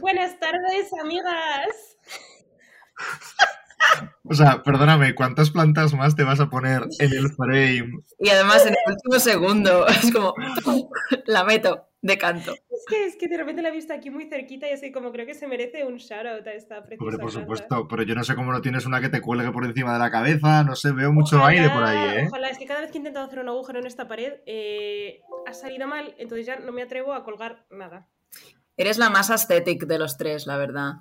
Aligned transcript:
Buenas 0.00 0.38
tardes, 0.38 0.90
amigas. 1.02 1.96
O 4.24 4.34
sea, 4.34 4.62
perdóname, 4.62 5.14
¿cuántas 5.14 5.50
plantas 5.50 5.94
más 5.94 6.14
te 6.14 6.22
vas 6.22 6.38
a 6.40 6.48
poner 6.50 6.82
en 6.98 7.12
el 7.12 7.30
frame? 7.32 8.02
Y 8.18 8.28
además 8.28 8.64
en 8.66 8.74
el 8.74 8.92
último 8.94 9.18
segundo, 9.18 9.86
es 9.88 10.12
como, 10.12 10.34
la 11.26 11.44
meto 11.44 11.86
de 12.02 12.16
canto. 12.16 12.52
Es 12.52 12.84
que, 12.88 13.06
es 13.06 13.16
que 13.16 13.28
de 13.28 13.36
repente 13.36 13.62
la 13.62 13.68
he 13.70 13.72
visto 13.72 13.92
aquí 13.92 14.10
muy 14.10 14.26
cerquita 14.28 14.68
y 14.68 14.72
así 14.72 14.92
como 14.92 15.10
creo 15.12 15.26
que 15.26 15.34
se 15.34 15.46
merece 15.46 15.84
un 15.84 15.96
shoutout 15.96 16.46
a 16.46 16.52
esta 16.52 16.82
preciosa 16.84 17.02
Hombre, 17.04 17.18
por 17.18 17.30
planta. 17.32 17.40
supuesto, 17.40 17.88
pero 17.88 18.02
yo 18.04 18.14
no 18.14 18.24
sé 18.24 18.34
cómo 18.36 18.52
no 18.52 18.60
tienes 18.60 18.86
una 18.86 19.00
que 19.00 19.08
te 19.08 19.20
cuelgue 19.20 19.50
por 19.50 19.64
encima 19.64 19.92
de 19.94 19.98
la 19.98 20.10
cabeza, 20.10 20.62
no 20.64 20.76
sé, 20.76 20.92
veo 20.92 21.12
mucho 21.12 21.36
Ojalá- 21.36 21.48
aire 21.50 21.70
por 21.70 21.82
ahí, 21.82 22.18
¿eh? 22.18 22.24
Ojalá, 22.28 22.48
es 22.50 22.58
que 22.58 22.66
cada 22.66 22.80
vez 22.80 22.90
que 22.90 22.98
he 22.98 23.00
intentado 23.00 23.26
hacer 23.26 23.40
un 23.40 23.48
agujero 23.48 23.80
en 23.80 23.86
esta 23.86 24.06
pared 24.08 24.34
eh, 24.46 25.20
ha 25.46 25.52
salido 25.52 25.86
mal, 25.88 26.14
entonces 26.18 26.46
ya 26.46 26.56
no 26.58 26.72
me 26.72 26.82
atrevo 26.82 27.12
a 27.12 27.24
colgar 27.24 27.64
nada. 27.70 28.08
Eres 28.80 28.96
la 28.98 29.10
más 29.10 29.30
aesthetic 29.30 29.84
de 29.86 29.98
los 29.98 30.16
tres, 30.16 30.46
la 30.46 30.56
verdad. 30.56 30.92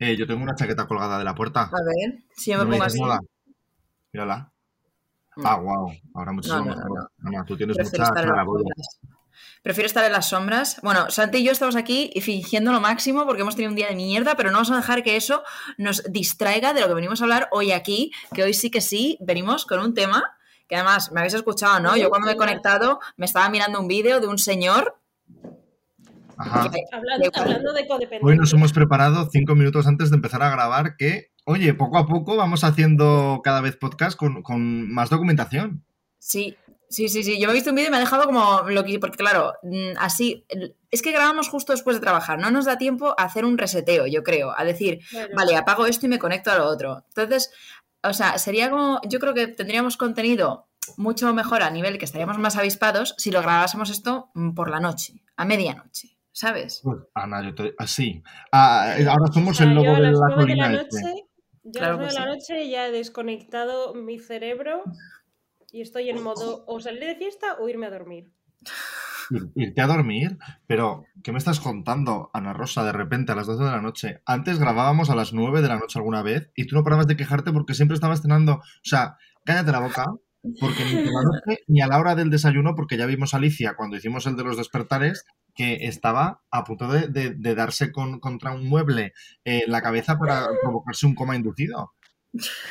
Eh, 0.00 0.16
yo 0.16 0.26
tengo 0.26 0.42
una 0.42 0.54
chaqueta 0.56 0.86
colgada 0.86 1.16
de 1.18 1.24
la 1.24 1.34
puerta. 1.34 1.62
A 1.62 1.82
ver, 1.84 2.18
si 2.36 2.50
yo 2.50 2.58
me 2.58 2.64
No 2.64 2.70
me 2.70 2.76
pongo 2.78 2.84
así. 2.86 3.00
nada. 3.00 3.20
Mírala. 4.12 4.52
Mm. 5.36 5.46
Ah, 5.46 5.56
wow, 5.56 5.92
ahora 6.14 6.32
muchísimo 6.32 6.58
No, 6.64 6.74
no, 6.74 6.76
mejor. 6.76 7.10
no, 7.18 7.44
tú 7.44 7.56
tienes 7.56 7.76
Prefiero 7.76 8.04
mucha 8.04 8.08
estar 8.08 8.24
en 8.24 8.28
las 8.28 8.34
claraboya. 8.34 8.64
sombras. 8.64 8.98
Prefiero 9.62 9.86
estar 9.86 10.04
en 10.04 10.12
las 10.12 10.28
sombras. 10.28 10.80
Bueno, 10.82 11.08
Santi 11.10 11.38
y 11.38 11.44
yo 11.44 11.52
estamos 11.52 11.76
aquí 11.76 12.10
fingiendo 12.20 12.72
lo 12.72 12.80
máximo 12.80 13.24
porque 13.26 13.42
hemos 13.42 13.54
tenido 13.54 13.70
un 13.70 13.76
día 13.76 13.88
de 13.88 13.94
mierda, 13.94 14.34
pero 14.36 14.50
no 14.50 14.56
vamos 14.56 14.70
a 14.72 14.76
dejar 14.76 15.02
que 15.04 15.14
eso 15.16 15.44
nos 15.76 16.02
distraiga 16.10 16.72
de 16.74 16.80
lo 16.80 16.88
que 16.88 16.94
venimos 16.94 17.20
a 17.20 17.24
hablar 17.24 17.48
hoy 17.52 17.70
aquí, 17.70 18.10
que 18.34 18.42
hoy 18.42 18.54
sí 18.54 18.70
que 18.70 18.80
sí 18.80 19.18
venimos 19.20 19.66
con 19.66 19.78
un 19.80 19.94
tema 19.94 20.34
que 20.68 20.74
además 20.76 21.12
me 21.12 21.20
habéis 21.20 21.34
escuchado, 21.34 21.78
¿no? 21.80 21.96
Yo 21.96 22.08
cuando 22.10 22.26
me 22.26 22.32
he 22.32 22.36
conectado 22.36 22.98
me 23.16 23.24
estaba 23.26 23.48
mirando 23.50 23.80
un 23.80 23.86
vídeo 23.88 24.20
de 24.20 24.26
un 24.26 24.38
señor 24.38 24.98
Ajá. 26.38 26.70
Hablando, 26.92 27.72
de 27.72 27.86
codependencia. 27.86 28.20
Hoy 28.22 28.36
nos 28.36 28.52
hemos 28.52 28.72
preparado 28.72 29.28
cinco 29.30 29.54
minutos 29.54 29.86
antes 29.86 30.10
de 30.10 30.16
empezar 30.16 30.42
a 30.42 30.50
grabar 30.50 30.96
que, 30.96 31.32
oye, 31.44 31.74
poco 31.74 31.98
a 31.98 32.06
poco 32.06 32.36
vamos 32.36 32.64
haciendo 32.64 33.40
cada 33.42 33.60
vez 33.60 33.76
podcast 33.76 34.16
con, 34.16 34.42
con 34.42 34.90
más 34.90 35.10
documentación. 35.10 35.84
Sí, 36.18 36.56
sí, 36.88 37.08
sí, 37.08 37.24
sí. 37.24 37.40
Yo 37.40 37.46
me 37.46 37.52
he 37.52 37.54
visto 37.54 37.70
un 37.70 37.76
vídeo 37.76 37.88
y 37.88 37.90
me 37.90 37.96
ha 37.96 38.00
dejado 38.00 38.24
como 38.24 38.62
lo 38.68 38.84
que. 38.84 38.98
Porque, 38.98 39.18
claro, 39.18 39.54
mm, 39.62 39.98
así. 39.98 40.44
Es 40.90 41.02
que 41.02 41.12
grabamos 41.12 41.48
justo 41.48 41.72
después 41.72 41.96
de 41.96 42.02
trabajar. 42.02 42.38
No 42.38 42.50
nos 42.50 42.64
da 42.64 42.78
tiempo 42.78 43.14
a 43.18 43.24
hacer 43.24 43.44
un 43.44 43.58
reseteo, 43.58 44.06
yo 44.06 44.22
creo. 44.22 44.54
A 44.56 44.64
decir, 44.64 45.00
vale, 45.36 45.56
apago 45.56 45.86
esto 45.86 46.06
y 46.06 46.08
me 46.08 46.18
conecto 46.18 46.50
a 46.50 46.58
lo 46.58 46.66
otro. 46.66 47.04
Entonces, 47.08 47.50
o 48.02 48.12
sea, 48.12 48.38
sería 48.38 48.70
como. 48.70 49.00
Yo 49.08 49.18
creo 49.18 49.34
que 49.34 49.48
tendríamos 49.48 49.96
contenido 49.96 50.68
mucho 50.96 51.32
mejor 51.34 51.62
a 51.62 51.70
nivel 51.70 51.98
que 51.98 52.04
estaríamos 52.04 52.38
más 52.38 52.56
avispados 52.56 53.14
si 53.18 53.30
lo 53.30 53.42
grabásemos 53.42 53.90
esto 53.90 54.30
mm, 54.34 54.52
por 54.52 54.70
la 54.70 54.80
noche, 54.80 55.22
a 55.36 55.44
medianoche, 55.44 56.17
¿sabes? 56.38 56.80
Pues, 56.84 56.98
Ana, 57.14 57.42
yo 57.44 57.54
te... 57.54 57.74
Así. 57.78 58.22
Ah, 58.52 58.94
ahora 59.08 59.32
somos 59.32 59.56
O 59.60 59.62
sea, 59.62 59.66
el 59.70 59.74
yo 59.82 59.94
a 59.94 60.00
de 60.00 60.00
las 60.10 60.18
la 60.20 60.36
nueve 60.36 60.52
de 60.52 60.56
la 60.56 60.66
colina. 60.66 60.80
este. 60.82 61.00
noche, 61.02 61.22
yo 61.64 61.72
Claro 61.72 61.98
a 61.98 62.02
las 62.02 62.14
que 62.14 62.14
nueve 62.14 62.14
de 62.14 62.20
la 62.20 62.34
noche 62.34 62.70
ya 62.70 62.86
he 62.86 62.92
desconectado 62.92 63.94
mi 63.94 64.18
cerebro 64.18 64.82
y 65.72 65.80
estoy 65.82 66.08
en 66.10 66.22
modo 66.22 66.64
o 66.66 66.80
salir 66.80 67.04
de 67.04 67.16
fiesta 67.16 67.56
o 67.60 67.68
irme 67.68 67.86
a 67.86 67.90
dormir. 67.90 68.30
Ir- 69.30 69.50
Irte 69.56 69.80
a 69.82 69.86
dormir, 69.86 70.38
pero 70.66 71.04
¿qué 71.22 71.32
me 71.32 71.38
estás 71.38 71.60
contando, 71.60 72.30
Ana 72.32 72.54
Rosa, 72.54 72.82
de 72.84 72.92
repente 72.92 73.32
a 73.32 73.34
las 73.34 73.46
12 73.46 73.62
de 73.64 73.70
la 73.70 73.82
noche? 73.82 74.22
Antes 74.24 74.58
grabábamos 74.58 75.10
a 75.10 75.14
las 75.14 75.34
9 75.34 75.60
de 75.60 75.68
la 75.68 75.76
noche 75.78 75.98
alguna 75.98 76.22
vez 76.22 76.50
y 76.56 76.66
tú 76.66 76.76
no 76.76 76.82
parabas 76.84 77.06
de 77.06 77.16
quejarte 77.16 77.52
porque 77.52 77.74
siempre 77.74 77.94
estabas 77.96 78.22
cenando. 78.22 78.54
O 78.54 78.62
sea, 78.82 79.16
cállate 79.44 79.70
la 79.72 79.80
boca, 79.80 80.06
porque 80.60 80.84
ni 80.84 80.92
la 81.04 81.22
noche 81.22 81.62
ni 81.66 81.80
a 81.80 81.86
la 81.86 81.98
hora 81.98 82.14
del 82.14 82.30
desayuno, 82.30 82.74
porque 82.74 82.96
ya 82.96 83.06
vimos 83.06 83.34
a 83.34 83.38
Alicia 83.38 83.74
cuando 83.76 83.96
hicimos 83.96 84.26
el 84.26 84.36
de 84.36 84.44
los 84.44 84.56
despertares 84.56 85.24
que 85.54 85.86
estaba 85.86 86.42
a 86.50 86.64
punto 86.64 86.88
de, 86.88 87.08
de- 87.08 87.34
de 87.34 87.54
darse 87.54 87.90
con- 87.92 88.20
contra 88.20 88.52
un 88.52 88.68
mueble 88.68 89.12
eh, 89.44 89.62
en 89.66 89.72
la 89.72 89.82
cabeza 89.82 90.16
para 90.18 90.46
provocarse 90.62 91.06
un 91.06 91.14
coma 91.14 91.34
inducido. 91.36 91.92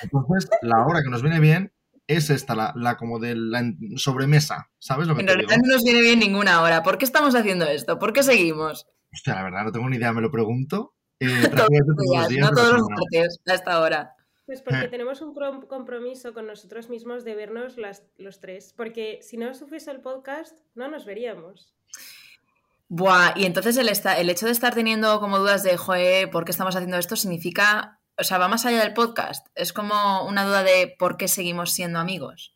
Entonces, 0.01 0.49
la 0.61 0.85
hora 0.85 1.01
que 1.03 1.09
nos 1.09 1.21
viene 1.21 1.39
bien 1.39 1.73
es 2.07 2.29
esta, 2.29 2.55
la, 2.55 2.73
la 2.75 2.95
como 2.95 3.19
de 3.19 3.35
la 3.35 3.63
sobremesa. 3.97 4.69
¿Sabes 4.79 5.07
lo 5.07 5.15
que 5.15 5.21
En 5.21 5.27
te 5.27 5.35
digo? 5.35 5.49
realidad 5.49 5.67
no 5.67 5.73
nos 5.73 5.83
viene 5.83 6.01
bien 6.01 6.19
ninguna 6.19 6.61
hora. 6.61 6.83
¿Por 6.83 6.97
qué 6.97 7.03
estamos 7.05 7.35
haciendo 7.35 7.65
esto? 7.65 7.99
¿Por 7.99 8.13
qué 8.13 8.23
seguimos? 8.23 8.85
Hostia, 9.11 9.35
la 9.35 9.43
verdad, 9.43 9.63
no 9.65 9.71
tengo 9.71 9.89
ni 9.89 9.97
idea, 9.97 10.13
me 10.13 10.21
lo 10.21 10.31
pregunto. 10.31 10.93
eh, 11.19 11.27
Todos 11.51 11.67
los 11.69 11.97
días, 12.11 12.27
días 12.29 12.49
no 12.49 12.55
todos 12.55 12.71
los 12.77 12.87
martes, 12.89 13.39
a 13.45 13.53
esta 13.53 13.79
hora. 13.81 14.13
Pues 14.47 14.61
porque 14.61 14.85
Eh. 14.85 14.87
tenemos 14.87 15.21
un 15.21 15.35
compromiso 15.67 16.33
con 16.33 16.47
nosotros 16.47 16.89
mismos 16.89 17.23
de 17.25 17.35
vernos 17.35 17.77
las, 17.77 18.03
los 18.17 18.39
tres. 18.39 18.73
Porque 18.75 19.19
si 19.21 19.37
no 19.37 19.53
supiese 19.53 19.91
el 19.91 19.99
podcast, 20.01 20.57
no 20.73 20.87
nos 20.87 21.05
veríamos. 21.05 21.75
Buah, 22.89 23.33
y 23.35 23.45
entonces 23.45 23.75
el, 23.77 23.89
esta- 23.89 24.17
el 24.17 24.29
hecho 24.29 24.45
de 24.45 24.53
estar 24.53 24.73
teniendo 24.73 25.19
como 25.19 25.37
dudas 25.39 25.61
de, 25.63 25.75
joe, 25.77 26.27
¿por 26.31 26.45
qué 26.45 26.51
estamos 26.51 26.75
haciendo 26.75 26.97
esto? 26.97 27.17
Significa, 27.17 27.99
o 28.17 28.23
sea, 28.23 28.37
va 28.37 28.47
más 28.47 28.65
allá 28.65 28.79
del 28.81 28.93
podcast. 28.93 29.45
Es 29.53 29.73
como 29.73 30.25
una 30.25 30.45
duda 30.45 30.63
de 30.63 30.95
por 30.97 31.17
qué 31.17 31.27
seguimos 31.27 31.73
siendo 31.73 31.99
amigos. 31.99 32.55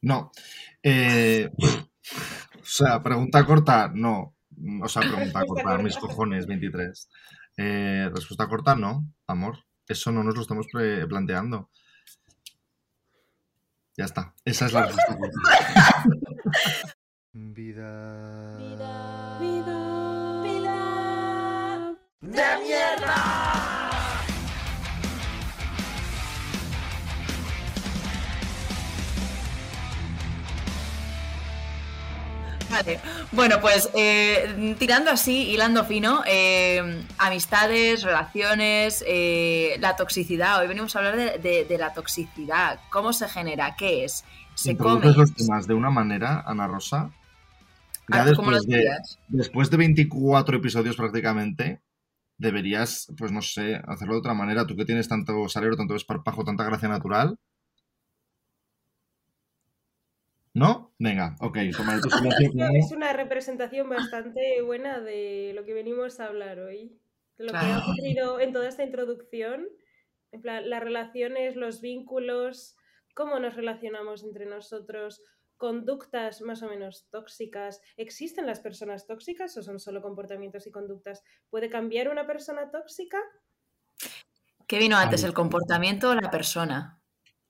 No. 0.00 0.32
Eh, 0.82 1.50
o 1.58 2.64
sea, 2.64 3.02
pregunta 3.02 3.44
corta, 3.44 3.90
no. 3.94 4.34
O 4.82 4.88
sea, 4.88 5.02
pregunta 5.02 5.44
corta, 5.46 5.78
mis 5.78 5.96
cojones, 5.98 6.46
23. 6.46 7.08
Eh, 7.56 8.10
respuesta 8.12 8.48
corta, 8.48 8.74
no, 8.74 9.06
amor. 9.26 9.58
Eso 9.86 10.12
no 10.12 10.22
nos 10.22 10.34
lo 10.34 10.42
estamos 10.42 10.66
planteando. 11.08 11.70
Ya 13.96 14.04
está. 14.04 14.34
Esa 14.44 14.66
es 14.66 14.72
la 14.72 14.86
respuesta 14.86 15.18
corta. 15.18 15.38
Vida. 17.34 18.56
Vida. 18.58 19.38
Vida. 19.40 19.92
Vale, 32.72 33.00
bueno, 33.32 33.60
pues 33.60 33.90
eh, 33.94 34.74
tirando 34.78 35.10
así, 35.10 35.50
hilando 35.50 35.84
fino, 35.84 36.22
eh, 36.26 37.04
amistades, 37.18 38.02
relaciones, 38.02 39.04
eh, 39.06 39.76
la 39.80 39.94
toxicidad. 39.96 40.60
Hoy 40.60 40.68
venimos 40.68 40.96
a 40.96 41.00
hablar 41.00 41.16
de, 41.16 41.38
de- 41.38 41.64
de 41.66 41.78
la 41.78 41.92
toxicidad. 41.92 42.80
¿Cómo 42.90 43.12
se 43.12 43.28
genera? 43.28 43.76
¿Qué 43.76 44.04
es? 44.04 44.24
¿Se 44.54 44.76
come? 44.76 45.12
Los 45.12 45.34
temas 45.34 45.66
de 45.66 45.74
una 45.74 45.90
manera, 45.90 46.42
Ana 46.46 46.66
Rosa. 46.66 47.10
Ya 48.08 48.22
Ah, 48.22 48.26
¿tú 48.26 48.36
¿Cómo 48.36 48.50
lo 48.50 48.56
después 48.56 48.66
de, 48.66 48.76
dirías? 48.78 49.18
después 49.28 49.70
de 49.70 49.76
24 49.76 50.56
episodios 50.56 50.96
prácticamente, 50.96 51.82
deberías, 52.38 53.06
pues 53.18 53.32
no 53.32 53.42
sé, 53.42 53.80
hacerlo 53.86 54.14
de 54.14 54.20
otra 54.20 54.34
manera. 54.34 54.66
Tú 54.66 54.76
que 54.76 54.84
tienes 54.84 55.08
tanto 55.08 55.48
salero, 55.48 55.76
tanto 55.76 55.94
esparpajo, 55.94 56.44
tanta 56.44 56.64
gracia 56.64 56.88
natural. 56.88 57.36
¿No? 60.54 60.94
Venga, 60.98 61.34
ok, 61.40 61.58
tomaré 61.76 62.00
tu 62.00 62.10
silencio 62.10 62.50
No, 62.54 62.66
como- 62.66 62.78
es 62.78 62.92
una 62.92 63.12
representación 63.12 63.88
bastante 63.88 64.60
buena 64.62 65.00
de 65.00 65.52
lo 65.54 65.64
que 65.64 65.72
venimos 65.74 66.20
a 66.20 66.26
hablar 66.26 66.58
hoy. 66.58 66.98
De 67.38 67.44
lo 67.44 67.52
que 67.52 67.58
ha 67.58 67.78
ocurrido 67.78 68.40
en 68.40 68.52
toda 68.52 68.68
esta 68.68 68.84
introducción. 68.84 69.66
En 70.32 70.42
plan, 70.42 70.68
las 70.68 70.82
relaciones, 70.82 71.56
los 71.56 71.80
vínculos, 71.80 72.76
cómo 73.14 73.38
nos 73.38 73.54
relacionamos 73.56 74.22
entre 74.24 74.46
nosotros, 74.46 75.22
conductas 75.56 76.40
más 76.42 76.62
o 76.62 76.68
menos 76.68 77.06
tóxicas. 77.10 77.80
¿Existen 77.96 78.46
las 78.46 78.60
personas 78.60 79.06
tóxicas 79.06 79.56
o 79.56 79.62
son 79.62 79.78
solo 79.78 80.02
comportamientos 80.02 80.66
y 80.66 80.70
conductas? 80.70 81.22
¿Puede 81.50 81.70
cambiar 81.70 82.08
una 82.10 82.26
persona 82.26 82.70
tóxica? 82.70 83.18
¿Qué 84.66 84.78
vino 84.78 84.96
antes, 84.96 85.22
Ay. 85.22 85.28
el 85.28 85.34
comportamiento 85.34 86.10
o 86.10 86.14
la 86.14 86.30
persona? 86.30 87.00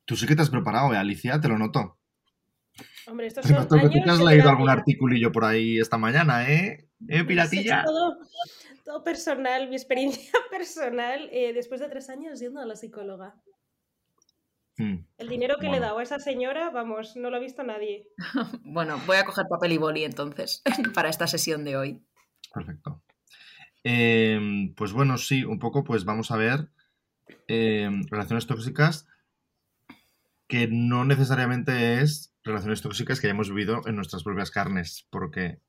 Tú 0.04 0.16
sí 0.16 0.26
que 0.26 0.34
te 0.36 0.42
has 0.42 0.50
preparado, 0.50 0.92
¿eh, 0.92 0.96
Alicia? 0.96 1.40
Te 1.40 1.48
lo 1.48 1.58
noto. 1.58 1.98
Hombre, 3.06 3.26
estos 3.26 3.46
son 3.46 3.56
noto 3.56 3.76
que 3.76 3.86
años 3.86 4.04
te 4.04 4.10
has 4.10 4.20
leído 4.20 4.48
algún 4.48 4.68
articulillo 4.68 5.32
por 5.32 5.44
ahí 5.44 5.78
esta 5.78 5.98
mañana, 5.98 6.48
¿eh? 6.50 6.88
¿Eh, 7.08 7.24
piratilla? 7.24 7.82
todo, 7.84 8.18
todo 8.84 9.04
personal, 9.04 9.68
mi 9.68 9.76
experiencia 9.76 10.32
personal, 10.50 11.28
eh, 11.32 11.52
después 11.52 11.80
de 11.80 11.88
tres 11.88 12.08
años 12.08 12.38
yendo 12.40 12.60
a 12.60 12.66
la 12.66 12.76
psicóloga. 12.76 13.34
Mm, 14.78 15.04
El 15.18 15.28
dinero 15.28 15.56
que 15.58 15.68
le 15.68 15.76
he 15.76 15.80
dado 15.80 15.98
a 15.98 16.02
esa 16.02 16.18
señora, 16.18 16.70
vamos, 16.70 17.16
no 17.16 17.30
lo 17.30 17.36
ha 17.36 17.40
visto 17.40 17.62
nadie. 17.62 18.08
Bueno, 18.64 19.00
voy 19.06 19.16
a 19.16 19.24
coger 19.24 19.46
papel 19.48 19.72
y 19.72 19.78
boli 19.78 20.04
entonces 20.04 20.62
para 20.94 21.08
esta 21.08 21.26
sesión 21.26 21.64
de 21.64 21.76
hoy. 21.76 22.02
perfecto. 22.54 23.02
Em, 23.84 24.74
pues 24.74 24.92
bueno, 24.92 25.18
sí, 25.18 25.44
un 25.44 25.58
poco, 25.58 25.82
pues 25.82 26.04
vamos 26.04 26.30
a 26.30 26.36
ver 26.36 26.68
em, 27.48 28.04
relaciones 28.08 28.46
tóxicas 28.46 29.08
que 30.52 30.68
no 30.70 31.06
necesariamente 31.06 32.02
es 32.02 32.34
relaciones 32.44 32.82
tóxicas 32.82 33.18
que 33.18 33.26
hayamos 33.26 33.48
vivido 33.48 33.80
en 33.86 33.96
nuestras 33.96 34.22
propias 34.22 34.50
carnes, 34.50 35.06
porque, 35.08 35.62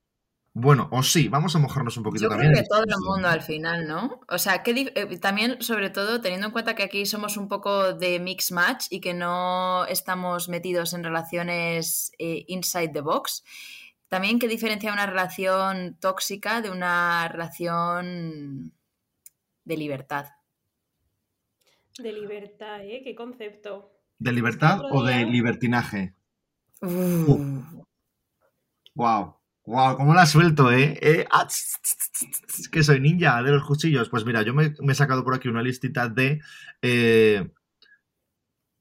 bueno, 0.52 0.90
o 0.92 1.04
sí, 1.04 1.30
vamos 1.30 1.56
a 1.56 1.60
mojarnos 1.60 1.96
un 1.96 2.04
poquito 2.04 2.24
Yo 2.24 2.28
creo 2.28 2.40
también. 2.42 2.54
que 2.54 2.60
en 2.60 2.68
todo 2.68 2.84
el 2.84 3.00
mundo 3.00 3.30
al 3.30 3.42
final, 3.42 3.88
¿no? 3.88 4.20
O 4.28 4.38
sea, 4.38 4.62
que 4.62 4.92
eh, 4.94 5.18
también, 5.20 5.62
sobre 5.62 5.90
todo, 5.90 6.20
teniendo 6.20 6.48
en 6.48 6.52
cuenta 6.52 6.76
que 6.76 6.84
aquí 6.84 7.06
somos 7.06 7.38
un 7.38 7.48
poco 7.48 7.94
de 7.94 8.20
mix 8.20 8.52
match 8.52 8.88
y 8.90 9.00
que 9.00 9.14
no 9.14 9.86
estamos 9.86 10.50
metidos 10.50 10.94
en 10.94 11.06
relaciones 11.06 12.12
eh, 12.20 12.44
inside 12.50 12.90
the 12.90 13.00
box, 13.00 13.46
También, 14.10 14.38
¿qué 14.38 14.50
diferencia 14.50 14.92
una 14.92 15.06
relación 15.06 15.98
tóxica 16.02 16.62
de 16.62 16.72
una 16.72 17.30
relación 17.30 18.74
de 19.64 19.78
libertad? 19.78 20.26
De 21.98 22.12
libertad, 22.12 22.82
¿eh? 22.84 23.02
¿Qué 23.02 23.16
concepto? 23.16 23.93
¿De 24.24 24.32
libertad 24.32 24.80
o 24.90 25.04
de 25.04 25.26
libertinaje? 25.26 26.16
Uh, 26.82 27.62
Wow, 28.96 29.36
wow, 29.66 29.98
cómo 29.98 30.14
la 30.14 30.26
suelto, 30.26 30.72
¿eh? 30.72 30.98
Eh, 31.02 31.26
ah, 31.32 31.46
tss, 31.48 31.80
tss, 31.82 31.98
tss, 31.98 32.12
tss, 32.32 32.42
tss, 32.48 32.70
que 32.70 32.84
soy 32.84 33.00
ninja 33.02 33.42
de 33.44 33.52
los 33.52 33.66
cuchillos. 33.66 34.08
Pues 34.08 34.24
mira, 34.24 34.44
yo 34.44 34.54
me, 34.54 34.74
me 34.80 34.94
he 34.94 34.96
sacado 34.96 35.24
por 35.26 35.34
aquí 35.36 35.48
una 35.50 35.62
listita 35.64 36.08
de 36.08 36.40
eh, 36.82 37.52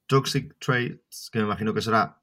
toxic 0.07 0.55
traits, 0.61 1.31
que 1.33 1.39
me 1.41 1.47
imagino 1.47 1.73
que 1.75 1.81
será 1.83 2.21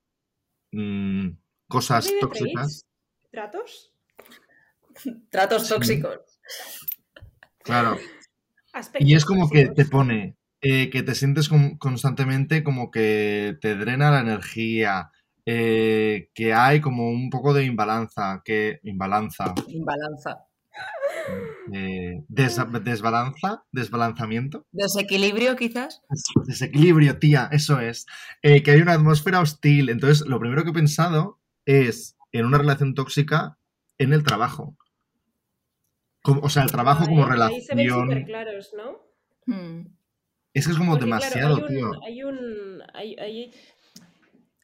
mm, 0.71 1.29
cosas 1.67 2.05
¿David 2.05 2.19
tóxicas. 2.21 2.85
Traits? 3.31 3.31
¿Tratos? 3.31 3.93
Tratos 5.29 5.63
Sí. 5.63 5.73
tóxicos. 5.73 6.39
Claro. 7.63 7.97
Aspectos 8.71 9.09
Y 9.09 9.15
es 9.15 9.25
como 9.25 9.49
que 9.49 9.67
te 9.69 9.85
pone 9.85 10.37
eh, 10.61 10.89
que 10.89 11.03
te 11.03 11.15
sientes 11.15 11.47
con- 11.49 11.77
constantemente 11.77 12.63
como 12.63 12.91
que 12.91 13.57
te 13.61 13.75
drena 13.75 14.11
la 14.11 14.19
energía, 14.21 15.11
eh, 15.45 16.29
que 16.33 16.53
hay 16.53 16.81
como 16.81 17.09
un 17.09 17.29
poco 17.29 17.53
de 17.53 17.65
imbalanza, 17.65 18.41
que 18.43 18.79
imbalanza, 18.83 19.53
Imbalanza. 19.67 20.45
eh, 21.73 22.23
desa- 22.27 22.65
desbalanza, 22.81 23.63
desbalanzamiento, 23.71 24.65
Desequilibrio, 24.71 25.55
quizás. 25.55 26.01
desequilibrio, 26.45 27.19
tía, 27.19 27.49
eso 27.51 27.79
es, 27.79 28.05
eh, 28.41 28.61
que 28.63 28.71
hay 28.71 28.81
una 28.81 28.93
atmósfera 28.93 29.39
hostil. 29.41 29.89
Entonces, 29.89 30.25
lo 30.27 30.39
primero 30.39 30.63
que 30.63 30.69
he 30.71 30.73
pensado 30.73 31.39
es 31.65 32.17
en 32.31 32.45
una 32.45 32.57
relación 32.57 32.93
tóxica 32.93 33.57
en 33.97 34.13
el 34.13 34.23
trabajo. 34.23 34.75
Como- 36.21 36.41
o 36.41 36.49
sea, 36.49 36.63
el 36.63 36.71
trabajo 36.71 37.05
como 37.05 37.25
Ahí- 37.25 37.39
Ahí 37.41 37.61
se 37.61 37.75
ven 37.75 37.85
relación. 37.87 38.07
súper 38.09 38.25
claros, 38.25 38.71
¿no? 38.75 38.99
Hmm. 39.45 39.87
Es 40.53 40.65
que 40.65 40.71
es 40.71 40.77
como 40.77 40.91
Porque, 40.93 41.05
claro, 41.05 41.25
demasiado, 41.25 41.55
hay 41.55 41.61
un- 41.61 41.67
tío. 41.67 41.91
Hay 42.03 42.23
un. 42.23 42.83
hay- 42.93 43.15
hay- 43.19 43.51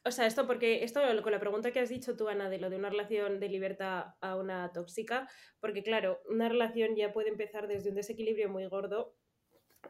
O 0.08 0.12
sea, 0.12 0.26
esto 0.28 0.46
porque. 0.48 0.84
Esto 0.84 1.00
con 1.24 1.32
la 1.32 1.40
pregunta 1.40 1.72
que 1.72 1.80
has 1.80 1.90
dicho 1.90 2.16
tú, 2.16 2.28
Ana, 2.28 2.50
de 2.50 2.60
lo 2.60 2.70
de 2.70 2.78
una 2.78 2.90
relación 2.90 3.40
de 3.40 3.50
libertad 3.50 4.14
a 4.22 4.36
una 4.36 4.72
tóxica. 4.72 5.28
Porque, 5.60 5.84
claro, 5.84 6.22
una 6.30 6.48
relación 6.50 6.96
ya 6.96 7.12
puede 7.14 7.30
empezar 7.30 7.68
desde 7.68 7.90
un 7.90 7.96
desequilibrio 7.96 8.50
muy 8.50 8.66
gordo. 8.68 9.16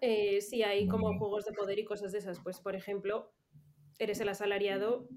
eh, 0.02 0.42
si 0.42 0.62
hay 0.62 0.90
como 0.90 1.18
juegos 1.18 1.46
de 1.46 1.54
poder 1.54 1.80
y 1.80 1.86
cosas 1.86 2.12
de 2.12 2.18
esas. 2.18 2.42
Pues, 2.42 2.60
por 2.60 2.76
ejemplo, 2.76 3.34
eres 3.98 4.20
el 4.20 4.28
asalariado 4.28 5.08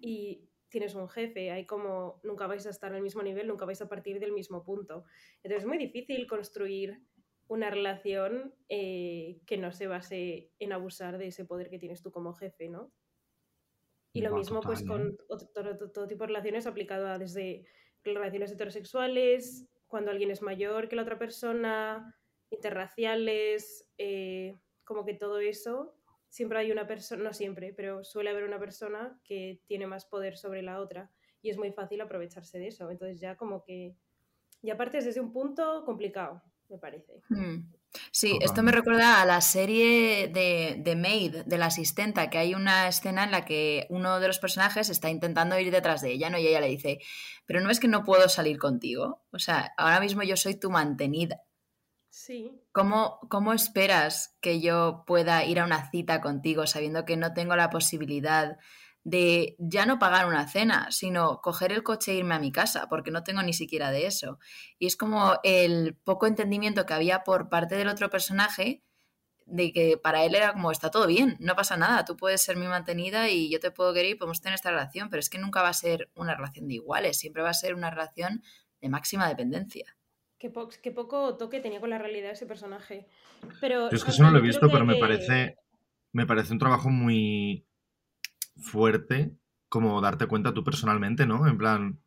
y 0.00 0.48
tienes 0.68 0.94
un 0.94 1.08
jefe. 1.08 1.50
Hay 1.50 1.66
como. 1.66 2.20
Nunca 2.22 2.46
vais 2.46 2.64
a 2.66 2.70
estar 2.70 2.92
al 2.94 3.02
mismo 3.02 3.22
nivel, 3.24 3.48
nunca 3.48 3.64
vais 3.64 3.80
a 3.82 3.88
partir 3.88 4.20
del 4.20 4.30
mismo 4.30 4.62
punto. 4.62 5.04
Entonces, 5.42 5.62
es 5.62 5.66
muy 5.66 5.76
difícil 5.76 6.26
construir 6.28 7.00
una 7.48 7.70
relación 7.70 8.54
eh, 8.68 9.40
que 9.46 9.56
no 9.56 9.72
se 9.72 9.86
base 9.86 10.52
en 10.58 10.72
abusar 10.72 11.18
de 11.18 11.28
ese 11.28 11.44
poder 11.44 11.70
que 11.70 11.78
tienes 11.78 12.02
tú 12.02 12.12
como 12.12 12.34
jefe, 12.34 12.68
¿no? 12.68 12.92
Y 14.12 14.20
lo 14.22 14.30
mismo 14.36 14.60
pues 14.60 14.84
total, 14.84 15.12
¿eh? 15.12 15.16
con 15.28 15.52
todo- 15.52 15.90
todo 15.92 16.08
tipo 16.08 16.24
de 16.24 16.28
relaciones 16.28 16.66
aplicado 16.66 17.08
a 17.08 17.18
desde 17.18 17.66
relaciones 18.04 18.52
heterosexuales, 18.52 19.68
cuando 19.86 20.10
alguien 20.10 20.30
es 20.30 20.42
mayor 20.42 20.88
que 20.88 20.96
la 20.96 21.02
otra 21.02 21.18
persona, 21.18 22.14
interraciales, 22.50 23.90
eh, 23.98 24.58
como 24.84 25.04
que 25.04 25.14
todo 25.14 25.40
eso, 25.40 25.94
siempre 26.28 26.58
hay 26.58 26.72
una 26.72 26.86
persona, 26.86 27.22
no 27.24 27.32
siempre, 27.32 27.72
pero 27.74 28.04
suele 28.04 28.30
haber 28.30 28.44
una 28.44 28.58
persona 28.58 29.20
que 29.24 29.62
tiene 29.66 29.86
más 29.86 30.06
poder 30.06 30.36
sobre 30.36 30.62
la 30.62 30.80
otra 30.80 31.10
y 31.42 31.50
es 31.50 31.56
muy 31.58 31.72
fácil 31.72 32.00
aprovecharse 32.00 32.58
de 32.58 32.68
eso. 32.68 32.90
Entonces 32.90 33.20
ya 33.20 33.36
como 33.36 33.62
que 33.62 33.96
ya 34.62 34.76
partes 34.76 35.04
desde 35.04 35.20
un 35.20 35.32
punto 35.32 35.84
complicado, 35.84 36.42
me 36.68 36.78
parece. 36.78 37.22
Hmm. 37.28 37.72
Sí, 38.10 38.38
esto 38.42 38.62
me 38.62 38.72
recuerda 38.72 39.22
a 39.22 39.24
la 39.24 39.40
serie 39.40 40.28
de, 40.28 40.76
de 40.78 40.96
Maid, 40.96 41.44
de 41.46 41.58
la 41.58 41.66
asistenta, 41.66 42.28
que 42.28 42.38
hay 42.38 42.54
una 42.54 42.88
escena 42.88 43.24
en 43.24 43.30
la 43.30 43.44
que 43.44 43.86
uno 43.88 44.20
de 44.20 44.26
los 44.26 44.38
personajes 44.38 44.90
está 44.90 45.08
intentando 45.10 45.58
ir 45.58 45.70
detrás 45.70 46.02
de 46.02 46.12
ella, 46.12 46.28
¿no? 46.30 46.38
Y 46.38 46.46
ella 46.46 46.60
le 46.60 46.68
dice, 46.68 46.98
pero 47.46 47.60
no 47.60 47.70
es 47.70 47.80
que 47.80 47.88
no 47.88 48.04
puedo 48.04 48.28
salir 48.28 48.58
contigo. 48.58 49.22
O 49.32 49.38
sea, 49.38 49.72
ahora 49.76 50.00
mismo 50.00 50.22
yo 50.22 50.36
soy 50.36 50.54
tu 50.54 50.70
mantenida. 50.70 51.40
Sí, 52.10 52.50
¿Cómo, 52.72 53.20
cómo 53.30 53.52
esperas 53.52 54.36
que 54.40 54.60
yo 54.60 55.04
pueda 55.06 55.44
ir 55.44 55.60
a 55.60 55.64
una 55.64 55.90
cita 55.90 56.20
contigo 56.20 56.66
sabiendo 56.66 57.04
que 57.04 57.16
no 57.16 57.32
tengo 57.32 57.54
la 57.56 57.70
posibilidad 57.70 58.58
de 59.10 59.56
ya 59.58 59.86
no 59.86 59.98
pagar 59.98 60.26
una 60.26 60.46
cena, 60.48 60.88
sino 60.90 61.40
coger 61.40 61.72
el 61.72 61.82
coche 61.82 62.12
e 62.12 62.16
irme 62.16 62.34
a 62.34 62.38
mi 62.46 62.52
casa, 62.52 62.88
porque 62.88 63.10
no 63.10 63.22
tengo 63.24 63.42
ni 63.42 63.52
siquiera 63.52 63.90
de 63.90 64.06
eso? 64.06 64.38
Y 64.78 64.86
es 64.86 64.96
como 64.96 65.34
el 65.44 65.96
poco 66.04 66.26
entendimiento 66.26 66.84
que 66.86 66.94
había 66.94 67.24
por 67.24 67.48
parte 67.48 67.74
del 67.76 67.88
otro 67.88 68.10
personaje 68.10 68.82
de 69.46 69.72
que 69.72 69.96
para 69.96 70.24
él 70.24 70.34
era 70.34 70.52
como, 70.52 70.70
está 70.70 70.90
todo 70.90 71.06
bien, 71.06 71.36
no 71.40 71.56
pasa 71.56 71.76
nada, 71.78 72.04
tú 72.04 72.16
puedes 72.16 72.42
ser 72.42 72.56
mi 72.56 72.66
mantenida 72.66 73.30
y 73.30 73.50
yo 73.50 73.60
te 73.60 73.70
puedo 73.70 73.94
querer 73.94 74.10
y 74.12 74.14
podemos 74.14 74.42
tener 74.42 74.54
esta 74.54 74.70
relación, 74.70 75.08
pero 75.08 75.20
es 75.20 75.30
que 75.30 75.38
nunca 75.38 75.62
va 75.62 75.70
a 75.70 75.72
ser 75.72 76.10
una 76.14 76.34
relación 76.34 76.68
de 76.68 76.74
iguales, 76.74 77.18
siempre 77.18 77.42
va 77.42 77.50
a 77.50 77.54
ser 77.54 77.74
una 77.74 77.90
relación 77.90 78.42
de 78.82 78.88
máxima 78.90 79.26
dependencia. 79.28 79.96
qué, 80.38 80.50
po- 80.50 80.68
qué 80.82 80.92
poco 80.92 81.36
toque 81.36 81.60
tenía 81.60 81.80
con 81.80 81.90
la 81.90 81.98
realidad 81.98 82.32
ese 82.32 82.46
personaje. 82.46 83.06
Pero 83.60 83.88
Yo 83.90 83.96
es 83.96 84.04
que 84.04 84.10
eso 84.10 84.22
no 84.22 84.30
lo 84.30 84.38
he 84.38 84.42
visto, 84.42 84.60
que 84.60 84.72
pero 84.72 84.84
me 84.84 84.96
parece, 84.96 85.56
me 86.12 86.26
parece 86.26 86.52
un 86.52 86.58
trabajo 86.58 86.90
muy 86.90 87.64
fuerte 88.58 89.32
como 89.68 90.00
darte 90.00 90.26
cuenta 90.26 90.54
tú 90.54 90.64
personalmente, 90.64 91.26
¿no? 91.26 91.46
En 91.46 91.58
plan, 91.58 92.00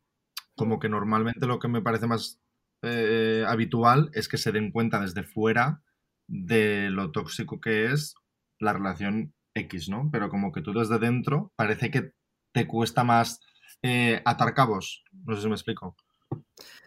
como 0.56 0.78
que 0.80 0.88
normalmente 0.88 1.46
lo 1.46 1.58
que 1.58 1.68
me 1.68 1.82
parece 1.82 2.06
más 2.06 2.40
eh, 2.82 3.44
habitual 3.46 4.10
es 4.14 4.28
que 4.28 4.38
se 4.38 4.52
den 4.52 4.72
cuenta 4.72 5.00
desde 5.00 5.22
fuera 5.24 5.82
de 6.28 6.90
lo 6.90 7.12
tóxico 7.12 7.60
que 7.60 7.86
es 7.86 8.14
la 8.58 8.72
relación 8.72 9.34
X, 9.54 9.88
¿no? 9.88 10.08
Pero 10.12 10.28
como 10.30 10.52
que 10.52 10.62
tú 10.62 10.72
desde 10.72 10.98
dentro 10.98 11.52
parece 11.56 11.90
que 11.90 12.12
te 12.52 12.66
cuesta 12.66 13.04
más 13.04 13.40
eh, 13.82 14.22
atar 14.24 14.54
cabos. 14.54 15.04
No 15.26 15.34
sé 15.36 15.42
si 15.42 15.48
me 15.48 15.54
explico. 15.54 15.96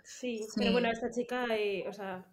Sí, 0.04 0.40
Sí. 0.40 0.52
pero 0.58 0.72
bueno, 0.72 0.90
esta 0.90 1.10
chica, 1.12 1.46
eh, 1.58 1.86
o 1.88 1.94
sea, 1.94 2.26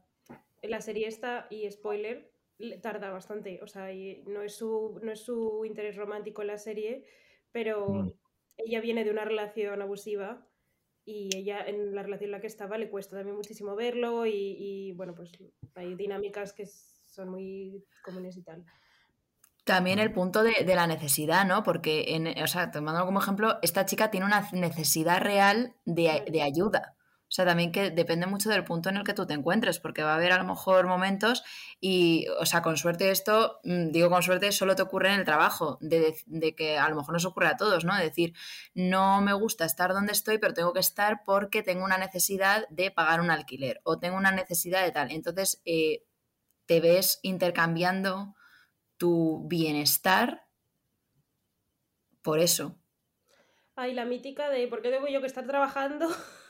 la 0.63 0.81
serie 0.81 1.09
esta, 1.09 1.47
y 1.51 1.71
spoiler, 1.71 2.33
le- 2.59 2.79
tarda 2.79 3.11
bastante. 3.11 3.61
O 3.63 3.67
sea, 3.67 3.93
y 3.93 4.23
no 4.27 4.43
es 4.43 4.57
su, 4.57 5.01
no 5.03 5.13
es 5.13 5.21
su 5.21 5.65
interés 5.65 5.97
romántico 5.97 6.43
en 6.43 6.49
la 6.49 6.59
serie, 6.59 7.05
pero 7.53 7.89
Mm. 7.89 8.13
ella 8.57 8.81
viene 8.81 9.05
de 9.05 9.11
una 9.11 9.25
relación 9.25 9.81
abusiva 9.83 10.47
y 11.05 11.29
ella 11.37 11.65
en 11.67 11.95
la 11.95 12.03
relación 12.03 12.29
en 12.29 12.33
la 12.33 12.41
que 12.41 12.47
estaba 12.47 12.79
le 12.79 12.91
cuesta 12.91 13.17
también 13.17 13.37
muchísimo 13.37 13.75
verlo 13.77 14.25
y, 14.27 14.57
y, 14.59 14.93
bueno, 14.93 15.15
pues 15.15 15.33
hay 15.75 15.95
dinámicas 15.95 16.53
que 16.53 16.67
son 16.67 17.29
muy 17.31 17.85
comunes 18.05 18.37
y 18.37 18.43
tal. 18.43 18.65
También 19.65 19.99
el 20.01 20.13
punto 20.13 20.43
de, 20.43 20.65
de 20.65 20.75
la 20.75 20.87
necesidad, 20.89 21.47
¿no? 21.47 21.63
Porque, 21.63 22.17
en, 22.17 22.27
o 22.43 22.47
sea, 22.49 22.71
tomando 22.73 23.05
como 23.05 23.21
ejemplo, 23.21 23.59
esta 23.63 23.85
chica 23.85 24.11
tiene 24.11 24.27
una 24.27 24.49
necesidad 24.53 25.21
real 25.21 25.75
de, 25.85 26.25
de 26.31 26.43
ayuda. 26.43 26.97
O 27.33 27.35
sea, 27.35 27.47
también 27.47 27.73
que 27.73 27.91
depende 27.91 28.27
mucho 28.27 28.51
del 28.51 28.63
punto 28.63 28.91
en 28.91 28.99
el 28.99 29.05
que 29.05 29.15
tú 29.15 29.25
te 29.25 29.33
encuentres, 29.33 29.81
porque 29.81 30.03
va 30.03 30.13
a 30.13 30.17
haber 30.17 30.33
a 30.33 30.37
lo 30.37 30.45
mejor 30.45 30.87
momentos 30.87 31.43
y, 31.81 32.27
o 32.39 32.45
sea, 32.45 32.61
con 32.61 32.77
suerte 32.77 33.11
esto, 33.11 33.59
mm, 33.65 33.91
digo 33.91 34.11
con 34.11 34.23
suerte, 34.23 34.53
solo 34.53 34.77
te 34.77 34.83
ocurre 34.83 35.15
en 35.15 35.21
el 35.21 35.25
trabajo, 35.25 35.79
de, 35.81 36.15
que 36.55 36.77
a 36.77 36.87
lo 36.91 36.97
mejor 36.97 37.15
nos 37.15 37.25
ocurre 37.25 37.47
a 37.47 37.57
todos, 37.57 37.87
¿no? 37.87 37.97
De 37.97 38.05
decir, 38.05 38.35
no 38.75 39.23
me 39.23 39.33
gusta 39.33 39.65
estar 39.65 39.95
donde 39.95 40.13
estoy, 40.13 40.37
pero 40.37 40.53
tengo 40.53 40.75
que 40.75 40.81
estar 40.81 41.23
porque 41.25 41.63
tengo 41.63 41.87
una 41.87 41.97
necesidad 41.97 42.69
de 42.69 42.91
pagar 42.91 43.23
un 43.23 43.31
alquiler 43.31 43.81
o 43.83 43.99
tengo 43.99 44.19
una 44.19 44.33
necesidad 44.33 44.85
de 44.85 44.93
tal. 44.93 45.11
Entonces, 45.11 45.63
eh, 45.65 46.05
te 46.67 46.81
ves 46.81 47.19
intercambiando 47.23 48.35
tu 48.99 49.49
bienestar 49.49 50.45
por 52.21 52.41
eso. 52.41 52.77
Ay, 53.75 53.95
la 53.95 54.05
mítica 54.05 54.51
de 54.51 54.69
¿por 54.69 54.83
qué 54.83 54.91
tengo 54.91 55.09
yo 55.09 55.23
que 55.23 55.29
estar 55.29 55.47
trabajando 55.47 56.09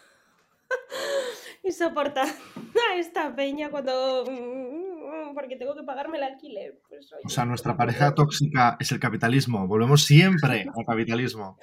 y 1.62 1.72
soportar 1.72 2.26
a 2.26 2.96
esta 2.96 3.34
peña 3.34 3.70
cuando... 3.70 4.24
mm, 4.28 5.34
porque 5.34 5.56
tengo 5.56 5.74
que 5.74 5.82
pagarme 5.82 6.18
el 6.18 6.24
alquiler? 6.24 6.80
Pues, 6.88 7.12
oye, 7.12 7.22
O 7.24 7.28
sea, 7.28 7.44
nuestra 7.44 7.76
pareja 7.76 8.14
tóxica 8.14 8.76
es 8.78 8.92
el 8.92 9.00
capitalismo. 9.00 9.66
Volvemos 9.66 10.04
siempre 10.04 10.66
al 10.76 10.84
capitalismo. 10.84 11.58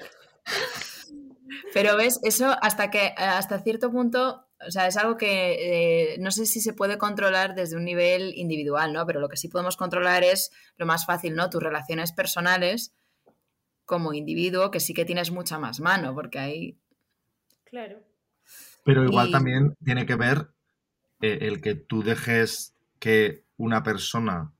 Pero 1.73 1.95
ves, 1.97 2.19
eso 2.23 2.55
hasta 2.61 2.89
que 2.89 3.13
hasta 3.17 3.59
cierto 3.59 3.91
punto, 3.91 4.47
o 4.65 4.71
sea, 4.71 4.87
es 4.87 4.97
algo 4.97 5.17
que 5.17 6.13
eh, 6.13 6.17
no 6.19 6.31
sé 6.31 6.45
si 6.45 6.61
se 6.61 6.73
puede 6.73 6.97
controlar 6.97 7.53
desde 7.53 7.75
un 7.75 7.85
nivel 7.85 8.33
individual, 8.35 8.91
¿no? 8.93 9.05
Pero 9.05 9.19
lo 9.19 9.29
que 9.29 9.37
sí 9.37 9.49
podemos 9.49 9.77
controlar 9.77 10.23
es 10.23 10.51
lo 10.77 10.85
más 10.85 11.05
fácil, 11.05 11.35
¿no? 11.35 11.49
Tus 11.49 11.61
relaciones 11.61 12.11
personales 12.11 12.95
como 13.85 14.13
individuo, 14.13 14.71
que 14.71 14.79
sí 14.79 14.93
que 14.93 15.05
tienes 15.05 15.31
mucha 15.31 15.59
más 15.59 15.79
mano, 15.79 16.13
porque 16.13 16.39
ahí 16.39 16.79
Claro. 17.69 18.01
Pero 18.89 19.03
igual 19.03 19.27
Y- 19.27 19.31
también 19.31 19.75
tiene 19.86 20.08
que 20.08 20.15
ver 20.15 20.50
eh, 21.22 21.38
el 21.41 21.62
que 21.62 21.75
tú 21.75 22.01
dejes 22.01 22.75
que 23.00 23.43
una 23.55 23.84
persona 23.84 24.51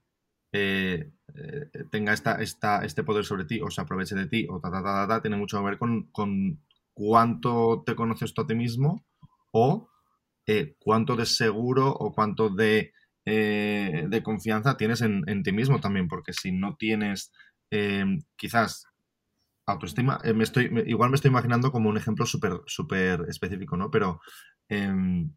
eh, 0.52 1.10
eh, 1.34 1.70
tenga 1.90 2.14
esta, 2.14 2.36
esta, 2.36 2.86
este 2.86 3.04
poder 3.04 3.26
sobre 3.26 3.46
ti 3.46 3.60
o 3.60 3.72
se 3.72 3.82
aproveche 3.82 4.14
de 4.14 4.28
ti 4.28 4.46
o 4.48 4.60
ta, 4.60 4.70
ta, 4.70 4.84
ta, 4.84 4.94
ta, 4.94 5.08
ta, 5.08 5.22
tiene 5.24 5.36
mucho 5.36 5.58
que 5.58 5.66
ver 5.66 5.80
con, 5.80 6.04
con 6.12 6.60
cuánto 6.94 7.82
te 7.84 7.96
conoces 7.96 8.36
tú 8.36 8.44
a 8.44 8.48
ti 8.48 8.54
mismo 8.54 9.04
o 9.52 9.90
cuánto 10.80 11.16
de 11.16 11.26
seguro 11.26 11.88
o 11.90 12.14
cuánto 12.14 12.50
de, 12.50 12.94
de 13.26 14.22
confianza 14.24 14.78
tienes 14.78 15.02
en, 15.02 15.24
en, 15.28 15.44
ti 15.44 15.52
mismo 15.52 15.80
también, 15.80 16.08
porque 16.08 16.34
si 16.34 16.52
no 16.52 16.76
tienes 16.76 17.32
quizás 18.36 18.89
autoestima, 19.72 20.20
me 20.36 20.44
estoy, 20.44 20.72
igual 20.86 21.10
me 21.10 21.16
estoy 21.16 21.30
imaginando 21.30 21.72
como 21.72 21.90
un 21.90 21.98
ejemplo 21.98 22.26
súper 22.26 22.62
súper 22.66 23.26
específico, 23.30 23.78
¿no? 23.78 23.90
Pero 23.92 24.22
em, 24.70 25.32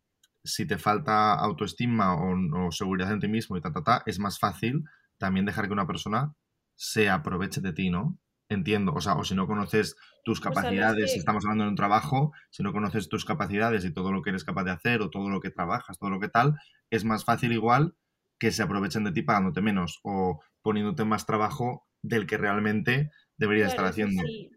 si 0.45 0.67
te 0.67 0.79
falta 0.79 1.35
autoestima 1.35 2.15
o, 2.15 2.67
o, 2.67 2.73
seguridad 2.73 3.12
en 3.12 3.21
ti 3.21 3.29
mismo 3.29 3.57
y 3.57 3.61
ta, 3.61 3.73
ta, 3.73 3.83
ta, 3.83 4.03
es 4.07 4.19
más 4.19 4.39
fácil 4.39 4.85
también 5.19 5.47
dejar 5.47 5.67
que 5.67 5.73
una 5.73 5.87
persona 5.87 6.35
se 6.75 7.09
aproveche 7.09 7.61
de 7.61 7.73
ti, 7.73 7.91
¿no? 7.91 8.19
Entiendo, 8.49 8.93
o 8.93 9.01
sea, 9.01 9.15
o 9.15 9.25
si 9.25 9.35
no 9.35 9.47
conoces 9.47 9.97
tus 10.25 10.41
capacidades, 10.41 10.75
o 10.75 10.77
sea, 10.77 10.91
no 10.93 10.99
es 10.99 11.05
que... 11.05 11.12
si 11.12 11.19
estamos 11.19 11.45
hablando 11.45 11.65
de 11.65 11.71
un 11.71 11.77
trabajo, 11.77 12.33
si 12.51 12.62
no 12.62 12.73
conoces 12.73 13.09
tus 13.09 13.25
capacidades 13.25 13.85
y 13.85 13.93
todo 13.93 14.12
lo 14.12 14.23
que 14.23 14.31
eres 14.31 14.45
capaz 14.45 14.65
de 14.65 14.73
hacer 14.73 15.01
o 15.01 15.11
todo 15.11 15.31
lo 15.31 15.41
que 15.41 15.51
trabajas, 15.51 15.99
todo 15.99 16.11
lo 16.11 16.21
que 16.21 16.29
tal, 16.29 16.55
es 16.91 17.05
más 17.05 17.25
fácil 17.25 17.53
igual 17.53 17.95
que 18.39 18.51
se 18.51 18.62
aprovechen 18.62 19.05
de 19.05 19.12
ti 19.12 19.23
pagándote 19.23 19.61
menos 19.61 20.01
o 20.03 20.41
poniéndote 20.62 21.05
más 21.05 21.27
trabajo 21.27 21.87
del 22.03 22.27
que 22.27 22.37
realmente 22.37 23.11
deberías 23.37 23.75
claro, 23.75 23.89
estar 23.89 24.05
haciendo. 24.07 24.23
Sí, 24.23 24.51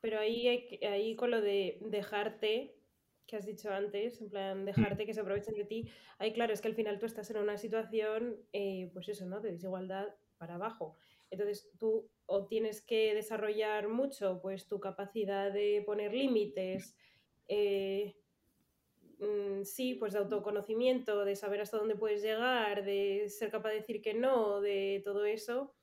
pero 0.00 0.20
ahí, 0.20 0.48
hay, 0.48 0.84
ahí 0.84 1.16
con 1.16 1.30
lo 1.30 1.40
de 1.40 1.78
dejarte, 1.82 2.76
que 3.26 3.36
has 3.36 3.46
dicho 3.46 3.70
antes, 3.70 4.20
en 4.20 4.30
plan, 4.30 4.64
dejarte 4.64 5.04
que 5.04 5.14
se 5.14 5.20
aprovechen 5.20 5.54
de 5.54 5.64
ti, 5.64 5.90
ahí 6.18 6.32
claro, 6.32 6.52
es 6.52 6.60
que 6.60 6.68
al 6.68 6.74
final 6.74 6.98
tú 6.98 7.06
estás 7.06 7.30
en 7.30 7.38
una 7.38 7.58
situación, 7.58 8.36
eh, 8.52 8.90
pues 8.92 9.08
eso, 9.08 9.26
¿no? 9.26 9.40
De 9.40 9.52
desigualdad 9.52 10.14
para 10.38 10.54
abajo. 10.54 10.96
Entonces 11.30 11.70
tú 11.78 12.08
o 12.26 12.46
tienes 12.46 12.80
que 12.80 13.14
desarrollar 13.14 13.88
mucho 13.88 14.40
pues 14.40 14.66
tu 14.66 14.80
capacidad 14.80 15.52
de 15.52 15.82
poner 15.84 16.14
límites, 16.14 16.96
eh, 17.48 18.16
mm, 19.18 19.64
sí, 19.64 19.94
pues 19.94 20.12
de 20.12 20.20
autoconocimiento, 20.20 21.24
de 21.24 21.36
saber 21.36 21.60
hasta 21.60 21.76
dónde 21.76 21.96
puedes 21.96 22.22
llegar, 22.22 22.84
de 22.84 23.28
ser 23.28 23.50
capaz 23.50 23.70
de 23.70 23.76
decir 23.76 24.00
que 24.00 24.14
no, 24.14 24.60
de 24.60 25.02
todo 25.04 25.24
eso, 25.24 25.74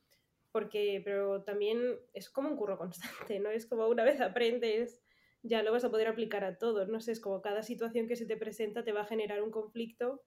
porque, 0.55 1.01
pero 1.03 1.43
también 1.43 1.99
es 2.13 2.29
como 2.29 2.47
un 2.47 2.55
curro 2.55 2.77
constante, 2.77 3.41
¿no? 3.41 3.49
Es 3.49 3.65
como 3.65 3.89
una 3.89 4.05
vez 4.05 4.21
aprendes, 4.21 5.03
ya 5.43 5.61
lo 5.61 5.73
vas 5.73 5.83
a 5.83 5.91
poder 5.91 6.07
aplicar 6.07 6.45
a 6.45 6.57
todo, 6.57 6.87
no 6.87 7.01
sé, 7.01 7.11
es 7.11 7.19
como 7.19 7.41
cada 7.41 7.61
situación 7.61 8.07
que 8.07 8.15
se 8.15 8.25
te 8.25 8.37
presenta 8.37 8.85
te 8.85 8.93
va 8.93 9.01
a 9.01 9.05
generar 9.05 9.43
un 9.43 9.51
conflicto 9.51 10.23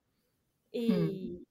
y, 0.71 0.93
hmm. 0.93 1.47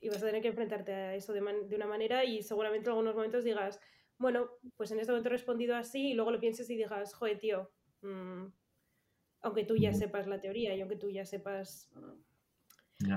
y 0.00 0.08
vas 0.10 0.22
a 0.22 0.26
tener 0.26 0.42
que 0.42 0.48
enfrentarte 0.48 0.92
a 0.92 1.14
eso 1.14 1.32
de, 1.32 1.40
man 1.40 1.70
de, 1.70 1.76
una 1.76 1.86
manera 1.86 2.22
y 2.26 2.42
seguramente 2.42 2.90
en 2.90 2.90
algunos 2.90 3.14
momentos 3.14 3.44
digas, 3.44 3.80
bueno, 4.18 4.50
pues 4.76 4.90
en 4.90 5.00
este 5.00 5.10
momento 5.10 5.30
he 5.30 5.32
respondido 5.32 5.74
así 5.74 6.10
y 6.10 6.12
luego 6.12 6.30
lo 6.30 6.38
pienses 6.38 6.68
y 6.68 6.76
digas, 6.76 7.14
joder, 7.14 7.38
tío, 7.38 7.70
mmm, 8.02 8.44
aunque 9.40 9.64
tú 9.64 9.74
ya 9.74 9.94
sepas 9.94 10.26
la 10.26 10.38
teoría 10.38 10.74
y 10.74 10.82
aunque 10.82 10.96
tú 10.96 11.08
ya 11.08 11.24
sepas... 11.24 11.90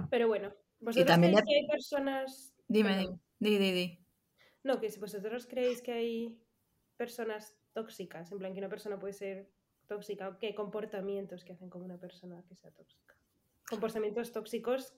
Pero 0.10 0.30
bueno, 0.30 0.54
vosotros 0.80 1.18
creéis 1.18 1.36
le... 1.36 1.44
que 1.44 1.56
hay 1.58 1.68
personas... 1.68 2.56
Dime, 2.70 2.98
dime, 2.98 3.20
di, 3.40 3.58
di, 3.58 3.72
di. 3.74 4.01
No, 4.64 4.80
que 4.80 4.90
si 4.90 5.00
vosotros 5.00 5.48
creéis 5.48 5.82
que 5.82 5.94
hay 5.94 6.40
personas 6.98 7.56
tóxicas, 7.74 8.32
en 8.32 8.38
plan 8.38 8.54
que 8.54 8.60
una 8.60 8.70
persona 8.70 9.00
puede 9.00 9.14
ser 9.14 9.50
tóxica, 9.88 10.38
¿qué 10.40 10.54
comportamientos 10.54 11.44
que 11.44 11.54
hacen 11.54 11.70
como 11.70 11.86
una 11.86 11.98
persona 11.98 12.44
que 12.48 12.56
sea 12.56 12.72
tóxica? 12.72 13.16
Comportamientos 13.70 14.32
tóxicos 14.32 14.94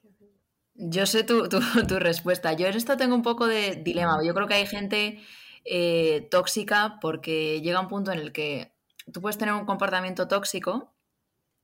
que 0.00 0.08
hacen... 0.08 0.28
Yo 0.74 1.06
sé 1.06 1.24
tu, 1.24 1.48
tu, 1.48 1.60
tu, 1.88 1.98
respuesta. 1.98 2.52
Yo 2.52 2.66
en 2.66 2.76
esto 2.76 2.96
tengo 2.96 3.14
un 3.14 3.22
poco 3.22 3.46
de 3.46 3.76
dilema. 3.76 4.22
Yo 4.24 4.34
creo 4.34 4.46
que 4.46 4.54
hay 4.54 4.66
gente 4.66 5.20
eh, 5.64 6.28
tóxica 6.30 6.98
porque 7.00 7.60
llega 7.62 7.80
un 7.80 7.88
punto 7.88 8.12
en 8.12 8.18
el 8.18 8.32
que 8.32 8.72
tú 9.12 9.20
puedes 9.20 9.38
tener 9.38 9.54
un 9.54 9.66
comportamiento 9.66 10.28
tóxico 10.28 10.92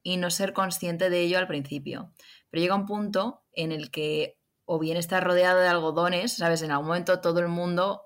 y 0.02 0.16
no 0.16 0.30
ser 0.30 0.52
consciente 0.52 1.10
de 1.10 1.20
ello 1.20 1.38
al 1.38 1.46
principio. 1.46 2.12
Pero 2.50 2.62
llega 2.62 2.74
un 2.74 2.86
punto 2.86 3.42
en 3.52 3.72
el 3.72 3.90
que 3.90 4.39
o 4.72 4.78
bien 4.78 4.96
estás 4.96 5.24
rodeado 5.24 5.58
de 5.58 5.66
algodones, 5.66 6.34
¿sabes? 6.34 6.62
En 6.62 6.70
algún 6.70 6.86
momento 6.86 7.20
todo 7.20 7.40
el 7.40 7.48
mundo, 7.48 8.02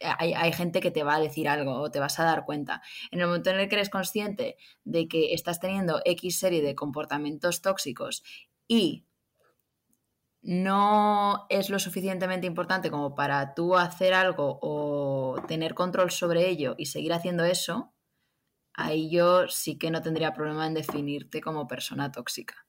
hay, 0.00 0.32
hay, 0.32 0.50
gente 0.50 0.80
que 0.80 0.90
te 0.90 1.02
va 1.02 1.16
a 1.16 1.20
decir 1.20 1.46
algo 1.46 1.74
o 1.74 1.90
te 1.90 2.00
vas 2.00 2.18
a 2.18 2.24
dar 2.24 2.46
cuenta. 2.46 2.80
En 3.10 3.20
el 3.20 3.26
momento 3.26 3.50
en 3.50 3.60
el 3.60 3.68
que 3.68 3.74
eres 3.74 3.90
consciente 3.90 4.56
de 4.84 5.08
que 5.08 5.34
estás 5.34 5.60
teniendo 5.60 6.00
X 6.06 6.38
serie 6.38 6.62
de 6.62 6.74
comportamientos 6.74 7.60
tóxicos 7.60 8.22
y 8.66 9.04
no 10.40 11.44
es 11.50 11.68
lo 11.68 11.78
suficientemente 11.78 12.46
importante 12.46 12.90
como 12.90 13.14
para 13.14 13.52
tú 13.52 13.76
hacer 13.76 14.14
algo 14.14 14.58
o 14.62 15.36
tener 15.46 15.74
control 15.74 16.10
sobre 16.10 16.48
ello 16.48 16.76
y 16.78 16.86
seguir 16.86 17.12
haciendo 17.12 17.44
eso, 17.44 17.92
ahí 18.72 19.10
yo 19.10 19.48
sí 19.48 19.76
que 19.76 19.90
no 19.90 20.00
tendría 20.00 20.32
problema 20.32 20.66
en 20.66 20.72
definirte 20.72 21.42
como 21.42 21.68
persona 21.68 22.10
tóxica. 22.10 22.65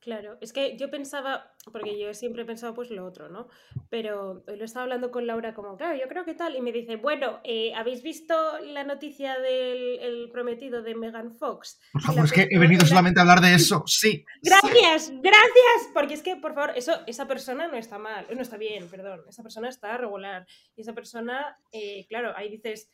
Claro, 0.00 0.38
es 0.40 0.52
que 0.52 0.76
yo 0.76 0.90
pensaba, 0.90 1.52
porque 1.72 1.98
yo 1.98 2.14
siempre 2.14 2.42
he 2.42 2.46
pensado 2.46 2.72
pues 2.72 2.90
lo 2.90 3.04
otro, 3.04 3.28
¿no? 3.28 3.48
Pero 3.90 4.44
hoy 4.46 4.56
lo 4.56 4.64
estaba 4.64 4.84
hablando 4.84 5.10
con 5.10 5.26
Laura 5.26 5.54
como, 5.54 5.76
claro, 5.76 5.98
yo 5.98 6.06
creo 6.06 6.24
que 6.24 6.34
tal, 6.34 6.54
y 6.54 6.60
me 6.60 6.70
dice, 6.70 6.96
bueno, 6.96 7.40
eh, 7.42 7.72
¿habéis 7.74 8.02
visto 8.02 8.34
la 8.60 8.84
noticia 8.84 9.38
del 9.40 9.98
el 9.98 10.30
prometido 10.30 10.82
de 10.82 10.94
Megan 10.94 11.34
Fox? 11.36 11.80
Por 11.92 12.02
favor, 12.02 12.24
es 12.24 12.32
que 12.32 12.48
he 12.48 12.58
venido 12.58 12.86
solamente 12.86 13.18
a 13.18 13.22
hablar 13.22 13.40
de 13.40 13.54
eso, 13.54 13.82
sí. 13.86 14.24
Gracias, 14.42 15.06
sí. 15.06 15.20
gracias, 15.20 15.90
porque 15.92 16.14
es 16.14 16.22
que, 16.22 16.36
por 16.36 16.54
favor, 16.54 16.72
eso, 16.76 17.00
esa 17.06 17.26
persona 17.26 17.66
no 17.66 17.76
está 17.76 17.98
mal, 17.98 18.26
no 18.32 18.40
está 18.40 18.56
bien, 18.56 18.88
perdón, 18.88 19.22
esa 19.28 19.42
persona 19.42 19.68
está 19.68 19.96
regular, 19.96 20.46
y 20.76 20.82
esa 20.82 20.94
persona, 20.94 21.58
eh, 21.72 22.06
claro, 22.08 22.32
ahí 22.36 22.48
dices, 22.48 22.88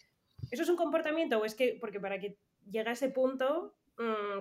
¿eso 0.50 0.62
es 0.62 0.68
un 0.70 0.76
comportamiento 0.76 1.38
o 1.38 1.44
es 1.44 1.54
que, 1.54 1.76
porque 1.78 2.00
para 2.00 2.18
que 2.18 2.38
llegue 2.70 2.88
a 2.88 2.92
ese 2.92 3.10
punto 3.10 3.74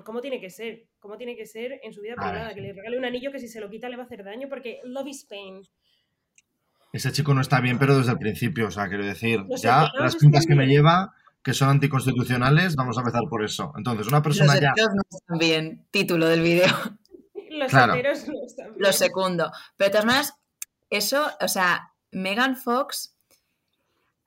cómo 0.04 0.22
tiene 0.22 0.40
que 0.40 0.50
ser, 0.50 0.88
cómo 1.00 1.18
tiene 1.18 1.36
que 1.36 1.46
ser 1.46 1.80
en 1.84 1.94
su 1.94 2.02
vida 2.02 2.16
privada, 2.16 2.48
ver, 2.48 2.56
que 2.56 2.62
le 2.62 2.74
regale 2.74 2.98
un 2.98 3.06
anillo 3.06 3.32
que 3.32 3.40
si 3.40 3.48
se 3.48 3.60
lo 3.60 3.70
quita 3.70 3.90
le 3.90 3.98
va 3.98 4.04
a 4.04 4.06
hacer 4.06 4.24
daño, 4.24 4.48
porque 4.50 4.80
love 4.84 5.08
is 5.08 5.26
pain. 5.26 5.62
Ese 6.92 7.12
chico 7.12 7.34
no 7.34 7.42
está 7.42 7.60
bien, 7.60 7.80
pero 7.80 7.98
desde 7.98 8.12
el 8.12 8.20
principio, 8.20 8.68
o 8.68 8.72
sea, 8.72 8.88
quiero 8.88 9.06
decir, 9.06 9.44
ya 9.62 9.90
las 9.98 10.16
pintas 10.16 10.46
que 10.46 10.56
me 10.56 10.68
lleva, 10.68 11.14
que 11.44 11.54
son 11.54 11.70
anticonstitucionales, 11.70 12.76
vamos 12.76 12.98
a 12.98 13.02
empezar 13.02 13.24
por 13.30 13.44
eso. 13.44 13.74
Entonces, 13.76 14.08
una 14.08 14.22
persona 14.22 14.54
Los 14.54 14.62
ya... 14.62 14.74
no 14.94 15.02
están 15.10 15.38
bien, 15.38 15.86
título 15.92 16.28
del 16.28 16.42
vídeo. 16.42 16.66
Los 17.50 17.72
claro. 17.72 17.96
no 17.96 18.44
están 18.46 18.66
bien. 18.70 18.76
Lo 18.78 18.92
segundo. 18.94 19.52
Pero 19.76 19.88
de 19.88 19.92
todas 19.92 20.06
maneras, 20.06 20.34
eso, 20.90 21.32
o 21.42 21.48
sea, 21.48 21.94
Megan 22.12 22.56
Fox 22.56 23.13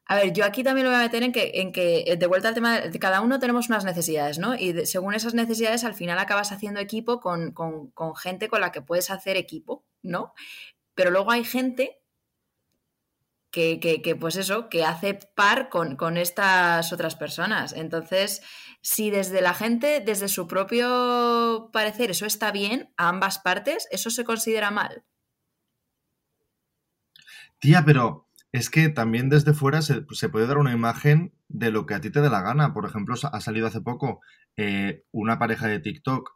a 0.09 0.15
ver, 0.15 0.33
yo 0.33 0.45
aquí 0.45 0.63
también 0.63 0.85
lo 0.85 0.93
voy 0.93 1.01
a 1.01 1.03
meter 1.03 1.25
en 1.25 1.33
que, 1.33 1.51
en 1.55 1.73
que 1.73 2.05
eh, 2.07 2.17
de 2.17 2.27
vuelta 2.29 2.49
al 2.49 2.55
tema, 2.55 2.81
de 2.81 2.99
cada 3.01 3.21
uno 3.21 3.41
tenemos 3.41 3.69
unas 3.69 3.85
necesidades, 3.85 4.39
¿no? 4.39 4.55
Y 4.55 4.87
según 4.87 5.15
esas 5.15 5.35
necesidades, 5.35 5.83
al 5.83 5.95
final 5.95 6.19
acabas 6.21 6.53
haciendo 6.53 6.79
equipo 6.79 7.19
con, 7.21 7.51
con, 7.51 7.91
con, 7.91 8.15
gente 8.15 8.49
con 8.49 8.61
la 8.61 8.71
que 8.71 8.83
puedes 8.83 9.11
hacer 9.11 9.37
equipo, 9.37 9.85
¿no? 10.03 10.33
Pero 10.95 11.11
luego 11.11 11.33
hay 11.33 11.43
gente 11.43 12.01
que, 13.51 13.81
que, 13.81 14.01
que 14.01 14.15
pues 14.15 14.37
eso, 14.37 14.69
que 14.69 14.85
hace 14.85 15.15
par 15.35 15.71
con, 15.71 15.97
con, 15.97 16.19
estas 16.19 16.93
otras 16.93 17.17
personas. 17.17 17.73
Entonces, 17.73 18.43
si 18.83 19.11
desde 19.11 19.41
la 19.41 19.55
gente, 19.55 20.01
desde 20.01 20.29
su 20.29 20.47
propio 20.47 21.71
parecer, 21.73 22.13
eso 22.13 22.27
está 22.27 22.53
bien 22.53 22.93
a 22.97 23.09
ambas 23.09 23.41
partes, 23.41 23.89
¿eso 23.91 24.11
se 24.11 24.25
considera 24.25 24.71
mal? 24.71 25.05
Tía, 27.59 27.83
pero 27.85 28.26
es 28.53 28.71
que 28.71 28.89
también 28.89 29.29
desde 29.29 29.53
fuera 29.53 29.83
se, 29.83 30.05
se, 30.11 30.29
puede 30.29 30.47
dar 30.47 30.59
una 30.59 30.73
imagen 30.73 31.33
de 31.49 31.71
lo 31.71 31.87
que 31.87 31.95
a 31.95 32.01
ti 32.01 32.11
te 32.11 32.21
dé 32.21 32.31
la 32.31 32.43
gana. 32.43 32.73
Por 32.73 32.87
ejemplo, 32.87 33.15
ha 33.31 33.41
salido 33.41 33.67
hace 33.67 33.81
poco 33.81 34.21
eh, 34.57 35.05
una 35.13 35.39
pareja 35.39 35.67
de 35.67 35.81
TikTok 35.81 36.31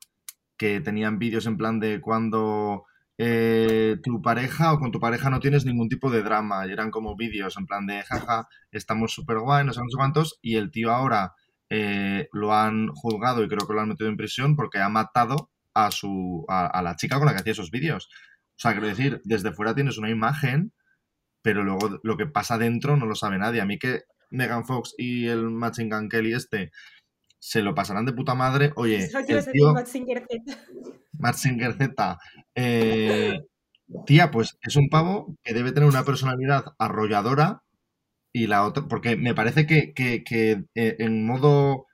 que 0.57 0.81
tenían 0.81 1.19
vídeos 1.19 1.47
en 1.47 1.57
plan 1.57 1.81
de 1.81 2.01
cuando 2.01 2.85
eh, 3.17 3.97
tu 4.03 4.21
pareja 4.21 4.73
o 4.73 4.79
con 4.79 4.91
tu 4.91 5.01
pareja 5.01 5.31
no 5.31 5.41
tienes 5.41 5.65
ningún 5.65 5.89
tipo 5.89 6.11
de 6.11 6.23
drama. 6.23 6.67
Y 6.67 6.73
eran 6.73 6.91
como 6.91 7.17
vídeos 7.17 7.57
en 7.57 7.67
plan 7.67 7.87
de 7.87 8.03
jaja, 8.03 8.49
estamos 8.71 9.15
súper 9.15 9.39
guay, 9.39 9.65
no 9.65 9.73
sé 9.73 9.81
cuántos. 9.97 10.39
Y 10.43 10.57
el 10.57 10.71
tío 10.71 10.93
ahora 10.93 11.35
eh, 11.71 12.29
lo 12.33 12.55
han 12.55 12.89
juzgado 12.89 13.43
y 13.43 13.49
creo 13.49 13.67
que 13.67 13.73
lo 13.73 13.81
han 13.81 13.89
metido 13.89 14.11
en 14.11 14.17
prisión 14.17 14.57
porque 14.57 14.79
ha 14.79 14.89
matado 14.89 15.51
a, 15.73 15.91
su, 15.91 16.45
a, 16.49 16.67
a 16.67 16.83
la 16.83 16.97
chica 16.97 17.17
con 17.17 17.27
la 17.27 17.33
que 17.33 17.41
hacía 17.41 17.53
esos 17.53 17.71
vídeos. 17.71 18.09
O 18.57 18.63
sea, 18.63 18.73
quiero 18.73 18.89
decir, 18.89 19.23
desde 19.25 19.53
fuera 19.53 19.75
tienes 19.75 19.97
una 19.97 20.11
imagen 20.11 20.73
pero 21.43 21.63
luego 21.63 22.01
lo 22.03 22.17
que 22.17 22.27
pasa 22.27 22.59
dentro 22.59 22.97
no 22.97 23.07
lo 23.07 23.15
sabe 23.15 23.39
nadie. 23.39 23.61
A 23.61 23.67
mí 23.67 23.79
que 23.79 24.03
Megan 24.31 24.65
Fox 24.65 24.95
y 24.99 25.27
el 25.27 25.51
Matching 25.51 25.91
Gun 25.91 26.09
Kelly 26.09 26.33
este 26.33 26.71
se 27.39 27.63
lo 27.63 27.75
pasarán 27.75 28.05
de 28.05 28.13
puta 28.13 28.35
madre. 28.35 28.73
Oye, 28.77 29.09
el 29.29 29.53
tío, 29.53 29.75
Matzinger 31.19 31.75
Z. 31.75 32.19
Eh, 32.55 33.41
tía, 34.07 34.31
pues 34.31 34.59
es 34.63 34.77
un 34.77 34.89
pavo 34.89 35.37
que 35.43 35.55
debe 35.55 35.73
tener 35.73 35.89
una 35.89 36.05
personalidad 36.05 36.65
arrolladora 36.79 37.63
y 38.33 38.47
la 38.47 38.65
otra, 38.65 38.87
porque 38.89 39.17
me 39.17 39.35
parece 39.35 39.67
que, 39.67 39.93
que, 39.95 40.23
que 40.23 40.65
eh, 40.75 40.97
en 40.99 41.25
modo 41.25 41.87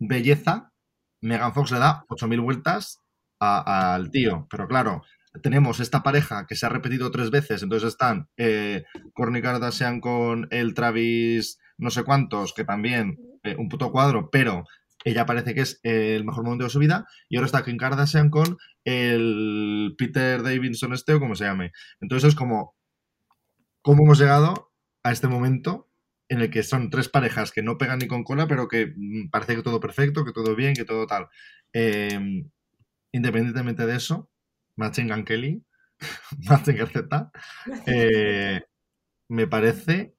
belleza, 0.00 0.72
Megan 1.20 1.54
Fox 1.54 1.70
le 1.70 1.78
da 1.78 2.04
8.000 2.08 2.42
vueltas 2.42 3.00
al 3.38 4.10
tío, 4.10 4.46
pero 4.50 4.66
claro, 4.66 5.02
tenemos 5.42 5.80
esta 5.80 6.02
pareja 6.02 6.46
que 6.46 6.54
se 6.54 6.66
ha 6.66 6.68
repetido 6.68 7.10
tres 7.10 7.30
veces, 7.30 7.62
entonces 7.62 7.88
están 7.88 8.28
eh, 8.36 8.84
Kourtney 9.14 9.42
Kardashian 9.42 10.00
con 10.00 10.48
el 10.50 10.74
Travis 10.74 11.58
no 11.78 11.90
sé 11.90 12.04
cuántos, 12.04 12.54
que 12.54 12.64
también 12.64 13.18
eh, 13.42 13.56
un 13.58 13.68
puto 13.68 13.90
cuadro, 13.90 14.30
pero 14.30 14.64
ella 15.04 15.26
parece 15.26 15.54
que 15.54 15.62
es 15.62 15.80
el 15.82 16.24
mejor 16.24 16.44
momento 16.44 16.64
de 16.64 16.70
su 16.70 16.78
vida, 16.78 17.06
y 17.28 17.36
ahora 17.36 17.46
está 17.46 17.64
Kim 17.64 17.76
Kardashian 17.76 18.30
con 18.30 18.56
el 18.84 19.94
Peter 19.98 20.42
Davidson 20.42 20.94
este 20.94 21.14
o 21.14 21.20
como 21.20 21.34
se 21.34 21.44
llame. 21.44 21.72
Entonces 22.00 22.30
es 22.30 22.34
como, 22.34 22.74
¿cómo 23.82 24.04
hemos 24.04 24.18
llegado 24.18 24.72
a 25.02 25.12
este 25.12 25.28
momento 25.28 25.90
en 26.28 26.40
el 26.40 26.50
que 26.50 26.62
son 26.62 26.90
tres 26.90 27.08
parejas 27.08 27.52
que 27.52 27.62
no 27.62 27.76
pegan 27.76 27.98
ni 27.98 28.06
con 28.08 28.24
cola, 28.24 28.48
pero 28.48 28.66
que 28.68 28.92
mm, 28.96 29.28
parece 29.30 29.56
que 29.56 29.62
todo 29.62 29.80
perfecto, 29.80 30.24
que 30.24 30.32
todo 30.32 30.56
bien, 30.56 30.74
que 30.74 30.84
todo 30.84 31.06
tal. 31.06 31.28
Em, 31.72 32.50
independientemente 33.12 33.86
de 33.86 33.96
eso, 33.96 34.30
Machine 34.76 35.24
Kelly, 35.24 35.62
Machine 36.48 36.86
Z, 36.86 37.30
eh, 37.86 38.62
me 39.28 39.46
parece 39.46 40.14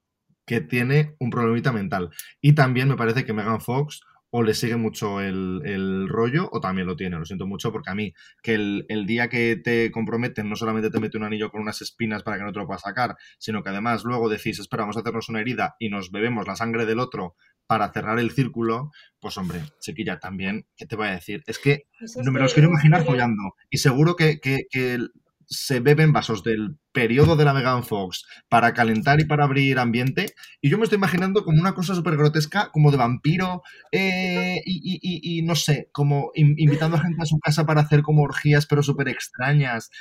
que 0.45 0.61
tiene 0.61 1.15
un 1.19 1.29
problemita 1.29 1.71
mental. 1.71 2.09
Y 2.41 2.53
también 2.53 2.87
me 2.87 2.95
parece 2.95 3.25
que 3.25 3.33
Megan 3.33 3.61
Fox 3.61 4.01
o 4.37 4.43
le 4.43 4.53
sigue 4.53 4.75
mucho 4.75 5.21
el, 5.21 6.09
rollo 6.09 6.49
o 6.51 6.59
también 6.59 6.87
lo 6.87 6.97
tiene. 6.97 7.17
Lo 7.17 7.23
siento 7.23 7.47
mucho 7.47 7.71
porque 7.71 7.89
a 7.89 7.95
mí, 7.95 8.13
que 8.43 8.55
el, 8.55 9.05
día 9.05 9.29
que 9.29 9.55
te 9.55 9.91
comprometen 9.91 10.49
no 10.49 10.57
solamente 10.57 10.89
te 10.89 10.99
mete 10.99 11.15
un 11.15 11.23
anillo 11.23 11.49
con 11.49 11.61
unas 11.61 11.81
espinas 11.81 12.21
para 12.21 12.37
que 12.37 12.43
no 12.43 12.51
te 12.51 12.59
lo 12.59 12.67
puedas 12.67 12.81
sacar, 12.81 13.15
sino 13.37 13.63
que 13.63 13.69
además 13.69 14.03
luego 14.03 14.27
decís, 14.27 14.59
espera, 14.59 14.83
vamos 14.83 14.97
a 14.97 14.99
hacernos 14.99 15.29
una 15.29 15.39
herida 15.39 15.77
y 15.79 15.87
nos 15.87 16.11
bebemos 16.11 16.45
la 16.47 16.57
sangre 16.57 16.85
del 16.85 16.99
otro 16.99 17.37
para 17.65 17.93
cerrar 17.93 18.19
el 18.19 18.31
círculo, 18.31 18.91
pues 19.21 19.37
hombre, 19.37 19.61
chiquilla, 19.79 20.19
también, 20.19 20.67
¿qué 20.75 20.85
te 20.85 20.97
voy 20.97 21.07
a 21.07 21.11
decir? 21.11 21.41
Es 21.47 21.57
que 21.57 21.87
no 22.21 22.33
me 22.33 22.41
los 22.41 22.53
quiero 22.53 22.67
imaginar 22.67 23.05
follando. 23.05 23.55
Y 23.69 23.77
seguro 23.77 24.17
que, 24.17 24.41
que, 24.41 24.65
que 24.69 24.99
se 25.45 25.79
beben 25.79 26.11
vasos 26.11 26.43
del 26.43 26.77
periodo 26.95 27.35
de 27.35 27.45
la 27.45 27.53
Megan 27.53 27.83
Fox 27.83 28.25
para 28.49 28.73
calentar 28.73 29.19
y 29.19 29.25
para 29.25 29.43
abrir 29.43 29.77
ambiente. 29.77 30.33
Y 30.61 30.71
yo 30.71 30.79
me 30.79 30.85
estoy 30.85 30.95
imaginando 30.97 31.43
como 31.43 31.59
una 31.59 31.75
cosa 31.75 31.93
súper 31.93 32.15
grotesca, 32.17 32.71
como 32.71 32.89
de 32.89 32.97
vampiro, 32.97 33.61
eh, 33.91 34.61
y, 34.65 35.43
no 35.43 35.55
sé, 35.55 35.89
como 35.91 36.31
invitando 36.33 36.97
a 36.97 37.01
gente 37.01 37.21
a 37.21 37.25
su 37.25 37.37
casa 37.39 37.65
para 37.65 37.81
hacer 37.81 38.01
como 38.01 38.23
orgías, 38.23 38.65
pero 38.65 38.81
súper 38.81 39.09
extrañas. 39.09 39.91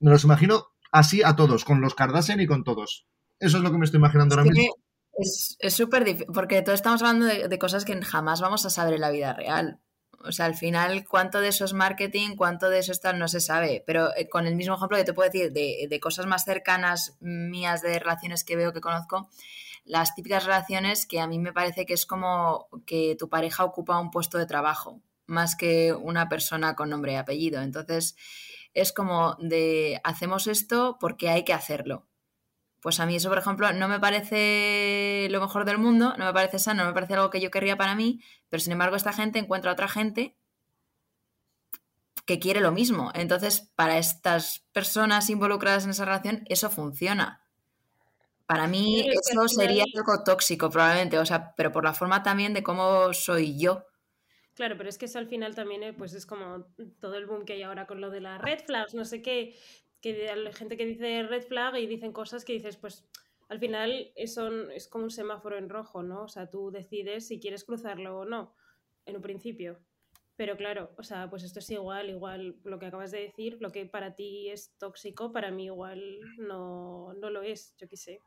Me 0.00 0.10
los 0.10 0.24
imagino 0.24 0.64
así 0.90 1.22
a 1.22 1.36
todos, 1.36 1.64
con 1.64 1.80
los 1.80 1.94
Kardashian 1.94 2.40
y 2.40 2.46
con 2.46 2.64
todos. 2.64 3.06
Eso 3.38 3.58
es 3.58 3.62
lo 3.62 3.70
que 3.70 3.78
me 3.78 3.84
estoy 3.84 3.98
imaginando 3.98 4.34
ahora 4.34 4.50
mismo. 4.50 4.74
Es 5.58 5.74
súper 5.74 6.04
difícil, 6.04 6.28
porque 6.32 6.62
todos 6.62 6.78
estamos 6.78 7.02
hablando 7.02 7.26
de 7.26 7.58
cosas 7.58 7.84
que 7.84 8.00
jamás 8.02 8.40
vamos 8.40 8.64
a 8.64 8.70
saber 8.70 8.94
en 8.94 9.02
la 9.02 9.10
vida 9.10 9.34
real. 9.34 9.78
O 10.22 10.32
sea, 10.32 10.44
al 10.46 10.54
final, 10.54 11.06
cuánto 11.08 11.40
de 11.40 11.48
eso 11.48 11.64
es 11.64 11.72
marketing, 11.72 12.36
cuánto 12.36 12.68
de 12.68 12.80
eso 12.80 12.92
está, 12.92 13.12
no 13.12 13.26
se 13.26 13.40
sabe. 13.40 13.82
Pero 13.86 14.14
eh, 14.16 14.28
con 14.28 14.46
el 14.46 14.54
mismo 14.54 14.74
ejemplo 14.74 14.98
que 14.98 15.04
te 15.04 15.14
puedo 15.14 15.30
decir 15.30 15.52
de, 15.52 16.00
cosas 16.00 16.26
más 16.26 16.44
cercanas 16.44 17.16
mías, 17.20 17.80
de 17.80 17.98
relaciones 17.98 18.44
que 18.44 18.56
veo, 18.56 18.72
que 18.72 18.82
conozco, 18.82 19.30
las 19.84 20.14
típicas 20.14 20.44
relaciones 20.44 21.06
que 21.06 21.20
a 21.20 21.26
mí 21.26 21.38
me 21.38 21.54
parece 21.54 21.86
que 21.86 21.94
es 21.94 22.04
como 22.04 22.68
que 22.86 23.16
tu 23.18 23.28
pareja 23.30 23.64
ocupa 23.64 23.98
un 23.98 24.10
puesto 24.10 24.36
de 24.36 24.46
trabajo, 24.46 25.00
más 25.26 25.56
que 25.56 25.94
una 25.94 26.28
persona 26.28 26.76
con 26.76 26.90
nombre 26.90 27.12
y 27.12 27.16
apellido. 27.16 27.62
Entonces, 27.62 28.14
es 28.74 28.92
como 28.92 29.36
de 29.40 30.00
hacemos 30.04 30.46
esto 30.46 30.98
porque 31.00 31.30
hay 31.30 31.44
que 31.44 31.54
hacerlo. 31.54 32.09
Pues 32.80 32.98
a 32.98 33.06
mí 33.06 33.16
eso, 33.16 33.28
por 33.28 33.38
ejemplo, 33.38 33.72
no 33.72 33.88
me 33.88 34.00
parece 34.00 35.28
lo 35.30 35.40
mejor 35.40 35.64
del 35.64 35.78
mundo, 35.78 36.14
no 36.16 36.24
me 36.24 36.32
parece 36.32 36.58
sano, 36.58 36.82
no 36.82 36.88
me 36.88 36.94
parece 36.94 37.14
algo 37.14 37.30
que 37.30 37.40
yo 37.40 37.50
querría 37.50 37.76
para 37.76 37.94
mí, 37.94 38.20
pero 38.48 38.60
sin 38.60 38.72
embargo 38.72 38.96
esta 38.96 39.12
gente 39.12 39.38
encuentra 39.38 39.70
a 39.70 39.74
otra 39.74 39.88
gente 39.88 40.36
que 42.24 42.38
quiere 42.38 42.60
lo 42.60 42.72
mismo. 42.72 43.10
Entonces, 43.14 43.70
para 43.74 43.98
estas 43.98 44.64
personas 44.72 45.28
involucradas 45.28 45.84
en 45.84 45.90
esa 45.90 46.04
relación, 46.04 46.42
eso 46.46 46.70
funciona. 46.70 47.42
Para 48.46 48.66
mí 48.66 49.06
eso 49.08 49.48
sería 49.48 49.84
algo 49.94 50.24
tóxico 50.24 50.70
probablemente, 50.70 51.18
o 51.18 51.26
sea, 51.26 51.54
pero 51.56 51.70
por 51.70 51.84
la 51.84 51.94
forma 51.94 52.22
también 52.22 52.54
de 52.54 52.62
cómo 52.62 53.12
soy 53.12 53.58
yo. 53.58 53.84
Claro, 54.54 54.76
pero 54.76 54.88
es 54.88 54.98
que 54.98 55.06
eso 55.06 55.18
al 55.18 55.28
final 55.28 55.54
también 55.54 55.82
eh, 55.82 55.92
pues 55.92 56.14
es 56.14 56.26
como 56.26 56.66
todo 56.98 57.14
el 57.16 57.26
boom 57.26 57.44
que 57.44 57.54
hay 57.54 57.62
ahora 57.62 57.86
con 57.86 58.00
lo 58.00 58.10
de 58.10 58.20
las 58.20 58.40
red 58.40 58.60
flags, 58.64 58.94
no 58.94 59.04
sé 59.04 59.22
qué, 59.22 59.56
que 60.00 60.28
hay 60.28 60.52
gente 60.52 60.76
que 60.76 60.86
dice 60.86 61.22
red 61.24 61.42
flag 61.42 61.76
y 61.76 61.86
dicen 61.86 62.12
cosas 62.12 62.44
que 62.44 62.52
dices, 62.52 62.76
pues 62.76 63.06
al 63.48 63.58
final 63.58 64.12
es, 64.14 64.38
es 64.74 64.88
como 64.88 65.04
un 65.04 65.10
semáforo 65.10 65.58
en 65.58 65.68
rojo, 65.68 66.02
¿no? 66.02 66.22
O 66.22 66.28
sea, 66.28 66.48
tú 66.48 66.70
decides 66.70 67.26
si 67.26 67.40
quieres 67.40 67.64
cruzarlo 67.64 68.20
o 68.20 68.24
no, 68.24 68.54
en 69.06 69.16
un 69.16 69.22
principio. 69.22 69.78
Pero 70.36 70.56
claro, 70.56 70.94
o 70.96 71.02
sea, 71.02 71.28
pues 71.28 71.42
esto 71.42 71.58
es 71.58 71.68
igual, 71.70 72.08
igual 72.08 72.56
lo 72.64 72.78
que 72.78 72.86
acabas 72.86 73.10
de 73.10 73.20
decir, 73.20 73.58
lo 73.60 73.72
que 73.72 73.84
para 73.84 74.14
ti 74.14 74.48
es 74.48 74.74
tóxico, 74.78 75.32
para 75.32 75.50
mí 75.50 75.66
igual 75.66 76.00
no, 76.38 77.12
no 77.14 77.28
lo 77.28 77.42
es, 77.42 77.74
yo 77.76 77.88
qué 77.88 77.96
sé. 77.96 78.20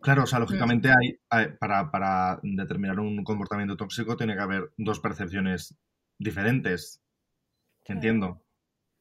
Claro, 0.00 0.24
o 0.24 0.26
sea, 0.26 0.38
lógicamente 0.40 0.90
hay, 1.30 1.48
para, 1.58 1.90
para, 1.90 2.40
determinar 2.42 2.98
un 2.98 3.22
comportamiento 3.24 3.76
tóxico 3.76 4.16
tiene 4.16 4.34
que 4.34 4.42
haber 4.42 4.72
dos 4.76 5.00
percepciones 5.00 5.78
diferentes. 6.18 7.02
Entiendo. 7.84 8.45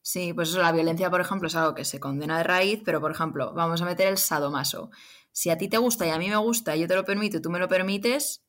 Sí, 0.08 0.34
pues 0.34 0.50
eso, 0.50 0.62
la 0.62 0.72
violencia, 0.72 1.10
por 1.10 1.20
ejemplo, 1.20 1.48
es 1.48 1.56
algo 1.56 1.74
que 1.74 1.84
se 1.84 2.00
condena 2.00 2.38
de 2.38 2.44
raíz, 2.44 2.80
pero 2.86 3.02
por 3.02 3.10
ejemplo, 3.10 3.54
vamos 3.56 3.82
a 3.82 3.86
meter 3.86 4.08
el 4.08 4.20
sadomaso. 4.20 4.92
Si 5.32 5.50
a 5.50 5.58
ti 5.58 5.68
te 5.68 5.80
gusta 5.80 6.06
y 6.06 6.12
a 6.12 6.20
mí 6.20 6.30
me 6.30 6.38
gusta 6.38 6.76
y 6.76 6.82
yo 6.82 6.88
te 6.88 6.94
lo 6.94 7.04
permito 7.04 7.38
y 7.38 7.42
tú 7.42 7.50
me 7.50 7.58
lo 7.58 7.68
permites. 7.68 8.44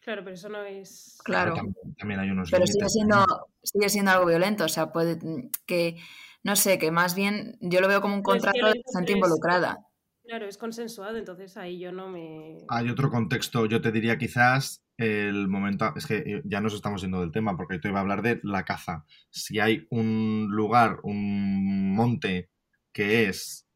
Claro, 0.00 0.24
pero 0.24 0.32
eso 0.32 0.48
no 0.48 0.62
es. 0.62 1.18
Claro. 1.22 1.56
También, 1.98 2.20
hay 2.20 2.30
unos. 2.30 2.50
Pero 2.50 2.66
sigue 2.66 2.88
siendo, 2.88 3.26
sigue 3.62 3.90
siendo 3.90 4.12
algo 4.12 4.24
violento. 4.24 4.64
O 4.64 4.68
sea, 4.68 4.92
puede 4.92 5.18
que. 5.66 5.98
No 6.42 6.56
sé, 6.56 6.78
que 6.78 6.90
más 6.90 7.14
bien 7.14 7.58
yo 7.60 7.82
lo 7.82 7.88
veo 7.88 8.00
como 8.00 8.14
un 8.14 8.22
contrato 8.22 8.68
de 8.68 8.82
gente 8.94 9.12
involucrada. 9.12 9.86
Claro, 10.24 10.46
es 10.46 10.56
consensuado, 10.56 11.18
entonces 11.18 11.58
ahí 11.58 11.78
yo 11.78 11.92
no 11.92 12.08
me. 12.08 12.64
Hay 12.68 12.88
otro 12.88 13.10
contexto, 13.10 13.66
yo 13.66 13.82
te 13.82 13.92
diría 13.92 14.16
quizás 14.16 14.85
el 14.98 15.48
momento. 15.48 15.92
Es 15.96 16.06
que 16.06 16.16
eh, 16.16 16.42
ya 16.44 16.60
nos 16.60 16.74
estamos 16.74 17.02
yendo 17.02 17.20
del 17.20 17.32
tema, 17.32 17.56
porque 17.56 17.78
te 17.78 17.88
iba 17.88 17.98
a 17.98 18.02
hablar 18.02 18.22
de 18.22 18.40
la 18.42 18.64
caza. 18.64 19.04
Si 19.30 19.60
hay 19.60 19.86
un 19.90 20.48
lugar, 20.50 20.98
un 21.02 21.94
monte 21.94 22.50
que 22.92 23.28
es 23.28 23.66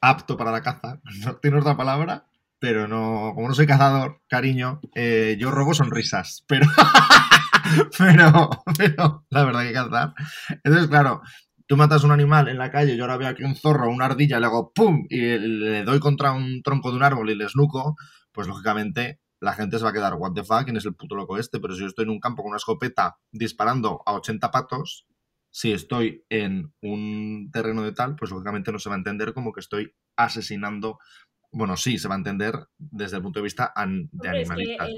apto 0.00 0.36
para 0.36 0.52
la 0.52 0.62
caza, 0.62 1.00
no 1.24 1.36
tiene 1.36 1.58
otra 1.58 1.76
palabra, 1.76 2.26
pero 2.58 2.88
no. 2.88 3.32
Como 3.34 3.48
no 3.48 3.54
soy 3.54 3.66
cazador, 3.66 4.20
cariño, 4.28 4.80
eh, 4.94 5.36
yo 5.38 5.50
robo 5.50 5.74
sonrisas, 5.74 6.44
pero. 6.48 6.66
pero, 7.98 8.50
pero, 8.76 9.26
la 9.30 9.44
verdad 9.44 9.62
que 9.62 9.72
cazar. 9.72 10.14
Entonces, 10.64 10.88
claro, 10.88 11.22
tú 11.66 11.76
matas 11.76 12.04
un 12.04 12.12
animal 12.12 12.48
en 12.48 12.58
la 12.58 12.70
calle, 12.70 12.96
yo 12.96 13.04
ahora 13.04 13.16
veo 13.16 13.28
aquí 13.28 13.44
un 13.44 13.56
zorro, 13.56 13.90
una 13.90 14.06
ardilla, 14.06 14.40
le 14.40 14.46
hago 14.46 14.72
¡pum! 14.72 15.04
y 15.10 15.20
le 15.38 15.84
doy 15.84 16.00
contra 16.00 16.32
un 16.32 16.62
tronco 16.62 16.90
de 16.90 16.96
un 16.96 17.02
árbol 17.02 17.30
y 17.30 17.34
le 17.34 17.44
esnuco, 17.44 17.96
pues 18.32 18.46
lógicamente 18.46 19.20
la 19.40 19.52
gente 19.52 19.78
se 19.78 19.84
va 19.84 19.90
a 19.90 19.92
quedar, 19.92 20.14
what 20.14 20.32
the 20.32 20.44
fuck, 20.44 20.64
¿quién 20.64 20.76
es 20.76 20.84
el 20.84 20.94
puto 20.94 21.14
loco 21.14 21.38
este? 21.38 21.60
Pero 21.60 21.74
si 21.74 21.80
yo 21.80 21.86
estoy 21.86 22.04
en 22.04 22.10
un 22.10 22.20
campo 22.20 22.42
con 22.42 22.50
una 22.50 22.56
escopeta 22.56 23.18
disparando 23.32 24.02
a 24.04 24.14
80 24.14 24.50
patos, 24.50 25.06
si 25.50 25.72
estoy 25.72 26.24
en 26.28 26.72
un 26.82 27.50
terreno 27.52 27.82
de 27.82 27.92
tal, 27.92 28.16
pues 28.16 28.30
lógicamente 28.30 28.72
no 28.72 28.78
se 28.78 28.88
va 28.88 28.96
a 28.96 28.98
entender 28.98 29.32
como 29.32 29.52
que 29.52 29.60
estoy 29.60 29.94
asesinando. 30.16 30.98
Bueno, 31.50 31.76
sí, 31.76 31.98
se 31.98 32.08
va 32.08 32.14
a 32.14 32.18
entender 32.18 32.54
desde 32.76 33.16
el 33.16 33.22
punto 33.22 33.38
de 33.38 33.44
vista 33.44 33.72
de 33.74 34.28
animalistas. 34.28 34.90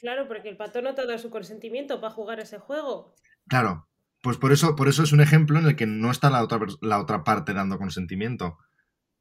claro, 0.00 0.26
porque 0.28 0.48
el 0.48 0.56
pato 0.56 0.80
no 0.80 0.94
te 0.94 1.06
da 1.06 1.18
su 1.18 1.30
consentimiento 1.30 2.00
para 2.00 2.14
jugar 2.14 2.40
ese 2.40 2.58
juego. 2.58 3.14
Claro, 3.48 3.88
pues 4.22 4.38
por 4.38 4.52
eso, 4.52 4.74
por 4.74 4.88
eso 4.88 5.02
es 5.02 5.12
un 5.12 5.20
ejemplo 5.20 5.58
en 5.58 5.66
el 5.66 5.76
que 5.76 5.86
no 5.86 6.10
está 6.10 6.30
la 6.30 6.42
otra, 6.42 6.60
la 6.80 7.00
otra 7.00 7.22
parte 7.24 7.52
dando 7.52 7.78
consentimiento. 7.78 8.58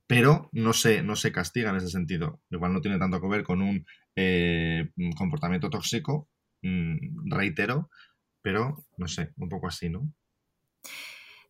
Pero 0.08 0.50
no 0.52 0.74
se, 0.74 1.02
no 1.02 1.16
se 1.16 1.32
castiga 1.32 1.72
en 1.72 1.78
ese 1.78 1.90
sentido. 1.90 2.42
Igual 2.50 2.74
no 2.74 2.82
tiene 2.82 3.00
tanto 3.00 3.20
que 3.20 3.28
ver 3.28 3.44
con 3.44 3.62
un 3.62 3.86
eh, 4.16 4.92
comportamiento 5.18 5.70
tóxico, 5.70 6.30
mm, 6.62 7.32
reitero, 7.32 7.90
pero 8.42 8.86
no 8.98 9.08
sé, 9.08 9.34
un 9.38 9.50
poco 9.50 9.68
así, 9.68 9.90
¿no? 9.90 10.14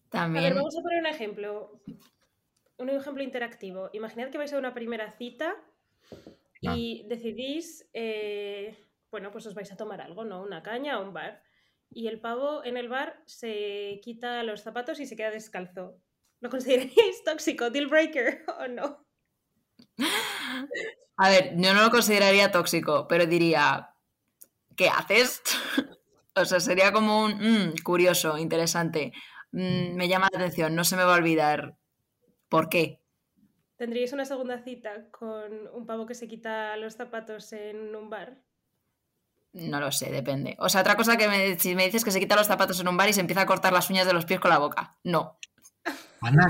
También. 0.10 0.56
vamos 0.56 0.78
a 0.78 0.82
poner 0.82 1.00
un 1.00 1.08
ejemplo. 1.08 1.82
Un 2.78 2.90
ejemplo 2.90 3.24
interactivo. 3.24 3.90
Imaginad 3.94 4.30
que 4.30 4.38
vais 4.38 4.54
a 4.54 4.58
una 4.58 4.74
primera 4.74 5.12
cita 5.12 5.56
y 6.62 7.06
decidís, 7.08 7.88
eh, 7.94 8.78
bueno, 9.12 9.32
pues 9.32 9.46
os 9.46 9.54
vais 9.54 9.72
a 9.72 9.78
tomar 9.78 10.02
algo, 10.02 10.24
¿no? 10.24 10.42
Una 10.42 10.64
caña 10.64 11.00
o 11.00 11.06
un 11.06 11.14
bar 11.14 11.42
y 11.90 12.08
el 12.08 12.20
pavo 12.20 12.64
en 12.64 12.78
el 12.78 12.90
bar 12.90 13.22
se 13.26 14.00
quita 14.04 14.44
los 14.44 14.62
zapatos 14.62 15.00
y 15.00 15.06
se 15.06 15.16
queda 15.16 15.32
descalzo. 15.32 16.02
¿Lo 16.42 16.50
consideraríais 16.50 17.24
tóxico, 17.24 17.70
deal 17.70 17.88
breaker 17.88 18.46
o 18.60 18.68
no? 18.68 19.06
A 21.18 21.30
ver, 21.30 21.54
yo 21.56 21.74
no 21.74 21.82
lo 21.84 21.92
consideraría 21.92 22.52
tóxico, 22.52 23.08
pero 23.08 23.26
diría, 23.26 23.94
¿qué 24.76 24.90
haces? 24.90 25.42
o 26.36 26.46
sea, 26.46 26.60
sería 26.60 26.92
como 26.92 27.24
un 27.24 27.34
mm, 27.34 27.74
curioso, 27.84 28.38
interesante. 28.38 29.14
Mm, 29.52 29.96
me 29.96 30.08
llama 30.08 30.28
la 30.32 30.40
atención, 30.40 30.76
no 30.76 30.84
se 30.84 30.98
me 30.98 31.04
va 31.04 31.14
a 31.14 31.18
olvidar. 31.18 31.78
¿Por 32.50 32.70
qué? 32.70 33.02
¿Tendríais 33.78 34.14
una 34.14 34.26
segunda 34.26 34.60
cita 34.64 35.10
con 35.12 35.68
un 35.74 35.86
pavo 35.86 36.06
que 36.06 36.16
se 36.16 36.28
quita 36.28 36.78
los 36.78 36.96
zapatos 36.96 37.52
en 37.54 37.96
un 37.96 38.10
bar? 38.10 38.42
No 39.52 39.80
lo 39.80 39.92
sé, 39.92 40.12
depende. 40.12 40.56
O 40.60 40.68
sea, 40.68 40.82
otra 40.82 40.98
cosa 40.98 41.18
que 41.18 41.58
si 41.60 41.76
me 41.76 41.86
dices 41.86 42.04
que 42.04 42.12
se 42.12 42.20
quita 42.20 42.36
los 42.36 42.48
zapatos 42.48 42.80
en 42.80 42.90
un 42.90 42.98
bar 42.98 43.08
y 43.10 43.14
se 43.14 43.22
empieza 43.22 43.42
a 43.42 43.46
cortar 43.46 43.72
las 43.72 43.90
uñas 43.90 44.06
de 44.06 44.14
los 44.14 44.26
pies 44.26 44.40
con 44.40 44.52
la 44.52 44.60
boca. 44.60 44.98
No. 45.04 45.40
Ana, 46.26 46.48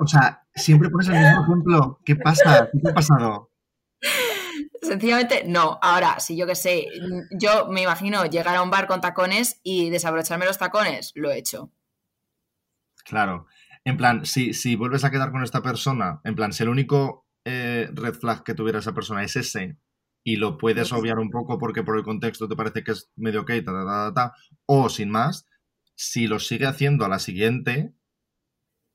o 0.00 0.06
sea, 0.06 0.44
siempre 0.52 0.90
pones 0.90 1.06
el 1.08 1.14
mismo 1.14 1.44
ejemplo. 1.44 2.00
¿Qué 2.04 2.16
pasa? 2.16 2.68
¿Qué 2.72 2.78
te 2.80 2.90
ha 2.90 2.94
pasado? 2.94 3.52
Sencillamente 4.82 5.44
no. 5.46 5.78
Ahora, 5.80 6.18
si 6.18 6.36
yo 6.36 6.44
que 6.44 6.56
sé, 6.56 6.88
yo 7.30 7.68
me 7.68 7.82
imagino 7.82 8.24
llegar 8.26 8.56
a 8.56 8.62
un 8.62 8.70
bar 8.70 8.88
con 8.88 9.00
tacones 9.00 9.60
y 9.62 9.90
desabrocharme 9.90 10.44
los 10.44 10.58
tacones, 10.58 11.12
lo 11.14 11.30
he 11.30 11.38
hecho. 11.38 11.70
Claro. 13.04 13.46
En 13.84 13.96
plan, 13.96 14.26
si, 14.26 14.52
si 14.52 14.74
vuelves 14.74 15.04
a 15.04 15.12
quedar 15.12 15.30
con 15.30 15.44
esta 15.44 15.62
persona, 15.62 16.20
en 16.24 16.34
plan, 16.34 16.52
si 16.52 16.64
el 16.64 16.68
único 16.68 17.28
eh, 17.44 17.88
red 17.92 18.14
flag 18.14 18.42
que 18.42 18.54
tuviera 18.54 18.80
esa 18.80 18.92
persona 18.92 19.22
es 19.22 19.36
ese 19.36 19.76
y 20.24 20.34
lo 20.34 20.58
puedes 20.58 20.92
obviar 20.92 21.20
un 21.20 21.30
poco 21.30 21.58
porque 21.58 21.84
por 21.84 21.96
el 21.96 22.02
contexto 22.02 22.48
te 22.48 22.56
parece 22.56 22.82
que 22.82 22.90
es 22.90 23.12
medio 23.14 23.42
ok, 23.42 23.52
ta, 23.64 23.72
ta, 23.72 23.84
ta, 23.84 24.12
ta, 24.12 24.34
o 24.66 24.88
sin 24.88 25.10
más, 25.10 25.46
si 25.94 26.26
lo 26.26 26.40
sigue 26.40 26.66
haciendo 26.66 27.04
a 27.04 27.08
la 27.08 27.20
siguiente, 27.20 27.94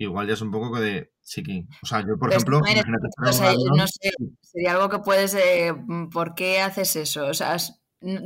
igual 0.03 0.27
ya 0.27 0.33
es 0.33 0.41
un 0.41 0.51
poco 0.51 0.73
que 0.73 0.79
de 0.81 1.13
chiqui. 1.23 1.67
O 1.81 1.85
sea, 1.85 2.01
yo, 2.01 2.17
por 2.17 2.29
Pero 2.29 2.35
ejemplo, 2.41 2.59
o 2.59 3.31
sea, 3.33 3.53
no 3.75 3.87
sé, 3.87 4.11
sería 4.41 4.73
algo 4.73 4.89
que 4.89 4.99
puedes. 4.99 5.33
eh, 5.35 5.73
¿Por 6.11 6.35
qué 6.35 6.61
haces 6.61 6.95
eso? 6.95 7.27
O 7.27 7.33
sea, 7.33 7.55
es- 7.55 7.81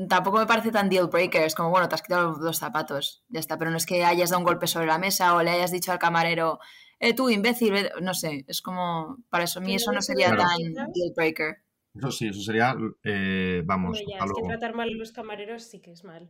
tampoco 0.10 0.38
me 0.40 0.46
parece 0.46 0.72
tan 0.72 0.90
deal 0.90 1.08
breaker. 1.08 1.44
Es 1.44 1.56
como, 1.56 1.70
bueno, 1.70 1.90
te 1.90 1.96
has 1.96 2.02
quitado 2.02 2.30
los 2.30 2.40
dos 2.40 2.58
zapatos, 2.58 3.24
ya 3.30 3.40
está. 3.40 3.58
Pero 3.58 3.72
no 3.72 3.78
es 3.78 3.86
que 3.86 4.04
hayas 4.06 4.30
dado 4.30 4.40
un 4.40 4.46
golpe 4.46 4.68
sobre 4.68 4.88
la 4.88 4.98
mesa 4.98 5.36
o 5.36 5.44
le 5.44 5.52
hayas 5.52 5.72
dicho 5.72 5.92
al 5.92 6.00
camarero, 6.00 6.60
eh, 7.00 7.14
tú, 7.14 7.30
imbécil, 7.30 7.72
vete". 7.74 7.92
no 8.02 8.14
sé. 8.14 8.46
Es 8.48 8.62
como, 8.62 9.18
para 9.30 9.44
eso, 9.44 9.60
a 9.60 9.62
mí 9.62 9.76
eso 9.76 9.92
no 9.92 9.96
no 9.96 10.02
se 10.02 10.14
sería 10.14 10.36
tan 10.36 10.58
deal 10.74 11.12
breaker. 11.16 11.58
Eso 11.94 12.12
sí, 12.12 12.28
eso 12.28 12.42
sería, 12.42 12.76
eh, 13.04 13.62
vamos, 13.66 14.00
Hombre, 14.00 14.14
ya, 14.18 14.26
es 14.26 14.32
que 14.34 14.42
tratar 14.48 14.74
mal 14.76 14.90
a 14.90 14.98
los 14.98 15.12
camareros 15.14 15.64
sí 15.64 15.80
que 15.82 15.92
es 15.92 16.04
mal. 16.04 16.30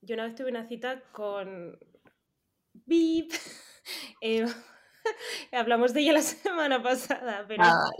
Yo 0.00 0.14
una 0.14 0.24
vez 0.24 0.34
tuve 0.34 0.50
una 0.50 0.64
cita 0.64 1.02
con. 1.12 1.78
Bip. 2.86 3.32
Eh, 4.20 4.46
hablamos 5.52 5.94
de 5.94 6.00
ella 6.00 6.14
la 6.14 6.22
semana 6.22 6.82
pasada, 6.82 7.44
pero. 7.46 7.64
Ah, 7.64 7.90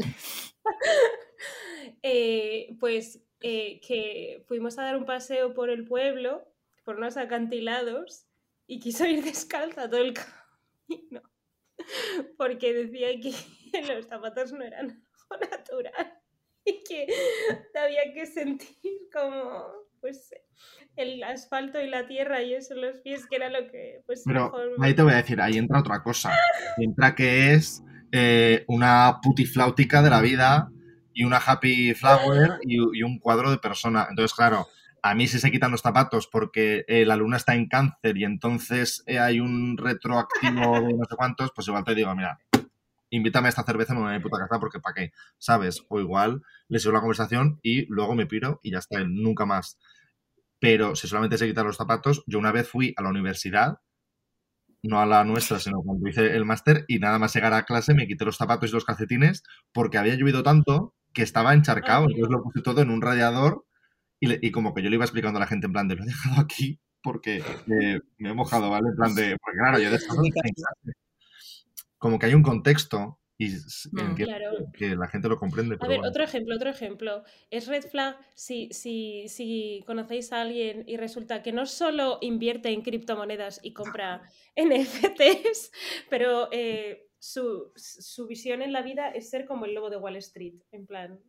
eh, 2.03 2.77
pues 2.81 3.21
eh, 3.41 3.81
que 3.87 4.45
fuimos 4.47 4.79
a 4.79 4.85
dar 4.85 4.97
un 4.97 5.07
paseo 5.07 5.55
por 5.55 5.71
el 5.71 5.87
pueblo, 5.87 6.47
por 6.85 6.97
unos 6.97 7.17
acantilados, 7.17 8.27
y 8.67 8.81
quiso 8.81 9.07
ir 9.07 9.23
descalza 9.25 9.89
todo 9.89 10.01
el 10.01 10.15
camino. 10.15 11.23
Porque 12.37 12.75
decía 12.75 13.09
que 13.21 13.33
los 13.83 14.07
zapatos 14.07 14.53
no 14.53 14.65
eran 14.65 15.07
algo 15.31 15.47
natural 15.47 16.21
y 16.65 16.83
que 16.83 17.07
había 17.75 18.13
que 18.13 18.27
sentir 18.27 19.09
como 19.13 19.88
pues 20.01 20.31
el 20.97 21.23
asfalto 21.23 21.81
y 21.81 21.89
la 21.89 22.07
tierra 22.07 22.43
y 22.43 22.55
eso 22.55 22.75
los 22.75 22.99
pies 23.01 23.27
que 23.27 23.37
era 23.37 23.51
lo 23.51 23.71
que 23.71 24.01
pues 24.07 24.23
Pero 24.25 24.45
mejor 24.45 24.71
ahí 24.81 24.95
te 24.95 25.03
voy 25.03 25.13
a 25.13 25.17
decir, 25.17 25.41
ahí 25.41 25.59
entra 25.59 25.81
otra 25.81 26.03
cosa. 26.03 26.33
Entra 26.79 27.15
que 27.15 27.55
es 27.55 27.83
eh, 28.13 28.65
una 28.69 29.21
putifláutica 29.23 30.03
de 30.03 30.11
la 30.11 30.21
vida 30.21 30.71
y 31.13 31.25
una 31.25 31.39
happy 31.39 31.95
flower 31.95 32.59
y, 32.63 32.77
y 32.99 33.03
un 33.03 33.19
cuadro 33.19 33.51
de 33.51 33.59
persona. 33.59 34.07
Entonces, 34.09 34.35
claro, 34.35 34.69
a 35.03 35.15
mí 35.15 35.27
si 35.27 35.39
se 35.39 35.51
quitan 35.51 35.71
los 35.71 35.81
zapatos 35.81 36.27
porque 36.27 36.85
eh, 36.89 37.05
la 37.05 37.17
luna 37.17 37.37
está 37.37 37.55
en 37.55 37.69
cáncer 37.69 38.17
y 38.17 38.25
entonces 38.25 39.03
eh, 39.07 39.19
hay 39.19 39.41
un 39.41 39.77
retroactivo 39.77 40.81
de 40.81 40.95
no 40.95 41.05
sé 41.05 41.17
cuántos, 41.17 41.53
pues 41.55 41.69
igual 41.69 41.85
te 41.85 41.95
digo, 41.95 42.15
mira, 42.15 42.39
invítame 43.11 43.49
a 43.49 43.51
esta 43.51 43.65
cerveza 43.65 43.95
me 43.95 44.01
voy 44.01 44.11
a 44.15 44.17
mi 44.19 44.23
puta 44.23 44.39
casa 44.39 44.59
porque 44.61 44.81
¿para 44.81 44.95
qué? 44.95 45.13
¿Sabes? 45.39 45.85
O 45.89 46.01
igual 46.01 46.43
le 46.69 46.79
sigo 46.79 46.93
la 46.93 47.01
conversación 47.01 47.59
y 47.63 47.87
luego 47.87 48.15
me 48.15 48.27
piro 48.27 48.61
y 48.63 48.73
ya 48.73 48.79
está, 48.79 49.03
nunca 49.05 49.47
más. 49.47 49.79
Pero 50.61 50.97
si 50.97 51.09
solamente 51.09 51.39
se 51.39 51.47
quitan 51.49 51.67
los 51.67 51.77
zapatos, 51.77 52.23
yo 52.27 52.39
una 52.39 52.53
vez 52.53 52.69
fui 52.69 52.95
a 52.97 53.03
la 53.03 53.11
universidad 53.11 53.79
no 54.83 55.01
a 55.01 55.07
la 55.07 55.25
nuestra, 55.25 55.59
sino 55.59 55.83
cuando 55.83 56.09
hice 56.09 56.37
el 56.37 56.45
máster 56.45 56.85
y 56.89 56.99
nada 56.99 57.19
más 57.19 57.35
llegar 57.35 57.53
a 57.53 57.65
clase 57.65 57.95
me 57.95 58.07
quité 58.07 58.25
los 58.25 58.37
zapatos 58.37 58.71
y 58.71 58.73
los 58.73 58.85
calcetines 58.85 59.43
porque 59.73 59.99
había 59.99 60.15
llovido 60.15 60.43
tanto 60.43 60.95
que 61.13 61.23
estaba 61.23 61.53
encharcado. 61.55 62.05
Ah, 62.05 62.07
Entonces 62.11 62.31
lo 62.31 62.43
puse 62.43 62.63
todo 62.63 62.81
en 62.83 62.91
un 62.91 63.03
radiador 63.03 63.65
y, 64.21 64.29
le- 64.29 64.39
y 64.43 64.51
como 64.53 64.75
que 64.75 64.83
yo 64.83 64.91
le 64.91 64.97
iba 64.97 65.05
explicando 65.05 65.39
a 65.39 65.41
la 65.41 65.47
gente 65.47 65.67
en 65.67 65.73
plan 65.73 65.89
de 65.89 65.97
lo 65.97 66.05
he 66.05 66.07
dejado 66.07 66.41
aquí 66.41 66.81
porque 67.03 67.39
eh, 67.39 68.01
me 68.19 68.31
he 68.31 68.35
mojado, 68.35 68.71
¿vale? 68.71 68.89
En 68.91 68.97
plan 68.97 69.15
de, 69.15 69.37
porque 69.43 69.59
claro, 69.59 69.79
yo 69.81 69.91
de 69.91 69.97
esto 69.97 70.15
Mi 70.21 70.29
en 70.29 70.35
clase. 70.55 70.99
Como 71.99 72.19
que 72.19 72.27
hay 72.27 72.35
un 72.35 72.43
contexto 72.43 73.19
y 73.41 73.51
Mm. 73.93 74.15
Claro. 74.17 74.51
que 74.73 74.97
la 74.97 75.07
gente 75.07 75.29
lo 75.29 75.37
comprende. 75.37 75.77
A 75.81 75.87
ver, 75.87 75.99
bueno. 75.99 76.11
otro 76.11 76.25
ejemplo, 76.25 76.57
otro 76.57 76.71
ejemplo. 76.71 77.23
Es 77.51 77.69
red 77.69 77.85
flag 77.85 78.17
si, 78.35 78.69
si, 78.73 79.29
si 79.29 79.85
conocéis 79.87 80.33
a 80.33 80.41
alguien 80.43 80.83
y 80.89 80.97
resulta 80.97 81.41
que 81.43 81.53
no 81.53 81.65
solo 81.67 82.19
invierte 82.21 82.71
en 82.71 82.83
criptomonedas 82.83 83.61
y 83.63 83.73
compra 83.73 84.23
NFTs, 84.57 85.71
pero 86.11 86.49
eh, 86.51 87.07
su, 87.21 87.71
su 87.77 88.27
visión 88.27 88.61
en 88.61 88.73
la 88.73 88.83
vida 88.83 89.09
es 89.11 89.31
ser 89.31 89.45
como 89.45 89.67
el 89.67 89.75
lobo 89.75 89.89
de 89.91 89.99
Wall 89.99 90.17
Street. 90.17 90.55
En 90.73 90.87
plan, 90.87 91.21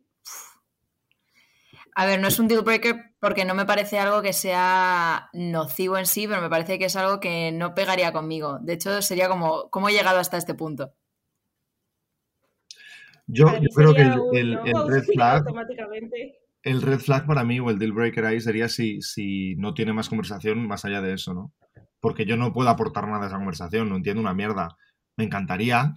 A 1.94 2.06
ver, 2.06 2.20
no 2.20 2.28
es 2.28 2.38
un 2.38 2.48
deal 2.48 2.62
breaker 2.62 3.14
porque 3.20 3.44
no 3.44 3.54
me 3.54 3.66
parece 3.66 3.98
algo 3.98 4.22
que 4.22 4.32
sea 4.32 5.28
nocivo 5.32 5.98
en 5.98 6.06
sí, 6.06 6.26
pero 6.26 6.40
me 6.40 6.48
parece 6.48 6.78
que 6.78 6.86
es 6.86 6.96
algo 6.96 7.20
que 7.20 7.52
no 7.52 7.74
pegaría 7.74 8.12
conmigo. 8.12 8.58
De 8.60 8.74
hecho, 8.74 9.02
sería 9.02 9.28
como, 9.28 9.68
¿cómo 9.70 9.88
he 9.88 9.92
llegado 9.92 10.18
hasta 10.18 10.36
este 10.36 10.54
punto? 10.54 10.94
Yo, 13.26 13.46
creo 13.74 13.94
que 13.94 14.02
el, 14.38 14.58
red 14.88 15.04
flag 15.04 15.38
automáticamente. 15.38 16.40
El 16.62 16.82
red 16.82 16.98
flag 16.98 17.26
para 17.26 17.44
mí 17.44 17.60
o 17.60 17.70
el 17.70 17.78
deal 17.78 17.92
breaker 17.92 18.24
ahí 18.24 18.40
sería 18.40 18.68
si, 18.68 19.00
si 19.02 19.54
no 19.56 19.72
tiene 19.72 19.92
más 19.92 20.08
conversación 20.08 20.66
más 20.66 20.84
allá 20.84 21.00
de 21.00 21.14
eso, 21.14 21.32
¿no? 21.32 21.52
Porque 22.00 22.26
yo 22.26 22.36
no 22.36 22.52
puedo 22.52 22.68
aportar 22.70 23.06
nada 23.06 23.24
a 23.24 23.26
esa 23.28 23.36
conversación, 23.36 23.88
no 23.88 23.96
entiendo 23.96 24.20
una 24.20 24.34
mierda. 24.34 24.76
Me 25.16 25.24
encantaría 25.24 25.94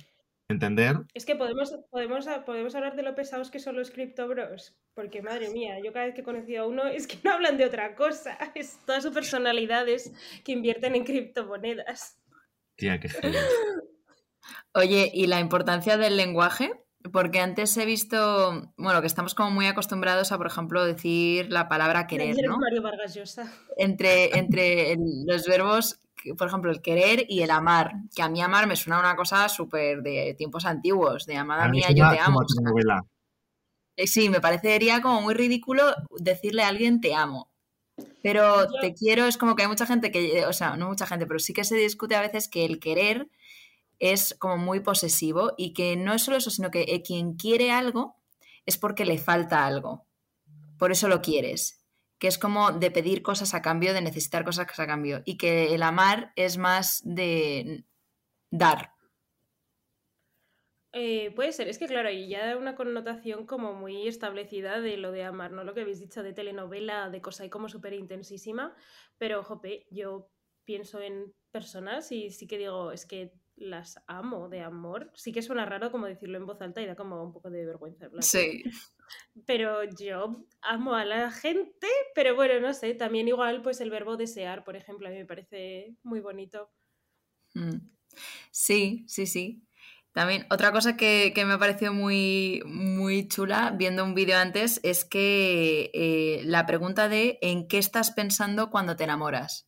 entender. 0.54 0.98
Es 1.13 1.26
que 1.26 1.36
podemos, 1.36 1.76
podemos, 1.89 2.28
podemos 2.46 2.76
hablar 2.76 2.96
de 2.96 3.04
lo 3.04 3.16
pesados 3.16 3.52
que 3.52 3.60
son 3.60 3.76
los 3.76 3.92
cripto 3.92 4.28
bros. 4.28 4.76
Porque 4.94 5.22
madre 5.22 5.50
mía, 5.50 5.80
yo 5.84 5.92
cada 5.92 6.06
vez 6.06 6.16
que 6.16 6.22
he 6.22 6.24
conocido 6.24 6.63
a 6.63 6.68
uno 6.68 6.86
es 6.86 7.08
que 7.08 7.18
no 7.24 7.32
hablan 7.32 7.58
de 7.58 7.66
otra 7.66 7.96
cosa. 7.96 8.38
Es 8.56 8.80
toda 8.86 9.02
su 9.02 9.12
personalidad 9.12 9.88
es 9.89 10.13
que 10.44 10.52
invierten 10.52 10.96
en 10.96 11.04
criptomonedas. 11.04 12.20
Tía, 12.76 13.00
qué. 13.00 13.10
Oye, 14.74 15.12
¿y 15.13 15.28
la 15.28 15.39
importancia 15.39 15.98
del 15.98 16.18
lenguaje? 16.18 16.72
Porque 17.12 17.39
antes 17.39 17.76
he 17.78 17.86
visto, 17.86 18.72
bueno, 18.78 19.02
que 19.02 19.08
estamos 19.08 19.36
como 19.36 19.52
muy 19.52 19.68
acostumbrados 19.68 20.32
a, 20.32 20.38
por 20.38 20.48
ejemplo, 20.48 20.86
decir 20.86 21.52
la 21.52 21.68
palabra 21.68 22.08
querer, 22.08 22.36
¿no? 22.48 22.58
Mario 22.58 22.82
Vargas 22.82 23.13
Llosa. 23.13 23.52
Entre, 23.78 24.38
entre 24.38 24.96
los 25.26 25.46
verbos, 25.46 26.00
por 26.38 26.47
ejemplo, 26.47 26.71
el 26.71 26.81
querer 26.81 27.25
y 27.27 27.41
el 27.41 27.51
amar. 27.51 27.93
Que 28.15 28.21
a 28.21 28.29
mí 28.29 28.41
amar 28.41 28.67
me 28.67 28.75
suena 28.75 28.99
una 28.99 29.15
cosa 29.15 29.49
súper 29.49 30.01
de 30.01 30.36
tiempos 30.38 30.65
antiguos, 30.65 31.25
de 31.25 31.38
amada 31.38 31.65
A 31.65 31.69
mí 31.69 31.77
mía, 31.77 31.91
yo 31.91 32.09
te 32.09 32.19
amo. 32.19 32.41
Eh, 33.95 34.07
Sí, 34.07 34.29
me 34.29 34.41
parecería 34.41 35.01
como 35.01 35.21
muy 35.21 35.33
ridículo 35.33 35.93
decirle 36.17 36.63
a 36.63 36.69
alguien 36.69 37.01
te 37.01 37.13
amo. 37.13 37.51
Pero 38.23 38.67
te 38.81 38.93
quiero 38.93 39.25
es 39.25 39.38
como 39.38 39.55
que 39.55 39.63
hay 39.63 39.67
mucha 39.67 39.86
gente 39.86 40.12
que, 40.12 40.39
eh, 40.39 40.45
o 40.47 40.53
sea, 40.53 40.77
no 40.77 40.88
mucha 40.88 41.05
gente, 41.05 41.27
pero 41.27 41.39
sí 41.39 41.53
que 41.53 41.63
se 41.63 41.75
discute 41.75 42.15
a 42.15 42.21
veces 42.21 42.47
que 42.47 42.65
el 42.65 42.79
querer 42.79 43.29
es 43.99 44.36
como 44.39 44.57
muy 44.57 44.79
posesivo 44.79 45.53
y 45.57 45.73
que 45.73 45.95
no 45.95 46.13
es 46.13 46.23
solo 46.23 46.38
eso, 46.38 46.49
sino 46.49 46.71
que 46.71 46.83
eh, 46.88 47.03
quien 47.03 47.36
quiere 47.36 47.71
algo 47.71 48.15
es 48.65 48.77
porque 48.77 49.05
le 49.05 49.17
falta 49.17 49.65
algo. 49.65 50.05
Por 50.79 50.91
eso 50.91 51.07
lo 51.07 51.21
quieres. 51.21 51.83
Que 52.23 52.29
es 52.29 52.38
como 52.38 52.71
de 52.71 52.89
pedir 52.89 53.21
cosas 53.21 53.53
a 53.53 53.62
cambio, 53.62 53.93
de 53.93 53.99
necesitar 53.99 54.45
cosas 54.45 54.79
a 54.79 54.88
cambio. 54.88 55.23
Y 55.25 55.36
que 55.36 55.75
el 55.75 55.83
amar 55.83 56.31
es 56.38 56.57
más 56.57 57.01
de 57.03 57.83
dar. 58.49 58.93
Eh, 60.93 61.33
puede 61.36 61.51
ser, 61.51 61.67
es 61.67 61.77
que 61.77 61.88
claro, 61.88 62.09
y 62.09 62.29
ya 62.29 62.45
da 62.45 62.55
una 62.55 62.75
connotación 62.75 63.45
como 63.45 63.73
muy 63.73 64.07
establecida 64.07 64.79
de 64.79 64.95
lo 64.95 65.12
de 65.12 65.25
amar, 65.25 65.51
¿no? 65.51 65.65
Lo 65.65 65.73
que 65.73 65.81
habéis 65.81 65.99
dicho 65.99 66.23
de 66.23 66.31
telenovela, 66.31 67.09
de 67.09 67.19
cosa 67.19 67.43
ahí 67.43 67.49
como 67.49 67.67
súper 67.67 67.91
intensísima, 67.91 68.73
pero 69.17 69.43
jope, 69.43 69.86
yo 69.91 70.31
pienso 70.63 71.01
en 71.01 71.33
personas 71.51 72.09
y 72.13 72.29
sí 72.29 72.47
que 72.47 72.57
digo, 72.57 72.93
es 72.93 73.05
que 73.05 73.33
las 73.57 74.01
amo 74.07 74.47
de 74.47 74.62
amor. 74.62 75.12
Sí 75.13 75.33
que 75.33 75.41
suena 75.41 75.65
raro 75.65 75.91
como 75.91 76.05
decirlo 76.05 76.38
en 76.38 76.45
voz 76.45 76.62
alta 76.62 76.81
y 76.81 76.86
da 76.86 76.95
como 76.95 77.21
un 77.21 77.33
poco 77.33 77.49
de 77.49 77.65
vergüenza. 77.65 78.07
Sí. 78.21 78.63
Pero 79.45 79.84
yo 79.84 80.45
amo 80.62 80.95
a 80.95 81.06
la 81.06 81.32
gente, 81.32 81.88
pero 82.15 82.36
bueno, 82.36 82.60
no 82.60 82.73
sé, 82.73 82.93
también 82.95 83.28
igual 83.28 83.62
pues 83.62 83.82
el 83.82 83.89
verbo 83.89 84.17
desear, 84.17 84.63
por 84.63 84.76
ejemplo, 84.76 85.08
a 85.08 85.12
mí 85.12 85.17
me 85.17 85.26
parece 85.26 85.95
muy 86.04 86.19
bonito. 86.19 86.71
Mm. 87.56 87.78
Sí, 88.52 89.06
sí, 89.08 89.26
sí. 89.28 89.63
También 90.13 90.45
otra 90.52 90.71
cosa 90.71 90.97
que, 90.97 91.34
que 91.36 91.45
me 91.45 91.54
ha 91.54 91.60
parecido 91.60 91.93
muy, 91.93 92.62
muy 92.65 93.28
chula 93.28 93.73
viendo 93.78 94.04
un 94.04 94.13
vídeo 94.15 94.38
antes 94.38 94.80
es 94.84 95.06
que 95.06 95.91
eh, 95.93 96.41
la 96.45 96.65
pregunta 96.67 97.10
de 97.10 97.39
¿en 97.41 97.67
qué 97.67 97.80
estás 97.80 98.12
pensando 98.12 98.69
cuando 98.69 98.95
te 98.95 99.06
enamoras? 99.06 99.67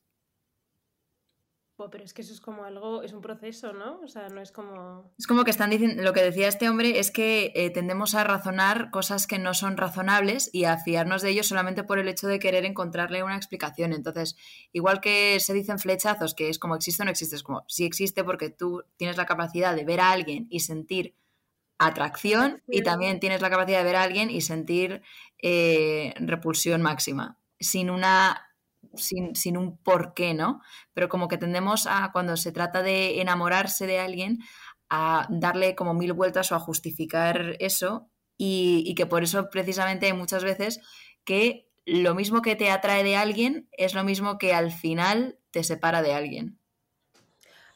Buah, 1.77 1.89
pero 1.89 2.05
es 2.05 2.13
que 2.13 2.21
eso 2.21 2.31
es 2.31 2.39
como 2.39 2.63
algo, 2.63 3.03
es 3.03 3.11
un 3.11 3.21
proceso, 3.21 3.73
¿no? 3.73 3.99
O 4.01 4.07
sea, 4.07 4.29
no 4.29 4.41
es 4.41 4.53
como... 4.53 5.11
Es 5.19 5.27
como 5.27 5.43
que 5.43 5.51
están 5.51 5.69
diciendo, 5.69 6.03
lo 6.03 6.13
que 6.13 6.23
decía 6.23 6.47
este 6.47 6.69
hombre 6.69 6.99
es 6.99 7.11
que 7.11 7.51
eh, 7.53 7.69
tendemos 7.69 8.15
a 8.15 8.23
razonar 8.23 8.91
cosas 8.91 9.27
que 9.27 9.39
no 9.39 9.53
son 9.53 9.75
razonables 9.75 10.49
y 10.53 10.63
a 10.63 10.77
fiarnos 10.77 11.21
de 11.21 11.31
ellos 11.31 11.47
solamente 11.47 11.83
por 11.83 11.99
el 11.99 12.07
hecho 12.07 12.27
de 12.27 12.39
querer 12.39 12.63
encontrarle 12.63 13.23
una 13.23 13.35
explicación. 13.35 13.91
Entonces, 13.91 14.37
igual 14.71 15.01
que 15.01 15.37
se 15.41 15.53
dicen 15.53 15.77
flechazos, 15.77 16.33
que 16.33 16.47
es 16.47 16.59
como 16.59 16.77
existe 16.77 17.03
o 17.03 17.05
no 17.05 17.11
existe, 17.11 17.35
es 17.35 17.43
como 17.43 17.65
si 17.67 17.83
existe 17.83 18.23
porque 18.23 18.49
tú 18.49 18.83
tienes 18.95 19.17
la 19.17 19.25
capacidad 19.25 19.75
de 19.75 19.83
ver 19.83 19.99
a 19.99 20.11
alguien 20.11 20.47
y 20.49 20.61
sentir 20.61 21.15
atracción 21.77 22.63
y 22.69 22.83
también 22.83 23.19
tienes 23.19 23.41
la 23.41 23.49
capacidad 23.49 23.79
de 23.79 23.83
ver 23.83 23.97
a 23.97 24.03
alguien 24.03 24.29
y 24.29 24.39
sentir 24.39 25.01
eh, 25.41 26.13
repulsión 26.19 26.81
máxima, 26.81 27.37
sin 27.59 27.89
una 27.89 28.54
sin, 28.97 29.35
sin, 29.35 29.57
un 29.57 29.77
porqué, 29.77 30.33
¿no? 30.33 30.61
Pero 30.93 31.09
como 31.09 31.27
que 31.27 31.37
tendemos 31.37 31.87
a, 31.87 32.11
cuando 32.11 32.37
se 32.37 32.51
trata 32.51 32.83
de 32.83 33.21
enamorarse 33.21 33.87
de 33.87 33.99
alguien, 33.99 34.39
a 34.89 35.27
darle 35.29 35.75
como 35.75 35.93
mil 35.93 36.13
vueltas 36.13 36.51
o 36.51 36.55
a 36.55 36.59
justificar 36.59 37.55
eso 37.59 38.09
y, 38.37 38.83
y 38.85 38.95
que 38.95 39.05
por 39.05 39.23
eso 39.23 39.49
precisamente 39.49 40.05
hay 40.05 40.13
muchas 40.13 40.43
veces 40.43 40.79
que 41.23 41.67
lo 41.85 42.15
mismo 42.15 42.41
que 42.41 42.55
te 42.55 42.71
atrae 42.71 43.03
de 43.03 43.15
alguien 43.15 43.69
es 43.71 43.93
lo 43.93 44.03
mismo 44.03 44.37
que 44.37 44.53
al 44.53 44.71
final 44.71 45.39
te 45.51 45.63
separa 45.63 46.01
de 46.01 46.13
alguien. 46.13 46.59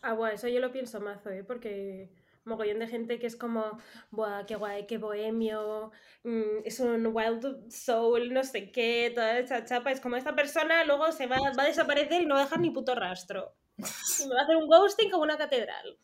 Ah, 0.01 0.13
bueno, 0.13 0.35
eso 0.35 0.47
yo 0.47 0.59
lo 0.59 0.71
pienso 0.71 1.01
mazo, 1.01 1.29
¿eh? 1.29 1.43
Porque 1.43 2.09
mogollón 2.49 2.79
de 2.79 2.87
gente 2.87 3.19
que 3.19 3.27
es 3.27 3.35
como, 3.35 3.79
Buah, 4.11 4.45
qué 4.45 4.55
guay, 4.55 4.85
qué 4.87 4.97
bohemio, 4.97 5.91
mm, 6.23 6.65
es 6.65 6.79
un 6.79 7.07
wild 7.07 7.71
soul, 7.71 8.33
no 8.33 8.43
sé 8.43 8.71
qué, 8.71 9.11
toda 9.13 9.39
esa 9.39 9.63
chapa. 9.63 9.91
Es 9.91 10.01
como 10.01 10.15
esta 10.15 10.35
persona 10.35 10.83
luego 10.83 11.11
se 11.11 11.27
va, 11.27 11.37
va 11.57 11.63
a 11.63 11.67
desaparecer 11.67 12.21
y 12.21 12.25
no 12.25 12.35
va 12.35 12.41
a 12.41 12.43
dejar 12.43 12.59
ni 12.59 12.71
puto 12.71 12.95
rastro. 12.95 13.55
Y 13.77 14.27
me 14.27 14.35
va 14.35 14.41
a 14.41 14.43
hacer 14.43 14.57
un 14.57 14.67
ghosting 14.67 15.09
como 15.09 15.23
una 15.23 15.37
catedral. 15.37 15.97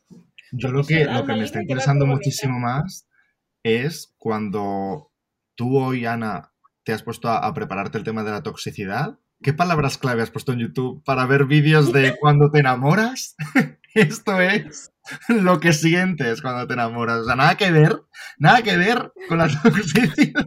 Yo 0.51 0.69
lo 0.69 0.83
que, 0.83 1.03
lo 1.05 1.25
que 1.25 1.33
me 1.33 1.43
está 1.43 1.61
interesando 1.61 2.05
muchísimo 2.05 2.59
más 2.59 3.09
es 3.63 4.13
cuando 4.17 5.11
tú 5.55 5.77
hoy, 5.77 6.05
Ana, 6.05 6.53
te 6.83 6.93
has 6.93 7.03
puesto 7.03 7.27
a, 7.27 7.39
a, 7.39 7.53
prepararte 7.53 7.97
el 7.97 8.03
tema 8.03 8.23
de 8.23 8.31
la 8.31 8.43
toxicidad. 8.43 9.19
¿Qué 9.41 9.53
palabras 9.53 9.97
clave 9.97 10.21
has 10.21 10.31
puesto 10.31 10.53
en 10.53 10.59
YouTube 10.59 11.03
para 11.03 11.25
ver 11.25 11.45
vídeos 11.45 11.91
de 11.91 12.15
cuando 12.19 12.51
te 12.51 12.59
enamoras? 12.59 13.35
Esto 13.95 14.39
es 14.39 14.94
lo 15.29 15.59
que 15.59 15.73
sientes 15.73 16.41
cuando 16.41 16.67
te 16.67 16.73
enamoras. 16.73 17.19
O 17.19 17.25
sea, 17.25 17.35
nada 17.35 17.55
que 17.55 17.71
ver, 17.71 18.03
nada 18.37 18.61
que 18.61 18.77
ver 18.77 19.11
con 19.27 19.37
la 19.37 19.47
toxicidad. 19.63 20.45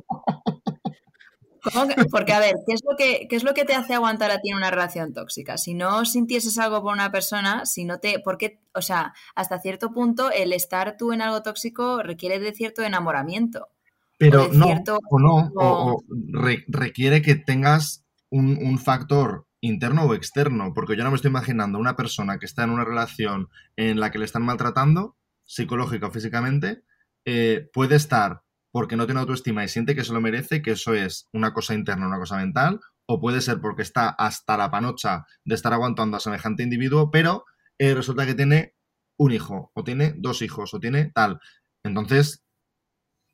Porque, 2.11 2.33
a 2.33 2.40
ver, 2.40 2.55
¿qué 2.66 2.75
es, 2.75 2.81
lo 2.88 2.97
que, 2.97 3.27
¿qué 3.29 3.37
es 3.37 3.44
lo 3.44 3.53
que 3.53 3.64
te 3.64 3.75
hace 3.75 3.94
aguantar 3.94 4.31
a 4.31 4.40
ti 4.40 4.51
en 4.51 4.57
una 4.57 4.71
relación 4.71 5.12
tóxica? 5.12 5.59
Si 5.59 5.75
no 5.75 6.05
sintieses 6.05 6.57
algo 6.59 6.83
por 6.83 6.92
una 6.92 7.11
persona, 7.11 7.66
si 7.66 7.85
no 7.85 7.99
te. 7.99 8.21
Porque, 8.21 8.61
o 8.75 8.81
sea, 8.81 9.12
hasta 9.35 9.61
cierto 9.61 9.92
punto, 9.92 10.31
el 10.31 10.53
estar 10.53 10.97
tú 10.97 11.12
en 11.12 11.21
algo 11.21 11.42
tóxico 11.42 12.03
requiere 12.03 12.38
de 12.38 12.53
cierto 12.53 12.83
enamoramiento. 12.83 13.68
Pero 14.16 14.49
no, 14.53 14.66
o 15.11 15.18
no, 15.18 15.53
o, 15.55 15.92
o 15.92 16.05
re, 16.33 16.64
requiere 16.66 17.23
que 17.23 17.37
tengas 17.37 18.05
un, 18.31 18.59
un 18.61 18.79
factor 18.79 19.47
interno 19.61 20.05
o 20.05 20.14
externo, 20.14 20.73
porque 20.75 20.97
yo 20.97 21.05
no 21.05 21.11
me 21.11 21.16
estoy 21.16 21.31
imaginando 21.31 21.79
una 21.79 21.97
persona 21.97 22.38
que 22.38 22.47
está 22.47 22.64
en 22.64 22.71
una 22.71 22.85
relación 22.85 23.49
en 23.77 24.01
la 24.01 24.11
que 24.11 24.18
le 24.18 24.25
están 24.25 24.44
maltratando, 24.44 25.16
psicológica 25.44 26.09
o 26.09 26.11
físicamente, 26.11 26.83
eh, 27.25 27.68
puede 27.73 27.97
estar 27.97 28.42
porque 28.71 28.97
no 28.97 29.07
tiene 29.07 29.21
autoestima 29.21 29.64
y 29.64 29.68
siente 29.68 29.94
que 29.94 30.05
se 30.05 30.12
lo 30.12 30.21
merece, 30.21 30.62
que 30.62 30.73
eso 30.73 30.94
es 30.94 31.29
una 31.33 31.53
cosa 31.53 31.75
interna, 31.75 32.07
una 32.07 32.18
cosa 32.18 32.37
mental, 32.37 32.81
o 33.07 33.21
puede 33.21 33.40
ser 33.40 33.61
porque 33.61 33.83
está 33.83 34.11
hasta 34.11 34.57
la 34.57 34.71
panocha 34.71 35.25
de 35.44 35.55
estar 35.55 35.73
aguantando 35.73 36.16
a 36.16 36.21
semejante 36.21 36.62
individuo, 36.62 37.11
pero 37.11 37.44
eh, 37.79 37.94
resulta 37.94 38.27
que 38.27 38.35
tiene 38.35 38.75
un 39.18 39.33
hijo, 39.33 39.73
o 39.75 39.85
tiene 39.85 40.14
dos 40.16 40.42
hijos, 40.42 40.75
o 40.75 40.81
tiene 40.81 41.11
tal. 41.14 41.40
Entonces, 41.83 42.44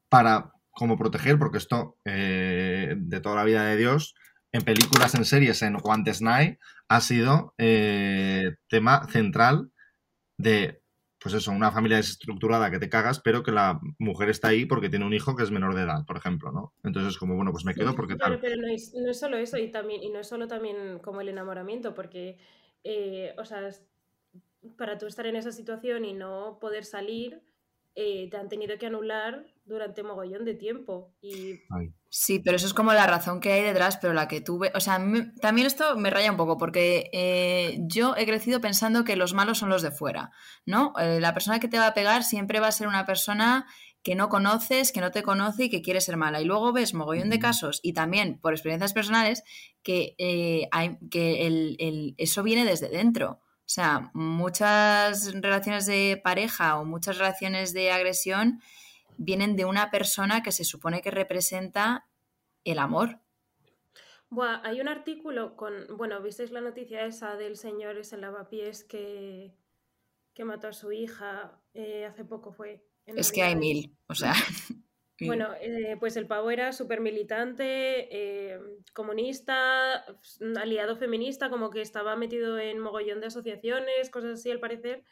para 0.08 0.52
como 0.70 0.96
proteger, 0.96 1.38
porque 1.38 1.58
esto 1.58 1.98
eh, 2.04 2.94
de 2.96 3.20
toda 3.20 3.36
la 3.36 3.44
vida 3.44 3.64
de 3.64 3.76
Dios, 3.76 4.14
en 4.54 4.62
películas, 4.62 5.16
en 5.16 5.24
series, 5.24 5.62
en 5.62 5.76
Guantes 5.78 6.22
Night, 6.22 6.60
ha 6.86 7.00
sido 7.00 7.54
eh, 7.58 8.54
tema 8.68 9.08
central 9.08 9.72
de, 10.38 10.80
pues 11.18 11.34
eso, 11.34 11.50
una 11.50 11.72
familia 11.72 11.96
desestructurada 11.96 12.70
que 12.70 12.78
te 12.78 12.88
cagas, 12.88 13.18
pero 13.18 13.42
que 13.42 13.50
la 13.50 13.80
mujer 13.98 14.30
está 14.30 14.48
ahí 14.48 14.64
porque 14.64 14.88
tiene 14.88 15.06
un 15.06 15.12
hijo 15.12 15.34
que 15.34 15.42
es 15.42 15.50
menor 15.50 15.74
de 15.74 15.82
edad, 15.82 16.06
por 16.06 16.16
ejemplo, 16.16 16.52
¿no? 16.52 16.72
Entonces, 16.84 17.18
como, 17.18 17.34
bueno, 17.34 17.50
pues 17.50 17.64
me 17.64 17.74
quedo 17.74 17.96
porque 17.96 18.14
tal. 18.14 18.38
Pero, 18.38 18.54
no, 18.62 18.68
es, 18.68 18.94
no, 18.94 19.10
es, 19.10 19.18
solo 19.18 19.38
eso, 19.38 19.58
y, 19.58 19.72
también, 19.72 20.04
y 20.04 20.10
no 20.10 20.20
es 20.20 20.28
solo 20.28 20.46
también 20.46 21.00
como 21.00 21.20
el 21.20 21.28
enamoramiento, 21.30 21.92
porque, 21.92 22.38
eh, 22.84 23.34
o 23.36 23.44
sea, 23.44 23.68
para 24.78 24.98
tú 24.98 25.08
estar 25.08 25.26
en 25.26 25.34
esa 25.34 25.50
situación 25.50 26.04
y 26.04 26.12
no 26.12 26.58
poder 26.60 26.84
salir, 26.84 27.42
eh, 27.96 28.30
te 28.30 28.36
han 28.36 28.48
tenido 28.48 28.78
que 28.78 28.86
anular 28.86 29.46
durante 29.64 30.04
mogollón 30.04 30.44
de 30.44 30.54
tiempo. 30.54 31.12
Y... 31.20 31.60
Sí, 32.16 32.38
pero 32.38 32.56
eso 32.56 32.68
es 32.68 32.74
como 32.74 32.92
la 32.92 33.08
razón 33.08 33.40
que 33.40 33.52
hay 33.52 33.62
detrás, 33.64 33.96
pero 33.96 34.14
la 34.14 34.28
que 34.28 34.40
tuve, 34.40 34.70
o 34.76 34.78
sea, 34.80 35.00
me, 35.00 35.32
también 35.40 35.66
esto 35.66 35.96
me 35.96 36.10
raya 36.10 36.30
un 36.30 36.36
poco, 36.36 36.56
porque 36.56 37.10
eh, 37.12 37.76
yo 37.88 38.14
he 38.16 38.24
crecido 38.24 38.60
pensando 38.60 39.02
que 39.02 39.16
los 39.16 39.34
malos 39.34 39.58
son 39.58 39.68
los 39.68 39.82
de 39.82 39.90
fuera, 39.90 40.30
¿no? 40.64 40.92
Eh, 41.00 41.18
la 41.20 41.34
persona 41.34 41.58
que 41.58 41.66
te 41.66 41.76
va 41.76 41.88
a 41.88 41.92
pegar 41.94 42.22
siempre 42.22 42.60
va 42.60 42.68
a 42.68 42.72
ser 42.72 42.86
una 42.86 43.04
persona 43.04 43.66
que 44.04 44.14
no 44.14 44.28
conoces, 44.28 44.92
que 44.92 45.00
no 45.00 45.10
te 45.10 45.24
conoce 45.24 45.64
y 45.64 45.70
que 45.70 45.82
quiere 45.82 46.00
ser 46.00 46.16
mala. 46.16 46.40
Y 46.40 46.44
luego 46.44 46.72
ves 46.72 46.94
mogollón 46.94 47.30
de 47.30 47.40
casos, 47.40 47.80
y 47.82 47.94
también 47.94 48.38
por 48.40 48.52
experiencias 48.52 48.92
personales, 48.92 49.42
que, 49.82 50.14
eh, 50.18 50.68
hay, 50.70 50.98
que 51.10 51.48
el, 51.48 51.74
el, 51.80 52.14
eso 52.18 52.44
viene 52.44 52.64
desde 52.64 52.90
dentro. 52.90 53.40
O 53.42 53.68
sea, 53.68 54.12
muchas 54.14 55.32
relaciones 55.34 55.86
de 55.86 56.20
pareja 56.22 56.78
o 56.78 56.84
muchas 56.84 57.18
relaciones 57.18 57.72
de 57.72 57.90
agresión 57.90 58.60
vienen 59.16 59.56
de 59.56 59.64
una 59.64 59.90
persona 59.90 60.42
que 60.42 60.52
se 60.52 60.64
supone 60.64 61.02
que 61.02 61.10
representa 61.10 62.06
el 62.64 62.78
amor. 62.78 63.20
Buah, 64.30 64.60
hay 64.64 64.80
un 64.80 64.88
artículo 64.88 65.56
con, 65.56 65.96
bueno, 65.96 66.20
visteis 66.20 66.50
la 66.50 66.60
noticia 66.60 67.04
esa 67.06 67.36
del 67.36 67.56
señor 67.56 67.96
ese 67.96 68.16
lavapiés 68.16 68.84
que, 68.84 69.54
que 70.34 70.44
mató 70.44 70.68
a 70.68 70.72
su 70.72 70.90
hija 70.92 71.60
eh, 71.72 72.04
hace 72.04 72.24
poco 72.24 72.52
fue. 72.52 72.84
es 73.06 73.30
que 73.30 73.42
hay 73.42 73.56
mil, 73.56 73.96
o 74.08 74.14
sea. 74.14 74.34
Bueno, 75.20 75.54
eh, 75.60 75.96
pues 76.00 76.16
el 76.16 76.26
pavo 76.26 76.50
era 76.50 76.72
súper 76.72 77.00
militante, 77.00 78.08
eh, 78.10 78.58
comunista, 78.92 80.04
aliado 80.60 80.96
feminista, 80.96 81.50
como 81.50 81.70
que 81.70 81.80
estaba 81.80 82.16
metido 82.16 82.58
en 82.58 82.80
mogollón 82.80 83.20
de 83.20 83.28
asociaciones, 83.28 84.10
cosas 84.10 84.40
así 84.40 84.50
al 84.50 84.58
parecer. 84.58 85.04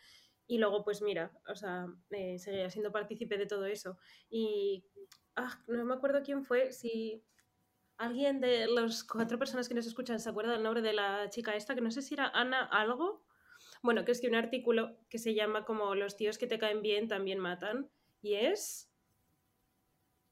Y 0.47 0.59
luego, 0.59 0.85
pues 0.85 1.03
mira, 1.03 1.33
o 1.49 1.55
sea, 1.55 1.87
eh, 2.11 2.39
seguía 2.39 2.71
siendo 2.71 2.93
partícipe 2.93 3.39
de 3.39 3.47
todo 3.47 3.67
eso. 3.67 3.99
Y 4.29 4.85
ah, 5.37 5.63
no 5.67 5.85
me 5.85 5.95
acuerdo 5.95 6.23
quién 6.23 6.45
fue, 6.45 6.73
si 6.73 7.25
alguien 7.97 8.41
de 8.41 8.67
las 8.67 9.05
cuatro 9.05 9.39
personas 9.39 9.69
que 9.69 9.75
nos 9.75 9.87
escuchan 9.87 10.19
se 10.19 10.29
acuerda 10.29 10.53
del 10.53 10.63
nombre 10.63 10.83
de 10.83 10.93
la 10.93 11.31
chica 11.31 11.55
esta, 11.55 11.75
que 11.75 11.81
no 11.81 11.91
sé 11.91 12.03
si 12.03 12.15
era 12.15 12.29
Ana 12.29 12.65
algo. 12.65 13.25
Bueno, 13.83 14.05
que 14.05 14.13
es 14.13 14.21
que 14.21 14.29
un 14.29 14.35
artículo 14.35 14.97
que 15.09 15.19
se 15.19 15.35
llama 15.35 15.65
como 15.65 15.95
Los 15.95 16.17
tíos 16.17 16.39
que 16.39 16.47
te 16.47 16.59
caen 16.59 16.83
bien 16.83 17.09
también 17.09 17.39
matan. 17.39 17.91
Y 18.21 18.35
es 18.35 18.93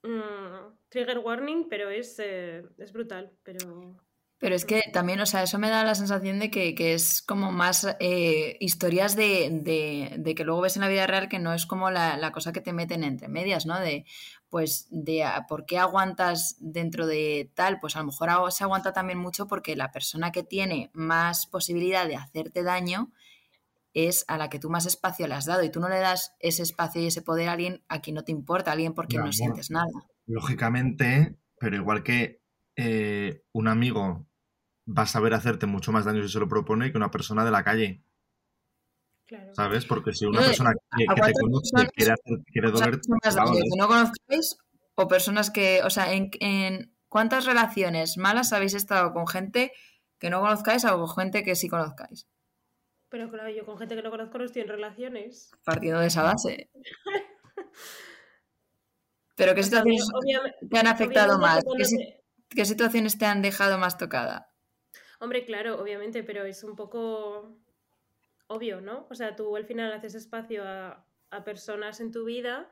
Mm, 0.03 0.79
trigger 0.89 1.19
warning, 1.19 1.69
pero 1.69 1.91
es, 1.91 2.19
eh, 2.19 2.65
es 2.79 2.93
brutal. 2.93 3.33
Pero... 3.43 3.97
Pero 4.41 4.55
es 4.55 4.65
que 4.65 4.83
también, 4.91 5.21
o 5.21 5.27
sea, 5.27 5.43
eso 5.43 5.59
me 5.59 5.69
da 5.69 5.85
la 5.85 5.95
sensación 5.95 6.39
de 6.39 6.51
que, 6.51 6.75
que 6.75 6.95
es 6.95 7.21
como 7.21 7.53
más 7.53 7.87
eh, 8.01 8.57
historias 8.59 9.15
de, 9.15 9.51
de, 9.53 10.17
de, 10.19 10.35
que 10.35 10.45
luego 10.45 10.63
ves 10.63 10.77
en 10.77 10.81
la 10.81 10.89
vida 10.89 11.07
real 11.07 11.29
que 11.29 11.39
no 11.39 11.53
es 11.53 11.67
como 11.67 11.91
la, 11.91 12.17
la, 12.17 12.33
cosa 12.33 12.51
que 12.51 12.63
te 12.63 12.73
meten 12.73 13.05
entre 13.05 13.29
medias, 13.29 13.67
¿no? 13.67 13.79
De, 13.79 14.07
pues, 14.49 14.89
de 14.91 15.23
por 15.47 15.67
qué 15.67 15.79
aguantas 15.79 16.57
dentro 16.59 17.07
de 17.07 17.51
tal, 17.55 17.81
pues 17.81 17.97
a 17.97 17.99
lo 17.99 18.07
mejor 18.07 18.51
se 18.51 18.65
aguanta 18.65 18.95
también 18.95 19.19
mucho 19.19 19.47
porque 19.47 19.77
la 19.77 19.93
persona 19.93 20.33
que 20.33 20.43
tiene 20.43 20.91
más 20.95 21.47
posibilidad 21.47 22.09
de 22.09 22.17
hacerte 22.17 22.63
daño 22.63 23.13
es 23.93 24.25
a 24.27 24.39
la 24.39 24.49
que 24.49 24.59
tú 24.59 24.71
más 24.71 24.87
espacio 24.87 25.27
le 25.27 25.35
has 25.35 25.45
dado 25.45 25.63
y 25.65 25.71
tú 25.71 25.81
no 25.81 25.91
le 25.91 25.99
das 25.99 26.35
ese 26.41 26.63
espacio 26.63 27.03
y 27.03 27.09
ese 27.09 27.21
poder 27.21 27.51
a 27.51 27.53
alguien 27.53 27.83
a 27.89 28.01
quien 28.01 28.15
no 28.15 28.25
te 28.25 28.33
importa, 28.33 28.71
a 28.71 28.73
alguien 28.73 28.95
por 28.95 29.07
quien 29.07 29.21
no, 29.21 29.27
no 29.27 29.33
sientes 29.35 29.71
nada. 29.71 29.91
Lógicamente, 30.25 31.37
pero 31.59 31.77
igual 31.77 32.03
que 32.03 32.41
eh, 32.77 33.43
un 33.53 33.69
amigo 33.69 34.30
va 34.97 35.03
a 35.03 35.07
saber 35.07 35.35
hacerte 35.35 35.67
mucho 35.67 35.93
más 35.93 36.05
daño 36.05 36.23
si 36.23 36.29
se 36.29 36.41
lo 36.41 36.49
propone 36.49 36.91
que 36.91 36.97
una 36.97 37.11
persona 37.11 37.45
de 37.45 37.51
la 37.51 37.65
calle. 37.65 38.03
Claro. 39.27 39.55
¿Sabes? 39.55 39.87
Porque 39.87 40.13
si 40.13 40.27
una 40.27 40.41
persona 40.41 40.73
que, 40.97 41.05
que 41.07 41.23
te 41.23 41.33
conoce 41.33 41.89
quiere, 41.95 42.13
hacer, 42.13 42.39
quiere 42.47 42.71
doler... 42.71 43.01
que 43.01 43.79
no 43.79 43.87
conozcáis 43.87 44.59
o 44.97 45.07
personas 45.07 45.51
que, 45.51 45.83
o 45.85 45.91
sea, 45.91 46.13
en, 46.13 46.31
en 46.41 46.93
¿cuántas 47.09 47.47
relaciones 47.47 48.17
malas 48.17 48.53
habéis 48.53 48.75
estado 48.75 49.13
con 49.13 49.29
gente 49.29 49.73
que 50.19 50.31
no 50.31 50.41
conozcáis 50.41 50.85
o 50.85 50.99
con 50.99 51.09
gente 51.09 51.45
que 51.45 51.55
sí 51.55 51.69
conozcáis? 51.69 52.27
Pero 53.09 53.29
claro, 53.29 53.51
yo 53.51 53.65
con 53.65 53.79
gente 53.79 53.95
que 53.97 54.03
no 54.03 54.11
conozco 54.11 54.39
no 54.39 54.45
estoy 54.45 54.63
en 54.63 54.69
relaciones. 54.69 55.51
Partiendo 55.65 56.01
de 56.01 56.07
esa 56.09 56.23
base. 56.23 56.71
Pero 59.37 59.55
¿qué 59.55 59.63
situaciones 59.63 60.09
te 60.71 60.79
han 60.79 60.87
afectado 60.87 61.39
más? 61.39 61.65
¿Qué, 61.65 62.21
¿Qué, 62.49 62.65
situaciones 62.65 63.17
te 63.17 63.27
han 63.27 63.43
dejado 63.43 63.79
más 63.79 63.97
tocada? 63.97 64.50
Hombre, 65.21 65.45
claro, 65.45 65.81
obviamente, 65.81 66.25
pero 66.25 66.45
es 66.45 66.65
un 66.65 66.75
poco 66.75 67.57
obvio, 68.47 68.81
¿no? 68.81 69.07
O 69.11 69.15
sea, 69.15 69.37
tú 69.37 69.55
al 69.55 69.67
final 69.67 69.93
haces 69.93 70.15
espacio 70.15 70.65
a, 70.65 71.07
a 71.31 71.45
personas 71.45 72.01
en 72.01 72.11
tu 72.11 72.25
vida 72.25 72.69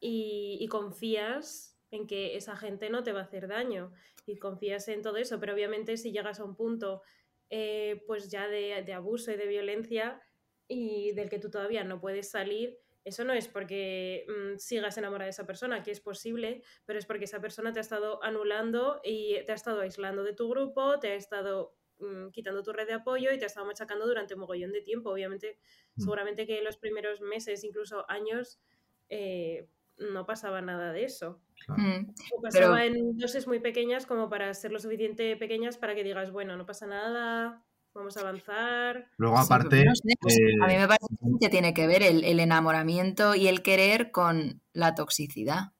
y, 0.00 0.66
confías 0.70 1.76
en 1.90 2.06
que 2.06 2.36
esa 2.36 2.56
gente 2.56 2.90
no 2.90 3.02
te 3.02 3.12
va 3.12 3.20
a 3.20 3.24
hacer 3.24 3.48
daño 3.48 3.92
y 4.26 4.36
confías 4.36 4.86
en 4.88 5.02
todo 5.02 5.16
eso, 5.16 5.40
pero 5.40 5.54
obviamente 5.54 5.96
si 5.96 6.12
llegas 6.12 6.38
a 6.40 6.44
un 6.44 6.54
punto 6.54 7.02
eh, 7.50 8.04
pues 8.06 8.30
ya 8.30 8.46
de, 8.46 8.82
de, 8.84 8.92
abuso 8.92 9.32
y 9.32 9.36
de 9.36 9.46
violencia 9.46 10.20
y 10.68 11.12
del 11.12 11.30
que 11.30 11.38
tú 11.38 11.50
todavía 11.50 11.82
no 11.82 12.00
puedes 12.00 12.30
salir, 12.30 12.78
eso 13.04 13.24
no 13.24 13.32
es 13.32 13.48
porque 13.48 14.26
mm, 14.28 14.58
sigas 14.58 14.98
enamorada 14.98 15.24
de 15.24 15.30
esa 15.30 15.46
persona, 15.46 15.82
que 15.82 15.90
es 15.90 16.00
posible, 16.00 16.62
pero 16.84 16.98
es 16.98 17.06
porque 17.06 17.24
esa 17.24 17.40
persona 17.40 17.72
te 17.72 17.80
ha 17.80 17.80
estado 17.80 18.22
anulando 18.22 19.00
y 19.02 19.42
te 19.46 19.52
ha 19.52 19.54
estado 19.54 19.80
aislando 19.80 20.22
de 20.22 20.34
tu 20.34 20.48
grupo, 20.50 20.98
te 20.98 21.12
ha 21.12 21.14
estado 21.14 21.77
mm, 21.98 22.30
quitando 22.30 22.62
tu 22.62 22.72
red 22.72 22.86
de 22.86 22.94
apoyo 22.94 23.32
y 23.32 23.38
te 23.38 23.44
ha 23.44 23.46
estado 23.48 23.66
machacando 23.66 24.06
durante 24.06 24.34
un 24.34 24.40
mogollón 24.40 24.72
de 24.72 24.82
tiempo. 24.82 25.10
Obviamente, 25.10 25.58
Mm. 25.96 26.00
seguramente 26.02 26.46
que 26.46 26.58
en 26.58 26.64
los 26.64 26.76
primeros 26.76 27.20
meses, 27.20 27.64
incluso 27.64 28.04
años, 28.10 28.60
eh, 29.08 29.68
no 29.96 30.24
pasaba 30.26 30.60
nada 30.62 30.92
de 30.92 31.04
eso. 31.04 31.40
Claro. 31.66 31.82
Mm. 31.82 32.14
O 32.36 32.42
pasaba 32.42 32.76
Pero- 32.76 32.94
en 32.98 33.16
dosis 33.18 33.46
muy 33.48 33.58
pequeñas 33.60 34.06
como 34.06 34.28
para 34.30 34.52
ser 34.54 34.70
lo 34.70 34.78
suficiente 34.78 35.36
pequeñas 35.36 35.76
para 35.76 35.94
que 35.96 36.04
digas, 36.04 36.30
bueno, 36.30 36.56
no 36.56 36.64
pasa 36.66 36.86
nada, 36.86 37.64
vamos 37.94 38.16
a 38.16 38.20
avanzar. 38.20 39.10
Luego, 39.16 39.36
Sí, 39.38 39.42
aparte, 39.44 39.84
no 39.84 39.94
sé, 39.96 40.02
eh, 40.12 40.54
a 40.62 40.66
mí 40.68 40.74
me 40.76 40.86
parece 40.86 41.06
que 41.40 41.48
tiene 41.48 41.74
que 41.74 41.88
ver 41.88 42.04
el, 42.04 42.22
el 42.22 42.38
enamoramiento 42.38 43.34
y 43.34 43.48
el 43.48 43.62
querer 43.62 44.12
con 44.12 44.62
la 44.72 44.94
toxicidad. 44.94 45.72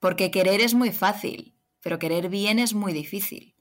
Porque 0.00 0.30
querer 0.30 0.60
es 0.60 0.74
muy 0.74 0.90
fácil, 0.92 1.54
pero 1.82 1.98
querer 1.98 2.28
bien 2.30 2.58
es 2.58 2.72
muy 2.72 2.92
difícil. 2.92 3.56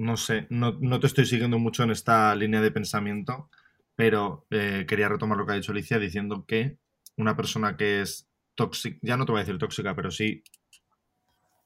No 0.00 0.16
sé, 0.16 0.46
no, 0.48 0.78
no 0.80 0.98
te 0.98 1.06
estoy 1.06 1.26
siguiendo 1.26 1.58
mucho 1.58 1.82
en 1.82 1.90
esta 1.90 2.34
línea 2.34 2.62
de 2.62 2.70
pensamiento, 2.70 3.50
pero 3.94 4.46
eh, 4.48 4.86
quería 4.88 5.10
retomar 5.10 5.36
lo 5.36 5.44
que 5.44 5.52
ha 5.52 5.56
dicho 5.56 5.72
Alicia 5.72 5.98
diciendo 5.98 6.46
que 6.46 6.78
una 7.18 7.36
persona 7.36 7.76
que 7.76 8.00
es 8.00 8.26
tóxica, 8.54 8.98
ya 9.02 9.18
no 9.18 9.26
te 9.26 9.32
voy 9.32 9.40
a 9.40 9.44
decir 9.44 9.58
tóxica, 9.58 9.94
pero 9.94 10.10
sí, 10.10 10.42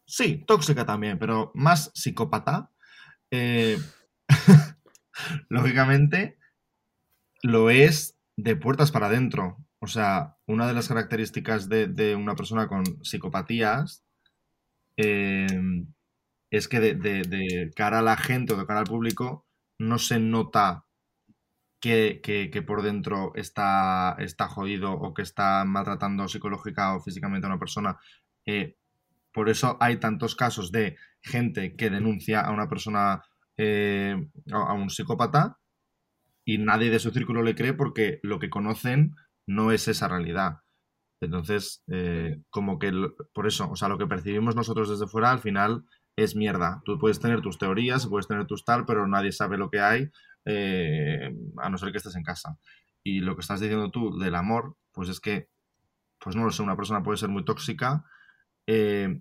sí, 0.05 0.45
tóxica 0.49 0.85
también, 0.85 1.17
pero 1.17 1.53
más 1.55 1.93
psicópata, 1.95 2.73
eh, 3.31 3.79
lógicamente 5.49 6.37
lo 7.41 7.71
es 7.71 8.19
de 8.37 8.57
puertas 8.57 8.91
para 8.91 9.07
adentro. 9.07 9.59
O 9.79 9.87
sea, 9.87 10.39
una 10.47 10.67
de 10.67 10.75
las 10.75 10.89
características 10.89 11.69
de, 11.69 11.87
de 11.87 12.17
una 12.17 12.35
persona 12.35 12.67
con 12.67 12.85
psicopatías 13.05 14.05
eh, 14.97 15.47
es 16.57 16.69
que 16.69 16.81
de, 16.81 17.71
cara 17.77 17.99
a 18.01 18.03
la 18.03 18.17
gente 18.17 18.55
o 18.55 18.57
de 18.57 18.67
cara 18.67 18.81
al 18.81 18.87
público 18.87 19.47
no 19.79 19.99
se 19.99 20.19
nota 20.21 20.87
que, 21.81 22.21
que- 22.23 22.63
por 22.63 22.83
dentro 22.83 23.33
está, 23.35 24.17
está 24.19 24.49
jodido 24.49 24.93
o 24.93 25.13
que 25.15 25.23
está 25.23 25.65
maltratando 25.65 26.29
psicológica 26.29 26.97
o 26.97 27.01
físicamente 27.01 27.47
a 27.47 27.51
una 27.51 27.59
persona. 27.59 27.99
Eh, 28.47 28.77
por 29.33 29.49
eso 29.49 29.77
hay 29.81 29.99
tantos 29.99 30.37
casos 30.37 30.73
de 30.73 30.97
gente 31.23 31.77
que 31.77 31.91
denuncia 31.91 32.41
a 32.41 32.53
una 32.53 32.69
persona, 32.69 33.23
eh, 33.57 34.17
a, 34.53 34.73
un 34.75 34.91
psicópata, 34.91 35.59
y 36.45 36.59
nadie 36.59 36.91
de 36.91 36.99
su 36.99 37.11
círculo 37.11 37.43
le 37.43 37.55
cree 37.55 37.73
porque 37.75 38.21
lo 38.23 38.39
que 38.39 38.51
conocen 38.51 39.15
no 39.47 39.73
es 39.73 39.89
esa 39.89 40.09
realidad. 40.09 40.61
Entonces, 41.21 41.83
eh, 41.89 42.43
como 42.51 42.79
que 42.79 42.93
por 43.33 43.47
eso, 43.47 43.71
o 43.71 43.77
sea, 43.77 43.89
lo 43.89 43.99
que 43.99 44.07
percibimos 44.07 44.57
nosotros 44.57 44.91
desde 44.91 45.07
fuera 45.07 45.31
al 45.33 45.41
final 45.41 45.85
es 46.17 46.37
mierda. 46.37 46.83
Tú 46.85 46.99
puedes 46.99 47.21
tener 47.21 47.41
tus 47.41 47.59
teorías, 47.59 48.07
puedes 48.07 48.29
tener 48.29 48.47
tus 48.47 48.65
tal, 48.65 48.85
pero 48.87 49.07
nadie 49.07 49.33
sabe 49.33 49.59
lo 49.59 49.71
que 49.71 49.81
hay, 49.81 50.11
eh, 50.45 51.35
a 51.59 51.69
no 51.71 51.79
ser 51.79 51.91
que 51.93 51.99
estés 51.99 52.17
en 52.17 52.23
casa. 52.23 52.59
Y 53.03 53.21
lo 53.21 53.35
que 53.37 53.43
estás 53.43 53.61
diciendo 53.61 53.91
tú 53.91 54.19
del 54.19 54.35
amor, 54.35 54.77
pues 54.93 55.09
es 55.09 55.21
que, 55.21 55.49
pues 56.19 56.37
no 56.37 56.45
lo 56.45 56.51
sé, 56.51 56.63
una 56.63 56.77
persona 56.77 57.03
puede 57.03 57.19
ser 57.19 57.29
muy 57.29 57.45
tóxica. 57.45 58.05
eh, 58.67 59.21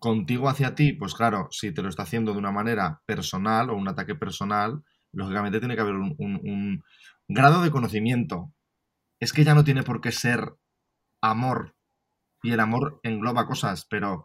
contigo 0.00 0.48
hacia 0.48 0.74
ti, 0.74 0.94
pues 0.94 1.14
claro, 1.14 1.48
si 1.52 1.72
te 1.72 1.82
lo 1.82 1.88
está 1.88 2.02
haciendo 2.04 2.32
de 2.32 2.38
una 2.38 2.50
manera 2.50 3.02
personal 3.06 3.70
o 3.70 3.76
un 3.76 3.86
ataque 3.86 4.14
personal, 4.16 4.82
lógicamente 5.12 5.60
tiene 5.60 5.76
que 5.76 5.82
haber 5.82 5.94
un, 5.94 6.82
grado 7.28 7.62
de 7.62 7.70
conocimiento. 7.70 8.52
Es 9.20 9.32
que 9.32 9.44
ya 9.44 9.54
no 9.54 9.62
tiene 9.62 9.82
por 9.84 10.00
qué 10.00 10.10
ser 10.10 10.54
amor. 11.22 11.76
Y 12.42 12.52
el 12.52 12.60
amor 12.60 13.00
engloba 13.02 13.46
cosas, 13.46 13.86
pero 13.88 14.24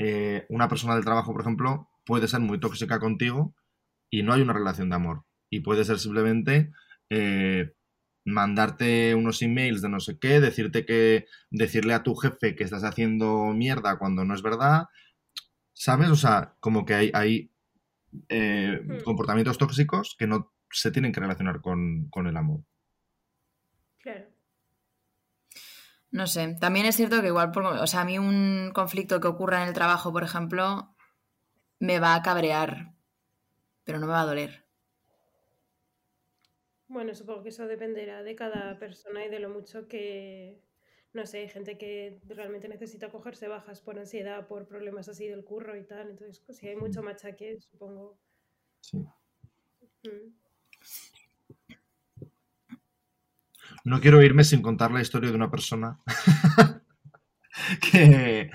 eh, 0.00 0.46
una 0.48 0.68
persona 0.68 0.94
del 0.94 1.04
trabajo, 1.04 1.32
por 1.32 1.42
ejemplo, 1.42 1.90
puede 2.04 2.26
ser 2.26 2.40
muy 2.40 2.58
tóxica 2.58 2.98
contigo 2.98 3.54
y 4.10 4.22
no 4.22 4.32
hay 4.32 4.40
una 4.40 4.54
relación 4.54 4.88
de 4.88 4.96
amor. 4.96 5.24
Y 5.50 5.60
puede 5.60 5.84
ser 5.84 5.98
simplemente 5.98 6.70
eh, 7.10 7.72
mandarte 8.24 9.14
unos 9.14 9.42
emails 9.42 9.82
de 9.82 9.88
no 9.90 10.00
sé 10.00 10.18
qué, 10.18 10.40
decirte 10.40 10.86
que, 10.86 11.26
decirle 11.50 11.94
a 11.94 12.02
tu 12.02 12.14
jefe 12.14 12.56
que 12.56 12.64
estás 12.64 12.84
haciendo 12.84 13.52
mierda 13.54 13.98
cuando 13.98 14.24
no 14.24 14.34
es 14.34 14.42
verdad. 14.42 14.86
¿Sabes? 15.74 16.08
O 16.10 16.16
sea, 16.16 16.56
como 16.60 16.84
que 16.84 16.94
hay, 16.94 17.10
hay 17.14 17.50
eh, 18.28 18.80
Hmm. 18.82 19.02
comportamientos 19.04 19.58
tóxicos 19.58 20.16
que 20.18 20.26
no 20.26 20.52
se 20.70 20.90
tienen 20.90 21.12
que 21.12 21.20
relacionar 21.20 21.60
con, 21.60 22.08
con 22.10 22.26
el 22.26 22.36
amor. 22.36 22.60
Claro. 23.98 24.26
No 26.12 26.26
sé, 26.28 26.56
también 26.60 26.86
es 26.86 26.94
cierto 26.96 27.20
que 27.20 27.26
igual, 27.28 27.50
por- 27.50 27.64
o 27.64 27.86
sea, 27.88 28.02
a 28.02 28.04
mí 28.04 28.16
un 28.18 28.70
conflicto 28.72 29.20
que 29.20 29.26
ocurra 29.28 29.62
en 29.62 29.68
el 29.68 29.74
trabajo, 29.74 30.12
por 30.12 30.22
ejemplo, 30.22 30.94
me 31.80 32.00
va 32.00 32.14
a 32.14 32.22
cabrear, 32.22 32.94
pero 33.84 33.98
no 34.00 34.06
me 34.06 34.12
va 34.14 34.22
a 34.22 34.26
doler. 34.26 34.66
Bueno, 36.88 37.14
supongo 37.14 37.42
que 37.42 37.48
eso 37.50 37.66
dependerá 37.66 38.22
de 38.22 38.34
cada 38.36 38.78
persona 38.78 39.24
y 39.24 39.28
de 39.30 39.38
lo 39.40 39.48
mucho 39.48 39.86
que, 39.88 40.60
no 41.12 41.24
sé, 41.26 41.38
hay 41.38 41.48
gente 41.48 41.78
que 41.78 42.20
realmente 42.26 42.68
necesita 42.68 43.10
cogerse 43.10 43.48
bajas 43.48 43.80
por 43.80 43.98
ansiedad, 43.98 44.46
por 44.48 44.66
problemas 44.66 45.08
así 45.08 45.26
del 45.28 45.44
curro 45.44 45.76
y 45.76 45.84
tal. 45.84 46.10
Entonces, 46.10 46.42
si 46.58 46.68
hay 46.68 46.76
mucho 46.76 47.02
machaque, 47.02 47.58
supongo. 47.60 48.18
Sí. 48.80 49.06
mm. 50.04 50.32
No 53.84 54.00
quiero 54.00 54.22
irme 54.22 54.44
sin 54.44 54.62
contar 54.62 54.90
la 54.90 55.00
historia 55.00 55.30
de 55.30 55.36
una 55.36 55.50
persona 55.50 55.98
que, 57.92 58.50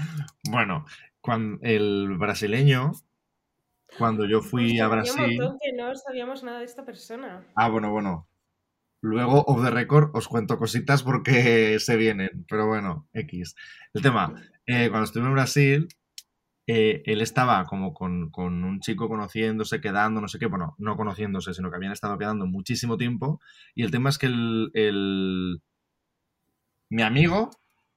bueno, 0.49 0.85
cuando 1.21 1.59
el 1.63 2.17
brasileño, 2.17 2.91
cuando 3.97 4.25
yo 4.25 4.41
fui 4.41 4.79
a 4.79 4.85
hacía 4.85 4.85
un 4.85 4.91
Brasil, 4.91 5.37
montón 5.37 5.57
que 5.61 5.73
no 5.73 5.95
sabíamos 5.95 6.43
nada 6.43 6.59
de 6.59 6.65
esta 6.65 6.85
persona. 6.85 7.45
ah, 7.55 7.69
bueno, 7.69 7.91
bueno, 7.91 8.27
luego 9.01 9.43
off 9.47 9.63
the 9.63 9.71
record 9.71 10.11
os 10.13 10.27
cuento 10.27 10.57
cositas 10.57 11.03
porque 11.03 11.77
se 11.79 11.95
vienen, 11.95 12.45
pero 12.47 12.67
bueno, 12.67 13.07
X. 13.13 13.55
El 13.93 14.01
tema, 14.01 14.33
eh, 14.65 14.89
cuando 14.89 15.05
estuve 15.05 15.25
en 15.25 15.33
Brasil, 15.33 15.87
eh, 16.67 17.03
él 17.05 17.21
estaba 17.21 17.65
como 17.65 17.93
con, 17.93 18.29
con 18.31 18.63
un 18.63 18.79
chico 18.79 19.07
conociéndose, 19.09 19.81
quedando, 19.81 20.21
no 20.21 20.27
sé 20.27 20.39
qué, 20.39 20.47
bueno, 20.47 20.75
no 20.79 20.95
conociéndose, 20.97 21.53
sino 21.53 21.69
que 21.69 21.77
habían 21.77 21.91
estado 21.93 22.17
quedando 22.17 22.45
muchísimo 22.47 22.97
tiempo. 22.97 23.39
Y 23.75 23.83
el 23.83 23.91
tema 23.91 24.09
es 24.09 24.17
que 24.17 24.27
el, 24.27 24.71
el- 24.73 25.61
mi 26.89 27.01
amigo 27.01 27.49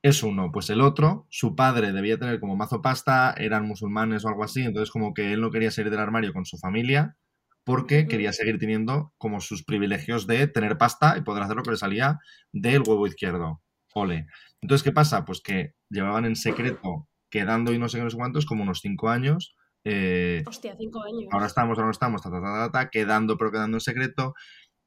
es 0.02 0.22
uno, 0.22 0.50
pues 0.52 0.70
el 0.70 0.80
otro, 0.80 1.26
su 1.30 1.56
padre 1.56 1.92
debía 1.92 2.18
tener 2.18 2.38
como 2.40 2.56
mazo 2.56 2.80
pasta, 2.82 3.34
eran 3.36 3.66
musulmanes 3.66 4.24
o 4.24 4.28
algo 4.28 4.44
así, 4.44 4.62
entonces 4.62 4.90
como 4.90 5.12
que 5.12 5.32
él 5.32 5.40
no 5.40 5.50
quería 5.50 5.70
salir 5.70 5.90
del 5.90 6.00
armario 6.00 6.32
con 6.32 6.44
su 6.46 6.56
familia 6.58 7.16
porque 7.64 8.06
quería 8.08 8.32
seguir 8.32 8.58
teniendo 8.58 9.12
como 9.18 9.40
sus 9.40 9.64
privilegios 9.64 10.26
de 10.26 10.46
tener 10.46 10.78
pasta 10.78 11.18
y 11.18 11.22
poder 11.22 11.42
hacer 11.42 11.56
lo 11.56 11.62
que 11.62 11.72
le 11.72 11.76
salía 11.76 12.18
del 12.52 12.82
huevo 12.86 13.06
izquierdo. 13.06 13.62
Ole. 13.94 14.26
Entonces, 14.62 14.84
¿qué 14.84 14.92
pasa? 14.92 15.24
Pues 15.24 15.40
que 15.42 15.74
llevaban 15.90 16.24
en 16.24 16.36
secreto, 16.36 17.08
quedando 17.30 17.72
y 17.72 17.78
no 17.78 17.88
sé 17.88 17.98
qué, 17.98 18.04
no 18.04 18.10
sé 18.10 18.16
cuántos, 18.16 18.46
como 18.46 18.62
unos 18.62 18.80
cinco 18.80 19.08
años. 19.10 19.54
eh, 19.84 20.42
Hostia, 20.46 20.74
cinco 20.76 21.02
años. 21.02 21.28
ahora 21.30 21.46
estamos, 21.46 21.78
ahora 21.78 21.86
no 21.86 21.92
estamos, 21.92 22.22
ta, 22.22 22.30
ta, 22.30 22.40
ta, 22.40 22.52
ta, 22.66 22.70
ta, 22.72 22.90
quedando, 22.90 23.36
pero 23.38 23.52
quedando 23.52 23.76
en 23.76 23.80
secreto, 23.80 24.34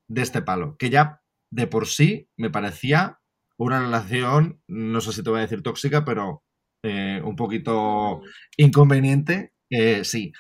de 0.10 0.22
este 0.22 0.42
palo. 0.42 0.76
Que 0.78 0.90
ya 0.90 1.22
de 1.52 1.68
por 1.68 1.88
sí 1.88 2.30
me 2.38 2.50
parecía 2.50 3.20
una 3.58 3.80
relación, 3.82 4.62
no 4.68 5.02
sé 5.02 5.14
si 5.14 5.24
te 5.24 5.30
voy 5.30 5.40
a 5.40 5.44
decir 5.44 5.64
tóxica, 5.64 6.04
pero 6.06 6.44
eh, 6.84 7.22
un 7.24 7.36
poquito 7.36 8.22
Mm, 8.22 8.26
inconveniente, 8.58 9.54
eh, 9.70 10.04
sí. 10.04 10.32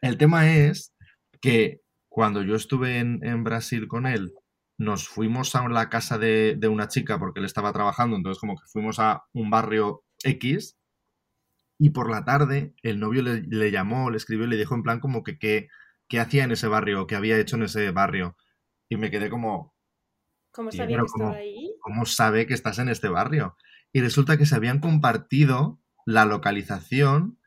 El 0.00 0.16
tema 0.18 0.50
es 0.54 0.94
que 1.40 1.80
cuando 2.08 2.42
yo 2.42 2.54
estuve 2.56 2.98
en, 2.98 3.24
en 3.24 3.44
Brasil 3.44 3.88
con 3.88 4.06
él, 4.06 4.32
nos 4.78 5.08
fuimos 5.08 5.54
a 5.54 5.68
la 5.68 5.88
casa 5.88 6.18
de, 6.18 6.56
de 6.58 6.68
una 6.68 6.88
chica 6.88 7.18
porque 7.18 7.40
él 7.40 7.46
estaba 7.46 7.72
trabajando, 7.72 8.16
entonces 8.16 8.40
como 8.40 8.54
que 8.56 8.66
fuimos 8.72 8.98
a 8.98 9.24
un 9.32 9.50
barrio 9.50 10.04
X 10.24 10.76
y 11.78 11.90
por 11.90 12.10
la 12.10 12.24
tarde 12.24 12.74
el 12.82 13.00
novio 13.00 13.22
le, 13.22 13.42
le 13.42 13.70
llamó, 13.70 14.10
le 14.10 14.16
escribió 14.16 14.46
y 14.46 14.50
le 14.50 14.56
dijo 14.56 14.74
en 14.74 14.82
plan 14.82 15.00
como 15.00 15.22
que 15.22 15.38
qué 15.38 15.68
hacía 16.20 16.44
en 16.44 16.52
ese 16.52 16.68
barrio, 16.68 17.06
qué 17.06 17.16
había 17.16 17.38
hecho 17.38 17.56
en 17.56 17.64
ese 17.64 17.90
barrio. 17.90 18.36
Y 18.88 18.96
me 18.96 19.10
quedé 19.10 19.30
como, 19.30 19.74
¿Cómo 20.52 20.70
sabía 20.70 20.98
que 20.98 21.04
estaba 21.04 21.32
ahí? 21.32 21.74
¿cómo 21.80 22.04
sabe 22.04 22.46
que 22.46 22.54
estás 22.54 22.78
en 22.78 22.88
este 22.88 23.08
barrio? 23.08 23.56
Y 23.92 24.00
resulta 24.00 24.36
que 24.36 24.46
se 24.46 24.54
habían 24.54 24.80
compartido 24.80 25.80
la 26.04 26.24
localización 26.24 27.38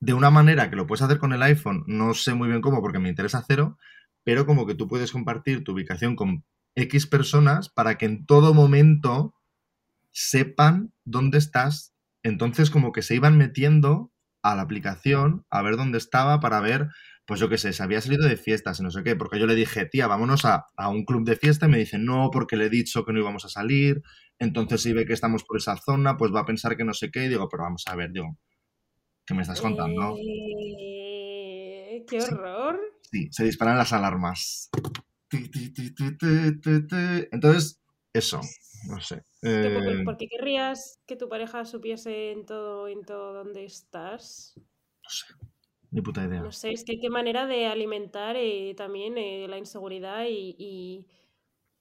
de 0.00 0.12
una 0.12 0.30
manera 0.30 0.68
que 0.68 0.76
lo 0.76 0.86
puedes 0.86 1.02
hacer 1.02 1.18
con 1.18 1.32
el 1.32 1.42
iPhone, 1.42 1.84
no 1.86 2.12
sé 2.12 2.34
muy 2.34 2.48
bien 2.48 2.60
cómo 2.60 2.82
porque 2.82 2.98
me 2.98 3.08
interesa 3.08 3.44
cero, 3.46 3.78
pero 4.22 4.44
como 4.44 4.66
que 4.66 4.74
tú 4.74 4.86
puedes 4.88 5.12
compartir 5.12 5.64
tu 5.64 5.72
ubicación 5.72 6.16
con 6.16 6.44
X 6.74 7.06
personas 7.06 7.70
para 7.70 7.96
que 7.96 8.04
en 8.04 8.26
todo 8.26 8.52
momento 8.52 9.34
sepan 10.12 10.92
dónde 11.04 11.38
estás. 11.38 11.93
Entonces 12.24 12.70
como 12.70 12.90
que 12.90 13.02
se 13.02 13.14
iban 13.14 13.38
metiendo 13.38 14.12
a 14.42 14.56
la 14.56 14.62
aplicación 14.62 15.46
a 15.50 15.62
ver 15.62 15.76
dónde 15.76 15.98
estaba 15.98 16.40
para 16.40 16.60
ver 16.60 16.88
pues 17.26 17.40
yo 17.40 17.48
qué 17.48 17.56
sé, 17.56 17.72
se 17.72 17.82
había 17.82 18.00
salido 18.00 18.28
de 18.28 18.36
fiestas 18.36 18.80
y 18.80 18.82
no 18.82 18.90
sé 18.90 19.02
qué, 19.02 19.16
porque 19.16 19.38
yo 19.38 19.46
le 19.46 19.54
dije, 19.54 19.86
tía, 19.86 20.06
vámonos 20.06 20.44
a, 20.44 20.66
a 20.76 20.88
un 20.90 21.04
club 21.04 21.24
de 21.24 21.36
fiesta 21.36 21.66
y 21.66 21.70
me 21.70 21.78
dice, 21.78 21.98
no, 21.98 22.30
porque 22.30 22.56
le 22.56 22.66
he 22.66 22.70
dicho 22.70 23.04
que 23.04 23.12
no 23.12 23.20
íbamos 23.20 23.44
a 23.46 23.48
salir, 23.48 24.02
entonces 24.38 24.82
si 24.82 24.92
ve 24.92 25.06
que 25.06 25.14
estamos 25.14 25.44
por 25.44 25.56
esa 25.56 25.76
zona, 25.76 26.16
pues 26.16 26.34
va 26.34 26.40
a 26.40 26.44
pensar 26.44 26.76
que 26.76 26.84
no 26.84 26.92
sé 26.92 27.10
qué, 27.10 27.24
y 27.24 27.28
digo, 27.28 27.48
pero 27.48 27.62
vamos 27.62 27.84
a 27.86 27.96
ver, 27.96 28.12
digo, 28.12 28.36
¿qué 29.26 29.34
me 29.34 29.42
estás 29.42 29.60
contando? 29.60 30.16
Eh, 30.18 32.04
¡Qué 32.06 32.20
horror! 32.20 32.78
Sí, 33.10 33.28
se 33.30 33.44
disparan 33.44 33.78
las 33.78 33.92
alarmas. 33.92 34.68
Entonces, 37.32 37.80
eso, 38.14 38.40
no 38.88 39.00
sé. 39.00 39.22
¿Qué- 39.60 39.70
por, 39.72 39.82
Eh, 39.82 40.04
por 40.04 40.16
qué 40.16 40.28
querrías 40.28 41.02
que 41.06 41.16
tu 41.16 41.28
pareja 41.28 41.64
supiese 41.64 42.30
en 42.30 42.46
todo, 42.46 42.86
en 42.88 43.04
todo 43.04 43.32
dónde 43.34 43.64
estás? 43.64 44.54
no 45.02 45.10
sé, 45.10 45.26
ni 45.92 46.02
puta 46.02 46.24
idea. 46.24 46.44
No 46.44 46.50
sé, 46.52 46.72
es 46.72 46.84
que 46.84 46.98
qué 47.00 47.10
manera 47.10 47.46
de 47.46 47.66
alimentar 47.66 48.36
eh, 48.36 48.74
también 48.76 49.16
eh, 49.18 49.46
la 49.48 49.58
inseguridad 49.58 50.24
y, 50.28 50.56
y- 50.58 51.06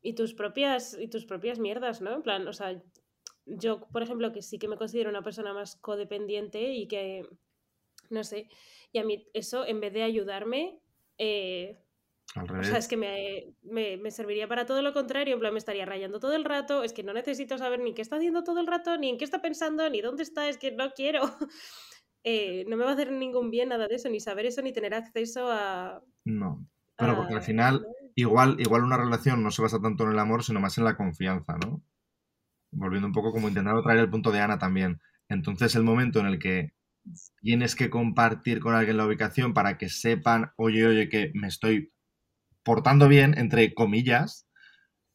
y 0.01 0.13
tus 0.15 0.33
propias, 0.33 0.97
y 0.99 1.07
tus 1.09 1.25
propias 1.25 1.59
mierdas, 1.59 2.01
¿no? 2.01 2.13
En 2.15 2.23
plan, 2.23 2.47
o 2.47 2.53
sea, 2.53 2.81
yo, 3.45 3.81
por 3.91 4.03
ejemplo, 4.03 4.31
que 4.33 4.41
sí 4.43 4.59
que 4.59 4.67
me 4.69 4.77
considero 4.77 5.09
una 5.09 5.23
persona 5.23 5.53
más 5.53 5.75
codependiente 5.77 6.73
y 6.73 6.87
que, 6.87 7.27
no 8.09 8.23
sé, 8.25 8.49
y 8.93 8.99
a 8.99 9.05
mí 9.05 9.27
eso, 9.33 9.65
en 9.67 9.81
vez 9.81 9.93
de 9.93 10.03
ayudarme, 10.03 10.81
eh, 11.19 11.82
Al 12.35 12.43
o 12.43 12.47
revés. 12.47 12.67
sea, 12.67 12.77
es 12.77 12.87
que 12.87 12.97
me, 12.97 13.53
me- 13.63 13.97
me 13.97 14.11
serviría 14.11 14.47
para 14.47 14.65
todo 14.65 14.81
lo 14.81 14.93
contrario, 14.93 15.33
en 15.35 15.39
plan, 15.39 15.53
me 15.53 15.59
estaría 15.59 15.85
rayando 15.85 16.19
todo 16.19 16.33
el 16.35 16.45
rato, 16.45 16.83
es 16.83 16.93
que 16.93 17.03
no 17.03 17.13
necesito 17.13 17.57
saber 17.57 17.79
ni 17.79 17.93
qué 17.93 18.01
está 18.01 18.15
haciendo 18.17 18.43
todo 18.43 18.59
el 18.59 18.67
rato, 18.67 18.97
ni 18.97 19.09
en 19.09 19.17
qué 19.17 19.25
está 19.25 19.41
pensando, 19.41 19.87
ni 19.89 20.01
dónde 20.01 20.23
está, 20.23 20.47
es 20.49 20.57
que 20.57 20.71
no 20.71 20.91
quiero. 20.91 21.21
Eh, 22.25 22.63
no 22.69 22.77
me 22.77 22.85
va 22.85 22.91
a 22.91 22.93
hacer 22.93 23.11
ningún 23.11 23.51
bien 23.51 23.67
nada 23.67 23.89
de 23.89 23.95
eso, 23.95 24.07
ni 24.07 24.21
saber 24.21 24.45
eso, 24.45 24.61
ni 24.61 24.71
tener 24.71 24.93
acceso 24.93 25.51
a... 25.51 26.01
No. 26.23 26.65
Bueno, 26.97 27.17
porque 27.17 27.33
al 27.33 27.41
final, 27.41 27.85
igual, 28.15 28.55
igual 28.61 28.83
una 28.85 28.95
relación 28.95 29.43
no 29.43 29.51
se 29.51 29.61
basa 29.61 29.81
tanto 29.81 30.05
en 30.05 30.11
el 30.11 30.19
amor, 30.19 30.41
sino 30.41 30.61
más 30.61 30.77
en 30.77 30.85
la 30.85 30.95
confianza, 30.95 31.57
¿no? 31.57 31.83
Volviendo 32.71 33.07
un 33.07 33.13
poco 33.13 33.33
como 33.33 33.49
intentando 33.49 33.83
traer 33.83 33.99
el 33.99 34.09
punto 34.09 34.31
de 34.31 34.39
Ana 34.39 34.57
también. 34.57 35.01
Entonces, 35.29 35.75
el 35.75 35.83
momento 35.83 36.19
en 36.21 36.27
el 36.27 36.39
que 36.39 36.71
tienes 37.41 37.75
que 37.75 37.89
compartir 37.89 38.61
con 38.61 38.73
alguien 38.73 38.97
la 38.97 39.05
ubicación 39.05 39.53
para 39.53 39.77
que 39.77 39.89
sepan, 39.89 40.51
oye, 40.55 40.85
oye, 40.87 41.09
que 41.09 41.31
me 41.35 41.47
estoy 41.47 41.91
portando 42.63 43.07
bien, 43.07 43.37
entre 43.37 43.73
comillas, 43.73 44.47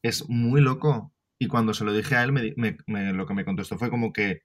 es 0.03 0.29
muy 0.29 0.61
loco. 0.61 1.13
Y 1.39 1.49
cuando 1.49 1.75
se 1.75 1.85
lo 1.85 1.93
dije 1.93 2.17
a 2.17 2.25
él, 2.25 2.33
me 2.33 3.13
lo 3.13 3.27
que 3.27 3.35
me 3.35 3.45
contestó 3.45 3.79
fue 3.79 3.91
como 3.91 4.13
que 4.13 4.43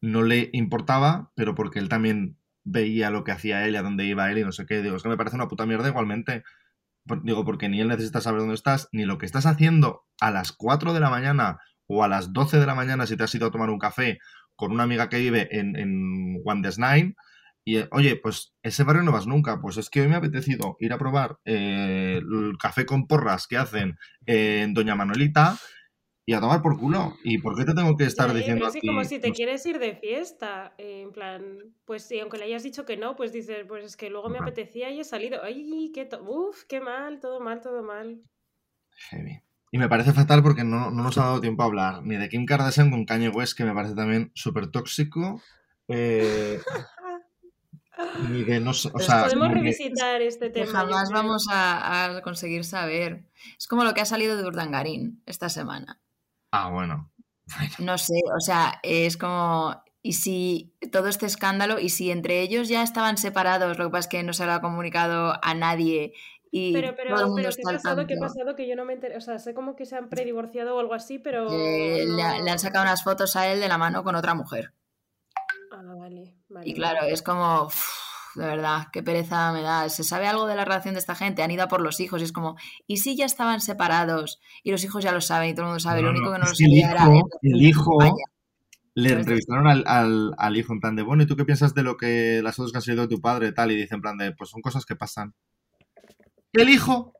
no 0.00 0.22
le 0.22 0.50
importaba, 0.52 1.30
pero 1.34 1.54
porque 1.54 1.78
él 1.78 1.88
también 1.88 2.38
veía 2.64 3.10
lo 3.10 3.24
que 3.24 3.32
hacía 3.32 3.66
él 3.66 3.74
y 3.74 3.76
a 3.76 3.82
dónde 3.82 4.04
iba 4.04 4.30
él 4.30 4.38
y 4.38 4.44
no 4.44 4.52
sé 4.52 4.66
qué. 4.66 4.82
Digo, 4.82 4.96
es 4.96 5.02
que 5.02 5.08
me 5.08 5.16
parece 5.16 5.36
una 5.36 5.48
puta 5.48 5.66
mierda 5.66 5.88
igualmente. 5.88 6.42
Digo, 7.22 7.44
porque 7.44 7.68
ni 7.68 7.80
él 7.80 7.88
necesita 7.88 8.20
saber 8.20 8.40
dónde 8.40 8.54
estás, 8.54 8.88
ni 8.92 9.04
lo 9.04 9.18
que 9.18 9.26
estás 9.26 9.46
haciendo 9.46 10.04
a 10.20 10.30
las 10.30 10.52
4 10.52 10.92
de 10.92 11.00
la 11.00 11.10
mañana 11.10 11.58
o 11.86 12.04
a 12.04 12.08
las 12.08 12.32
12 12.32 12.58
de 12.58 12.66
la 12.66 12.74
mañana 12.74 13.06
si 13.06 13.16
te 13.16 13.24
has 13.24 13.34
ido 13.34 13.48
a 13.48 13.50
tomar 13.50 13.70
un 13.70 13.78
café 13.78 14.18
con 14.54 14.72
una 14.72 14.84
amiga 14.84 15.08
que 15.08 15.18
vive 15.18 15.48
en, 15.58 15.76
en 15.76 16.40
One 16.44 16.68
Nine. 16.76 17.14
Y, 17.64 17.78
eh, 17.78 17.88
oye, 17.92 18.16
pues 18.16 18.54
ese 18.62 18.84
barrio 18.84 19.02
no 19.02 19.12
vas 19.12 19.26
nunca. 19.26 19.60
Pues 19.60 19.76
es 19.76 19.90
que 19.90 20.00
hoy 20.00 20.08
me 20.08 20.14
ha 20.14 20.18
apetecido 20.18 20.76
ir 20.80 20.92
a 20.92 20.98
probar 20.98 21.38
eh, 21.44 22.18
el 22.22 22.56
café 22.58 22.86
con 22.86 23.06
porras 23.06 23.46
que 23.46 23.56
hacen 23.58 23.98
en 24.26 24.74
Doña 24.74 24.94
Manuelita 24.96 25.56
y 26.26 26.34
a 26.34 26.40
tomar 26.40 26.62
por 26.62 26.78
culo. 26.78 27.14
¿Y 27.24 27.38
por 27.38 27.56
qué 27.56 27.64
te 27.64 27.74
tengo 27.74 27.96
que 27.96 28.04
estar 28.04 28.28
ya, 28.30 28.36
diciendo 28.36 28.66
es 28.66 28.76
como 28.84 29.04
si 29.04 29.18
te 29.18 29.28
sé, 29.28 29.32
quieres 29.32 29.64
ir 29.66 29.78
de 29.78 29.94
fiesta, 29.94 30.74
eh, 30.78 31.02
en 31.02 31.12
plan, 31.12 31.74
pues 31.84 32.04
sí, 32.04 32.18
aunque 32.20 32.38
le 32.38 32.44
hayas 32.44 32.62
dicho 32.62 32.84
que 32.84 32.96
no, 32.96 33.16
pues 33.16 33.32
dices, 33.32 33.64
pues 33.66 33.84
es 33.84 33.96
que 33.96 34.10
luego 34.10 34.28
me 34.30 34.38
Ajá. 34.38 34.44
apetecía 34.44 34.90
y 34.90 35.00
he 35.00 35.04
salido. 35.04 35.42
Ay, 35.42 35.90
qué, 35.94 36.04
to- 36.06 36.22
uf, 36.22 36.64
qué 36.68 36.80
mal, 36.80 37.20
todo 37.20 37.40
mal, 37.40 37.60
todo 37.60 37.82
mal. 37.82 38.22
heavy. 39.10 39.42
Y 39.72 39.78
me 39.78 39.88
parece 39.88 40.12
fatal 40.12 40.42
porque 40.42 40.64
no, 40.64 40.90
no 40.90 41.02
nos 41.04 41.16
ha 41.18 41.24
dado 41.24 41.40
tiempo 41.40 41.62
a 41.62 41.66
hablar 41.66 42.02
ni 42.02 42.16
de 42.16 42.28
Kim 42.28 42.44
Kardashian 42.44 42.90
con 42.90 43.04
Kanye 43.04 43.28
West, 43.28 43.56
que 43.56 43.64
me 43.64 43.74
parece 43.74 43.94
también 43.94 44.32
súper 44.34 44.70
tóxico. 44.70 45.40
eh, 45.88 46.60
no 48.60 48.70
o 48.70 48.92
Podemos 48.92 49.48
que- 49.48 49.54
revisitar 49.54 50.22
este 50.22 50.50
tema. 50.50 50.70
jamás 50.72 51.10
vamos 51.10 51.46
a, 51.50 52.16
a 52.16 52.22
conseguir 52.22 52.64
saber. 52.64 53.24
Es 53.58 53.66
como 53.66 53.84
lo 53.84 53.94
que 53.94 54.00
ha 54.00 54.06
salido 54.06 54.36
de 54.36 54.44
Urdangarín 54.46 55.22
esta 55.26 55.48
semana. 55.48 55.98
Ah, 56.52 56.70
bueno. 56.70 57.10
No 57.78 57.98
sé, 57.98 58.20
o 58.36 58.40
sea, 58.40 58.78
es 58.82 59.16
como. 59.16 59.82
Y 60.02 60.14
si 60.14 60.72
todo 60.92 61.08
este 61.08 61.26
escándalo, 61.26 61.78
y 61.78 61.90
si 61.90 62.10
entre 62.10 62.40
ellos 62.40 62.68
ya 62.68 62.82
estaban 62.82 63.18
separados, 63.18 63.76
lo 63.76 63.84
que 63.86 63.90
pasa 63.90 64.00
es 64.00 64.08
que 64.08 64.22
no 64.22 64.32
se 64.32 64.46
lo 64.46 64.52
ha 64.52 64.60
comunicado 64.62 65.34
a 65.42 65.54
nadie 65.54 66.14
y 66.50 66.72
Pero, 66.72 66.94
pero, 66.96 67.10
todo 67.10 67.20
el 67.20 67.26
mundo 67.26 67.42
pero 67.42 67.54
¿qué 67.54 67.60
está 67.60 67.72
pasado? 67.74 68.06
¿Qué 68.06 68.14
ha 68.14 68.20
pasado? 68.20 68.56
Que 68.56 68.66
yo 68.66 68.76
no 68.76 68.84
me 68.84 68.94
enteré. 68.94 69.16
O 69.16 69.20
sea, 69.20 69.38
sé 69.38 69.52
como 69.52 69.76
que 69.76 69.84
se 69.84 69.96
han 69.96 70.08
predivorciado 70.08 70.74
o 70.74 70.80
algo 70.80 70.94
así, 70.94 71.18
pero. 71.18 71.48
le 71.50 72.50
han 72.50 72.58
sacado 72.58 72.82
unas 72.84 73.04
fotos 73.04 73.36
a 73.36 73.48
él 73.52 73.60
de 73.60 73.68
la 73.68 73.76
mano 73.78 74.02
con 74.02 74.14
otra 74.14 74.34
mujer. 74.34 74.72
Ah, 75.70 75.82
vale, 75.98 76.34
vale. 76.48 76.68
Y 76.68 76.74
claro, 76.74 77.06
es 77.06 77.22
como, 77.22 77.70
de 78.34 78.44
verdad, 78.46 78.88
qué 78.92 79.02
pereza 79.02 79.52
me 79.52 79.62
da. 79.62 79.88
¿Se 79.88 80.02
sabe 80.04 80.26
algo 80.26 80.46
de 80.46 80.56
la 80.56 80.64
relación 80.64 80.94
de 80.94 81.00
esta 81.00 81.14
gente? 81.14 81.42
Han 81.42 81.50
ido 81.50 81.62
a 81.64 81.68
por 81.68 81.80
los 81.80 82.00
hijos 82.00 82.20
y 82.20 82.24
es 82.24 82.32
como, 82.32 82.56
¿y 82.86 82.98
si 82.98 83.16
ya 83.16 83.24
estaban 83.24 83.60
separados? 83.60 84.40
Y 84.64 84.72
los 84.72 84.82
hijos 84.84 85.04
ya 85.04 85.12
lo 85.12 85.20
saben 85.20 85.50
y 85.50 85.54
todo 85.54 85.62
el 85.62 85.68
mundo 85.68 85.80
sabe. 85.80 86.02
No, 86.02 86.08
lo 86.08 86.12
no, 86.14 86.18
único 86.18 86.32
que 86.32 86.38
no 86.38 86.46
lo 86.46 86.54
sabía 86.54 86.90
era 86.90 87.04
hijo, 87.04 87.28
el 87.42 87.62
hijo 87.62 87.96
Vaya. 87.98 88.12
le 88.94 89.12
entrevistaron 89.12 89.66
al, 89.68 89.84
al- 89.86 90.34
al 90.38 90.56
hijo 90.56 90.72
en 90.72 90.80
plan 90.80 90.96
de, 90.96 91.02
bueno, 91.02 91.22
¿y 91.22 91.26
tú 91.26 91.36
qué 91.36 91.44
piensas 91.44 91.74
de 91.74 91.82
lo 91.84 91.96
que 91.96 92.40
las 92.42 92.56
fotos 92.56 92.72
que 92.72 92.78
han 92.78 92.82
salido 92.82 93.02
de 93.06 93.14
tu 93.16 93.20
padre 93.20 93.52
tal? 93.52 93.70
Y 93.72 93.76
dice 93.76 93.94
en 93.94 94.02
plan 94.02 94.18
de, 94.18 94.32
pues 94.32 94.50
son 94.50 94.62
cosas 94.62 94.86
que 94.86 94.96
pasan. 94.96 95.34
El 96.52 96.68
hijo, 96.68 97.12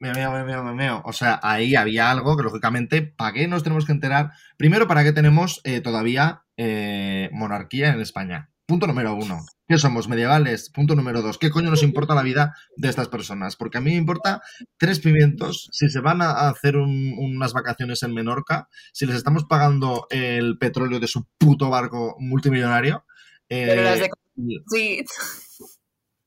me 0.00 0.12
meo, 0.14 0.32
me 0.32 0.44
meo, 0.44 0.64
me 0.64 0.74
meo. 0.74 1.02
O 1.04 1.12
sea, 1.12 1.40
ahí 1.42 1.74
había 1.76 2.10
algo 2.10 2.36
que 2.36 2.42
lógicamente, 2.44 3.02
¿para 3.02 3.32
qué 3.32 3.48
nos 3.48 3.62
tenemos 3.62 3.86
que 3.86 3.92
enterar? 3.92 4.32
Primero, 4.56 4.86
¿para 4.88 5.04
qué 5.04 5.12
tenemos 5.12 5.60
eh, 5.64 5.80
todavía 5.80 6.44
eh, 6.64 7.28
monarquía 7.32 7.92
en 7.92 8.00
España? 8.00 8.48
Punto 8.66 8.86
número 8.86 9.14
uno. 9.14 9.44
¿Qué 9.66 9.76
somos? 9.76 10.08
¿Medievales? 10.08 10.70
Punto 10.70 10.94
número 10.94 11.20
dos. 11.20 11.36
¿Qué 11.36 11.50
coño 11.50 11.68
nos 11.70 11.82
importa 11.82 12.14
la 12.14 12.22
vida 12.22 12.54
de 12.76 12.88
estas 12.88 13.08
personas? 13.08 13.56
Porque 13.56 13.78
a 13.78 13.80
mí 13.80 13.90
me 13.90 13.96
importa 13.96 14.40
tres 14.78 15.00
pimientos 15.00 15.68
si 15.72 15.88
se 15.90 15.98
van 16.00 16.22
a 16.22 16.48
hacer 16.48 16.76
un- 16.76 17.14
unas 17.18 17.52
vacaciones 17.52 18.02
en 18.04 18.14
Menorca, 18.14 18.68
si 18.92 19.04
les 19.06 19.16
estamos 19.16 19.44
pagando 19.44 20.06
el 20.10 20.56
petróleo 20.58 21.00
de 21.00 21.08
su 21.08 21.26
puto 21.38 21.68
barco 21.70 22.14
multimillonario. 22.20 23.04
eh, 23.48 23.66
Pero 23.68 23.82
las 23.82 23.98
de- 23.98 24.10
y 24.36 24.58
Sí, 24.68 25.04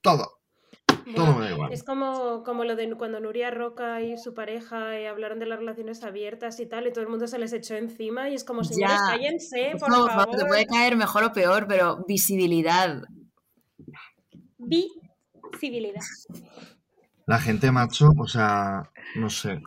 Todo, 0.01 0.34
todo 1.15 1.35
me 1.35 1.45
da 1.45 1.51
igual. 1.51 1.73
Es 1.73 1.83
como, 1.83 2.43
como 2.43 2.63
lo 2.63 2.75
de 2.75 2.93
cuando 2.95 3.19
Nuria 3.19 3.51
Roca 3.51 4.01
y 4.01 4.17
su 4.17 4.33
pareja 4.33 4.97
eh, 4.99 5.07
hablaron 5.07 5.39
de 5.39 5.45
las 5.45 5.59
relaciones 5.59 6.03
abiertas 6.03 6.59
y 6.59 6.65
tal, 6.65 6.87
y 6.87 6.91
todo 6.91 7.01
el 7.03 7.09
mundo 7.09 7.27
se 7.27 7.39
les 7.39 7.53
echó 7.53 7.75
encima 7.75 8.29
y 8.29 8.35
es 8.35 8.43
como, 8.43 8.61
Ya. 8.63 8.87
cállense, 9.07 9.71
por 9.73 9.79
por 9.79 9.91
favor, 9.91 10.11
favor. 10.11 10.37
te 10.37 10.45
puede 10.45 10.65
caer 10.65 10.95
mejor 10.95 11.23
o 11.23 11.31
peor, 11.33 11.65
pero 11.67 12.03
visibilidad. 12.07 13.01
Visibilidad. 14.57 16.01
La 17.27 17.39
gente 17.39 17.71
macho, 17.71 18.09
o 18.17 18.27
sea, 18.27 18.91
no 19.15 19.29
sé. 19.29 19.61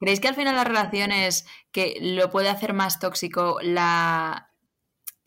¿Creéis 0.00 0.20
que 0.20 0.28
al 0.28 0.34
final 0.34 0.56
las 0.56 0.66
relaciones 0.66 1.46
que 1.70 1.96
lo 2.00 2.30
puede 2.30 2.48
hacer 2.48 2.72
más 2.72 2.98
tóxico 2.98 3.58
la 3.62 4.50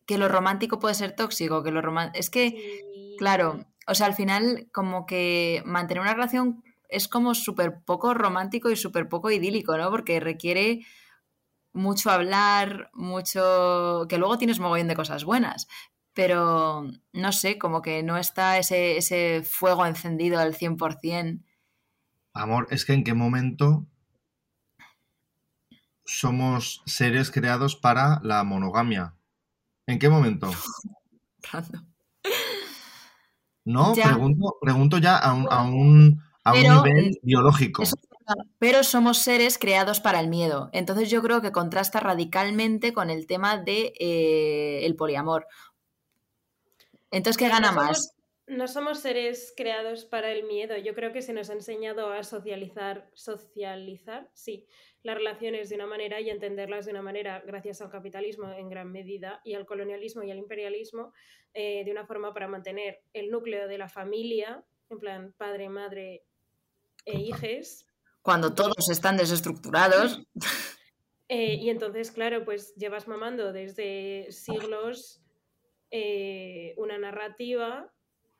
que 0.05 0.17
lo 0.17 0.27
romántico 0.27 0.79
puede 0.79 0.95
ser 0.95 1.15
tóxico, 1.15 1.63
que 1.63 1.71
lo 1.71 1.81
roman- 1.81 2.11
es 2.13 2.29
que 2.29 2.49
Sí. 2.49 3.15
claro, 3.17 3.65
o 3.87 3.95
sea, 3.95 4.07
al 4.07 4.13
final 4.13 4.67
como 4.71 5.05
que 5.05 5.63
mantener 5.65 6.01
una 6.01 6.13
relación 6.13 6.63
es 6.89 7.07
como 7.07 7.33
súper 7.33 7.81
poco 7.83 8.13
romántico 8.13 8.69
y 8.69 8.75
súper 8.75 9.07
poco 9.07 9.31
idílico, 9.31 9.77
¿no? 9.77 9.89
Porque 9.89 10.19
requiere 10.19 10.85
mucho 11.73 12.11
hablar, 12.11 12.89
mucho... 12.93 14.05
que 14.09 14.17
luego 14.17 14.37
tienes 14.37 14.59
mogollón 14.59 14.89
de 14.89 14.95
cosas 14.95 15.23
buenas, 15.23 15.67
pero 16.13 16.85
no 17.13 17.31
sé, 17.31 17.57
como 17.57 17.81
que 17.81 18.03
no 18.03 18.17
está 18.17 18.57
ese, 18.57 18.97
ese 18.97 19.41
fuego 19.43 19.85
encendido 19.85 20.39
al 20.39 20.53
100%. 20.53 21.43
Amor, 22.33 22.67
es 22.71 22.85
que 22.85 22.93
en 22.93 23.03
qué 23.03 23.13
momento 23.13 23.87
somos 26.05 26.83
seres 26.85 27.31
creados 27.31 27.77
para 27.77 28.19
la 28.23 28.43
monogamia. 28.43 29.15
¿En 29.87 29.97
qué 29.97 30.09
momento? 30.09 30.51
Random. 31.51 31.90
No, 33.65 33.93
Ya. 33.95 34.05
pregunto, 34.05 34.57
pregunto 34.61 34.97
ya 34.97 35.17
a 35.17 35.33
un, 35.33 35.47
a 35.51 35.63
un, 35.63 36.21
a 36.43 36.53
un 36.53 36.61
Pero, 36.61 36.83
nivel 36.83 37.05
eh, 37.13 37.19
biológico. 37.21 37.83
Eso 37.83 37.95
Pero 38.59 38.83
somos 38.83 39.17
seres 39.19 39.57
creados 39.57 39.99
para 39.99 40.19
el 40.19 40.27
miedo. 40.29 40.69
Entonces 40.73 41.09
yo 41.09 41.21
creo 41.21 41.41
que 41.41 41.51
contrasta 41.51 41.99
radicalmente 41.99 42.93
con 42.93 43.09
el 43.09 43.27
tema 43.27 43.57
de 43.57 43.93
eh, 43.99 44.85
el 44.85 44.95
poliamor. 44.95 45.47
Entonces, 47.11 47.37
¿qué 47.37 47.47
No 47.47 47.53
gana 47.53 47.67
somos- 47.69 47.83
más? 47.85 48.15
No 48.47 48.67
somos 48.67 48.99
seres 48.99 49.53
creados 49.55 50.03
para 50.05 50.31
el 50.31 50.43
miedo. 50.45 50.75
Yo 50.77 50.93
creo 50.93 51.13
que 51.13 51.21
se 51.21 51.31
nos 51.31 51.49
ha 51.49 51.53
enseñado 51.53 52.11
a 52.11 52.23
socializar, 52.23 53.09
socializar, 53.13 54.29
sí, 54.33 54.67
las 55.03 55.15
relaciones 55.15 55.69
de 55.69 55.75
una 55.75 55.87
manera 55.87 56.19
y 56.21 56.29
entenderlas 56.29 56.85
de 56.85 56.91
una 56.91 57.01
manera 57.01 57.41
gracias 57.45 57.81
al 57.81 57.89
capitalismo 57.89 58.51
en 58.51 58.69
gran 58.69 58.91
medida 58.91 59.41
y 59.43 59.55
al 59.55 59.65
colonialismo 59.65 60.23
y 60.23 60.31
al 60.31 60.37
imperialismo 60.37 61.13
eh, 61.53 61.83
de 61.83 61.91
una 61.91 62.05
forma 62.05 62.33
para 62.33 62.47
mantener 62.47 63.01
el 63.13 63.31
núcleo 63.31 63.67
de 63.67 63.77
la 63.77 63.89
familia 63.89 64.63
en 64.89 64.99
plan 64.99 65.33
padre, 65.37 65.69
madre 65.69 66.23
e 67.05 67.19
hijes. 67.19 67.85
Cuando 68.21 68.53
todos 68.53 68.89
están 68.89 69.17
desestructurados. 69.17 70.21
Eh, 71.33 71.55
y 71.61 71.69
entonces, 71.69 72.11
claro, 72.11 72.43
pues 72.43 72.75
llevas 72.75 73.07
mamando 73.07 73.53
desde 73.53 74.29
siglos 74.31 75.21
eh, 75.89 76.73
una 76.75 76.97
narrativa 76.97 77.89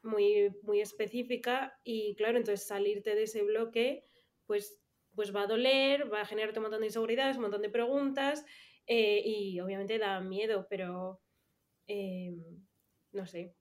muy, 0.04 0.54
muy 0.64 0.82
específica 0.82 1.80
y 1.86 2.16
claro, 2.16 2.38
entonces 2.38 2.68
salirte 2.68 3.16
de 3.16 3.24
ese 3.24 3.44
bloque, 3.44 4.04
pues, 4.46 4.81
pues 5.16 5.36
va 5.36 5.44
a 5.44 5.48
doler, 5.48 6.12
va 6.12 6.22
a 6.22 6.26
generarte 6.26 6.60
un 6.60 6.64
montón 6.64 6.82
de 6.82 6.88
inseguridades, 6.88 7.36
un 7.38 7.44
montón 7.44 7.62
de 7.62 7.70
preguntas 7.70 8.46
eh, 8.88 9.22
y 9.26 9.60
obviamente 9.60 9.98
da 9.98 10.20
miedo, 10.22 10.68
pero 10.70 11.22
no 13.12 13.26
sé, 13.26 13.54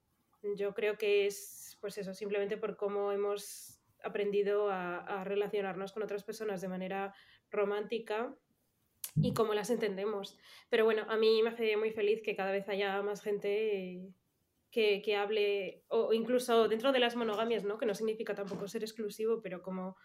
yo 0.56 0.72
creo 0.72 0.96
que 0.96 1.26
es 1.26 1.76
pues 1.80 1.98
eso, 1.98 2.14
simplemente 2.14 2.56
por 2.56 2.76
cómo 2.76 3.10
hemos 3.10 3.82
aprendido 4.04 4.70
a 4.70 5.24
relacionarnos 5.24 5.92
con 5.92 6.04
otras 6.04 6.22
personas 6.22 6.60
de 6.60 6.68
manera 6.68 7.12
romántica 7.50 8.32
y 9.16 9.34
cómo 9.34 9.54
las 9.54 9.70
entendemos. 9.70 10.36
Pero 10.68 10.84
bueno, 10.84 11.04
a 11.08 11.16
mí 11.16 11.42
me 11.42 11.50
hace 11.50 11.76
muy 11.76 11.90
feliz 11.90 12.22
que 12.22 12.36
cada 12.36 12.52
vez 12.52 12.68
haya 12.68 13.02
más 13.02 13.22
gente 13.22 14.12
que, 14.70 15.02
que, 15.02 15.16
hable, 15.16 15.84
o 15.88 16.12
incluso 16.12 16.68
dentro 16.68 16.92
de 16.92 17.00
las 17.00 17.16
monogamias, 17.16 17.64
¿no? 17.64 17.78
Que 17.78 17.86
no 17.86 17.94
significa 17.94 18.34
tampoco 18.34 18.68
ser 18.68 18.82
exclusivo, 18.82 19.40
pero 19.42 19.62
como 19.62 19.96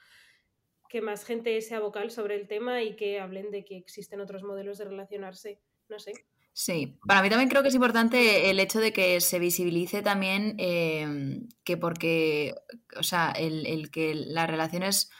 que 0.95 1.01
más 1.01 1.25
gente 1.25 1.59
sea 1.59 1.81
vocal 1.81 2.09
sobre 2.09 2.37
el 2.37 2.47
tema 2.47 2.81
y 2.81 2.95
que 2.95 3.19
hablen 3.19 3.51
de 3.51 3.65
que 3.65 3.75
existen 3.75 4.21
otros 4.21 4.43
modelos 4.43 4.77
de 4.77 4.85
relacionarse. 4.85 5.59
No 5.89 5.99
sé. 5.99 6.13
Sí, 6.53 6.97
para 7.05 7.21
mí 7.21 7.29
también 7.29 7.49
creo 7.49 7.63
que 7.63 7.67
es 7.67 7.75
importante 7.75 8.49
el 8.49 8.61
hecho 8.61 8.79
de 8.79 8.93
que 8.93 9.19
se 9.19 9.37
visibilice 9.37 10.01
también 10.01 10.55
eh, 10.57 11.41
que 11.65 11.75
porque, 11.75 12.55
o 12.97 13.03
sea, 13.03 13.31
el, 13.31 13.65
el 13.67 13.91
que 13.91 14.15
las 14.15 14.49
relaciones 14.49 15.11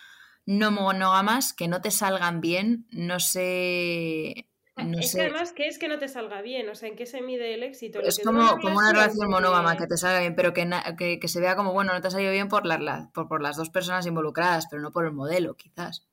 no 0.45 0.71
monógamas 0.71 1.51
que 1.51 1.67
no 1.67 1.81
te 1.81 1.91
salgan 1.91 2.39
bien, 2.39 2.87
no 2.91 3.19
sé... 3.19 4.47
No 4.77 4.99
es 4.99 5.15
que 5.15 5.21
además, 5.21 5.53
¿qué 5.53 5.67
es 5.67 5.79
que 5.79 5.87
no 5.87 5.99
te 5.99 6.09
salga 6.09 6.41
bien? 6.41 6.67
O 6.69 6.75
sea, 6.75 6.89
¿en 6.89 6.97
qué 6.97 7.05
se 7.05 7.21
mide 7.21 7.53
el 7.53 7.63
éxito? 7.63 8.01
Es 8.01 8.19
como, 8.19 8.57
como 8.59 8.77
una 8.77 8.91
relación 8.91 9.29
monógama 9.29 9.77
que 9.77 9.87
te 9.87 9.95
salga 9.95 10.19
bien, 10.19 10.35
pero 10.35 10.53
que, 10.53 10.67
que, 11.19 11.27
se 11.29 11.39
vea 11.39 11.55
como, 11.55 11.71
bueno, 11.71 11.93
no 11.93 12.01
te 12.01 12.07
ha 12.07 12.11
salido 12.11 12.31
bien 12.31 12.49
por, 12.49 12.65
la, 12.65 13.09
por, 13.13 13.29
por, 13.29 13.41
las 13.41 13.55
dos 13.55 13.69
personas 13.69 14.05
involucradas, 14.05 14.67
pero 14.69 14.81
no 14.81 14.91
por 14.91 15.05
el 15.05 15.13
modelo, 15.13 15.55
quizás. 15.55 16.09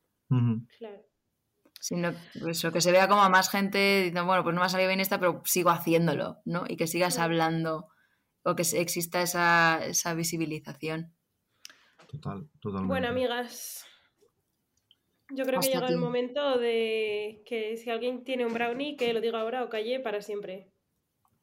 Claro. 0.78 1.02
Sino 1.80 2.12
eso, 2.46 2.70
que 2.70 2.80
se 2.80 2.92
vea 2.92 3.08
como 3.08 3.22
a 3.22 3.28
más 3.28 3.50
gente 3.50 3.98
diciendo, 3.98 4.26
bueno, 4.26 4.44
pues 4.44 4.54
no 4.54 4.60
me 4.60 4.66
ha 4.66 4.70
salido 4.70 4.88
bien 4.88 5.00
esta, 5.00 5.18
pero 5.18 5.42
sigo 5.44 5.70
haciéndolo, 5.70 6.40
¿no? 6.44 6.62
Y 6.68 6.76
que 6.76 6.86
sigas 6.86 7.18
hablando 7.18 7.88
o 8.44 8.54
que 8.54 8.62
exista 8.62 9.22
esa, 9.22 9.84
esa 9.84 10.14
visibilización. 10.14 11.12
Total, 12.06 12.48
totalmente. 12.60 12.88
Bueno, 12.88 13.08
amigas, 13.08 13.86
yo 15.34 15.44
creo 15.44 15.60
que 15.60 15.68
llega 15.68 15.88
el 15.88 15.98
momento 15.98 16.58
de 16.58 17.42
que 17.46 17.76
si 17.76 17.90
alguien 17.90 18.24
tiene 18.24 18.46
un 18.46 18.52
brownie, 18.52 18.96
que 18.96 19.12
lo 19.12 19.20
diga 19.20 19.40
ahora 19.40 19.64
o 19.64 19.68
calle 19.68 20.00
para 20.00 20.20
siempre. 20.20 20.70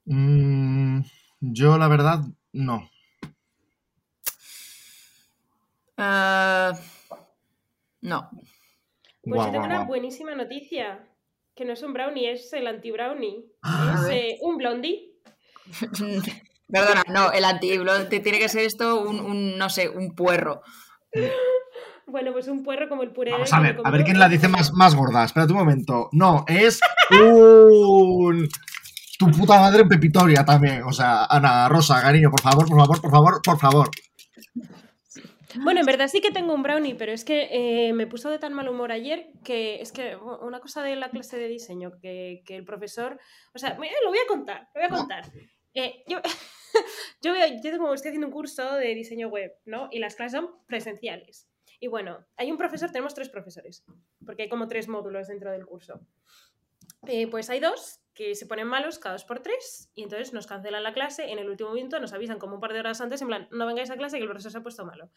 Mm, 0.05 1.01
yo, 1.39 1.77
la 1.77 1.87
verdad, 1.87 2.19
no. 2.53 2.89
Ah, 5.97 6.73
no. 8.01 8.29
Pues 9.21 9.45
yo 9.45 9.51
tengo 9.51 9.65
una 9.65 9.85
buenísima 9.85 10.35
noticia. 10.35 11.05
Que 11.55 11.65
no 11.65 11.73
es 11.73 11.83
un 11.83 11.91
brownie, 11.91 12.31
es 12.31 12.53
el 12.53 12.67
anti-brownie. 12.67 13.45
es 13.95 14.09
eh, 14.09 14.37
un 14.41 14.57
blondie. 14.57 15.11
Perdona, 16.71 17.03
no, 17.09 17.31
el 17.31 17.43
anti-blondie 17.43 18.21
tiene 18.21 18.39
que 18.39 18.47
ser 18.47 18.63
esto 18.63 19.01
un, 19.01 19.19
un, 19.19 19.57
no 19.57 19.69
sé, 19.69 19.89
un 19.89 20.15
puerro. 20.15 20.61
Bueno, 22.10 22.32
pues 22.32 22.47
un 22.47 22.64
puerro 22.64 22.89
como 22.89 23.03
el 23.03 23.12
puré. 23.12 23.32
Vamos 23.32 23.53
a 23.53 23.60
ver, 23.60 23.80
a 23.84 23.91
ver 23.91 24.03
quién 24.03 24.20
la 24.20 24.30
dice 24.30 24.47
más, 24.47 24.74
más 24.74 24.95
gorda. 24.95 25.24
Espérate 25.24 25.53
un 25.53 25.60
momento. 25.60 26.10
No, 26.12 26.45
es 26.47 26.80
un. 27.12 28.47
Tu 29.18 29.32
puta 29.32 29.60
madre 29.60 29.82
en 29.82 29.89
Pepitoria 29.89 30.45
también. 30.45 30.84
O 30.84 30.93
sea, 30.93 31.26
Ana, 31.26 31.68
Rosa, 31.68 32.01
cariño, 32.01 32.32
por 32.32 32.41
favor, 32.41 32.68
por 32.68 32.78
favor, 32.78 33.01
por 33.01 33.12
favor, 33.12 33.41
por 33.43 33.60
favor. 33.60 33.89
Bueno, 35.55 35.80
en 35.80 35.86
verdad 35.86 36.07
sí 36.07 36.22
que 36.22 36.32
tengo 36.32 36.53
un 36.53 36.64
brownie, 36.64 36.95
pero 36.95 37.12
es 37.12 37.26
que 37.26 37.49
eh, 37.51 37.93
me 37.93 38.07
puso 38.07 38.30
de 38.30 38.38
tan 38.38 38.53
mal 38.53 38.70
humor 38.70 38.91
ayer 38.91 39.32
que 39.43 39.82
es 39.82 39.91
que 39.91 40.16
una 40.16 40.60
cosa 40.60 40.84
de 40.84 40.95
la 40.95 41.10
clase 41.10 41.38
de 41.38 41.47
diseño 41.47 41.91
que, 42.01 42.43
el 42.47 42.64
profesor. 42.64 43.20
O 43.53 43.60
sea, 43.60 43.72
lo 43.72 43.78
voy 43.78 44.20
a 44.24 44.28
contar, 44.28 44.70
lo 44.74 44.82
voy 44.82 44.84
a 44.86 44.89
contar. 44.89 45.24
Eh, 45.74 46.03
yo, 46.07 46.20
yo, 47.22 47.34
yo 47.36 47.72
tengo, 47.72 47.93
estoy 47.93 48.10
haciendo 48.10 48.28
un 48.28 48.34
curso 48.34 48.76
de 48.76 48.93
diseño 48.95 49.28
web, 49.28 49.51
¿no? 49.66 49.89
Y 49.91 49.99
las 49.99 50.16
clases 50.16 50.39
son 50.39 50.51
presenciales. 50.68 51.48
Y 51.80 51.88
bueno, 51.88 52.25
hay 52.36 52.51
un 52.51 52.57
profesor, 52.57 52.91
tenemos 52.91 53.13
tres 53.13 53.30
profesores, 53.30 53.86
porque 54.25 54.43
hay 54.43 54.49
como 54.49 54.67
tres 54.67 54.88
módulos 54.88 55.27
dentro 55.27 55.51
del 55.51 55.65
curso. 55.65 56.01
Eh, 57.07 57.27
pues 57.27 57.49
hay 57.49 57.59
dos 57.59 58.01
que 58.13 58.36
se 58.36 58.45
ponen 58.45 58.67
malos 58.67 58.99
cada 58.99 59.13
dos 59.13 59.23
por 59.23 59.39
tres 59.39 59.89
y 59.95 60.03
entonces 60.03 60.34
nos 60.34 60.47
cancelan 60.47 60.84
la 60.84 60.93
clase 60.93 61.32
en 61.32 61.39
el 61.39 61.49
último 61.49 61.71
minuto, 61.71 61.99
nos 61.99 62.11
avisan 62.11 62.39
como 62.39 62.55
un 62.55 62.59
par 62.59 62.73
de 62.73 62.80
horas 62.80 62.99
antes, 62.99 63.21
en 63.21 63.30
plan, 63.30 63.47
no 63.51 63.65
vengáis 63.65 63.89
a 63.89 63.95
clase 63.95 64.17
que 64.17 64.23
el 64.23 64.30
profesor 64.30 64.51
se 64.51 64.57
ha 64.57 64.63
puesto 64.63 64.86
malo. 64.86 65.09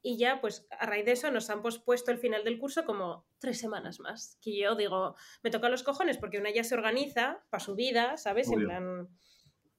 Y 0.00 0.16
ya, 0.16 0.40
pues 0.40 0.66
a 0.70 0.86
raíz 0.86 1.04
de 1.04 1.12
eso 1.12 1.30
nos 1.32 1.50
han 1.50 1.60
pospuesto 1.60 2.12
el 2.12 2.18
final 2.18 2.44
del 2.44 2.58
curso 2.58 2.84
como 2.84 3.26
tres 3.40 3.58
semanas 3.58 3.98
más. 3.98 4.38
Que 4.40 4.56
yo 4.56 4.76
digo, 4.76 5.16
me 5.42 5.50
toca 5.50 5.68
los 5.68 5.82
cojones 5.82 6.18
porque 6.18 6.38
una 6.38 6.50
ya 6.50 6.62
se 6.62 6.76
organiza 6.76 7.44
para 7.50 7.64
su 7.64 7.74
vida, 7.74 8.16
¿sabes? 8.16 8.48
En 8.50 8.60
plan, 8.60 9.08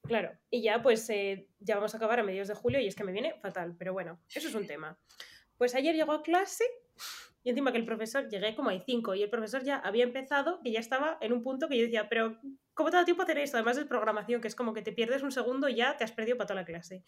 claro. 0.03 0.37
Y 0.49 0.61
ya, 0.61 0.81
pues 0.81 1.09
eh, 1.09 1.47
ya 1.59 1.75
vamos 1.75 1.93
a 1.93 1.97
acabar 1.97 2.19
a 2.19 2.23
mediados 2.23 2.49
de 2.49 2.55
julio 2.55 2.81
y 2.81 2.87
es 2.87 2.95
que 2.95 3.05
me 3.05 3.13
viene 3.13 3.35
fatal, 3.39 3.75
pero 3.77 3.93
bueno, 3.93 4.19
eso 4.33 4.49
es 4.49 4.55
un 4.55 4.67
tema. 4.67 4.99
Pues 5.59 5.75
ayer 5.75 5.93
llegó 5.93 6.13
a 6.13 6.23
clase 6.23 6.63
y 7.43 7.49
encima 7.49 7.73
que 7.73 7.77
el 7.77 7.85
profesor, 7.85 8.29
llegué 8.29 8.55
como 8.55 8.69
hay 8.69 8.81
cinco 8.85 9.13
y 9.13 9.23
el 9.23 9.29
profesor 9.29 9.61
ya 9.61 9.75
había 9.75 10.05
empezado 10.05 10.61
y 10.63 10.71
ya 10.71 10.79
estaba 10.79 11.17
en 11.19 11.33
un 11.33 11.43
punto 11.43 11.67
que 11.67 11.77
yo 11.77 11.83
decía, 11.83 12.07
pero 12.07 12.39
¿cómo 12.73 12.89
te 12.89 12.95
da 12.95 13.03
tiempo 13.03 13.23
a 13.23 13.25
hacer 13.25 13.39
esto? 13.39 13.57
Además 13.57 13.75
de 13.75 13.85
programación, 13.85 14.39
que 14.39 14.47
es 14.47 14.55
como 14.55 14.73
que 14.73 14.81
te 14.81 14.93
pierdes 14.93 15.21
un 15.21 15.33
segundo 15.33 15.67
y 15.67 15.75
ya 15.75 15.97
te 15.97 16.05
has 16.05 16.13
perdido 16.13 16.37
para 16.37 16.47
toda 16.47 16.61
la 16.61 16.65
clase. 16.65 17.03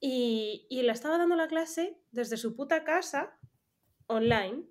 Y, 0.00 0.66
y 0.68 0.82
le 0.82 0.90
estaba 0.90 1.16
dando 1.16 1.36
la 1.36 1.46
clase 1.46 1.96
desde 2.10 2.36
su 2.36 2.56
puta 2.56 2.82
casa, 2.82 3.38
online, 4.08 4.64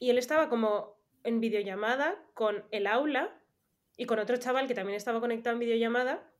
y 0.00 0.08
él 0.08 0.16
estaba 0.16 0.48
como 0.48 0.98
en 1.24 1.40
videollamada 1.40 2.16
con 2.32 2.64
el 2.70 2.86
aula 2.86 3.38
y 3.98 4.06
con 4.06 4.18
otro 4.18 4.38
chaval 4.38 4.66
que 4.66 4.74
también 4.74 4.96
estaba 4.96 5.20
conectado 5.20 5.52
en 5.52 5.60
videollamada. 5.60 6.32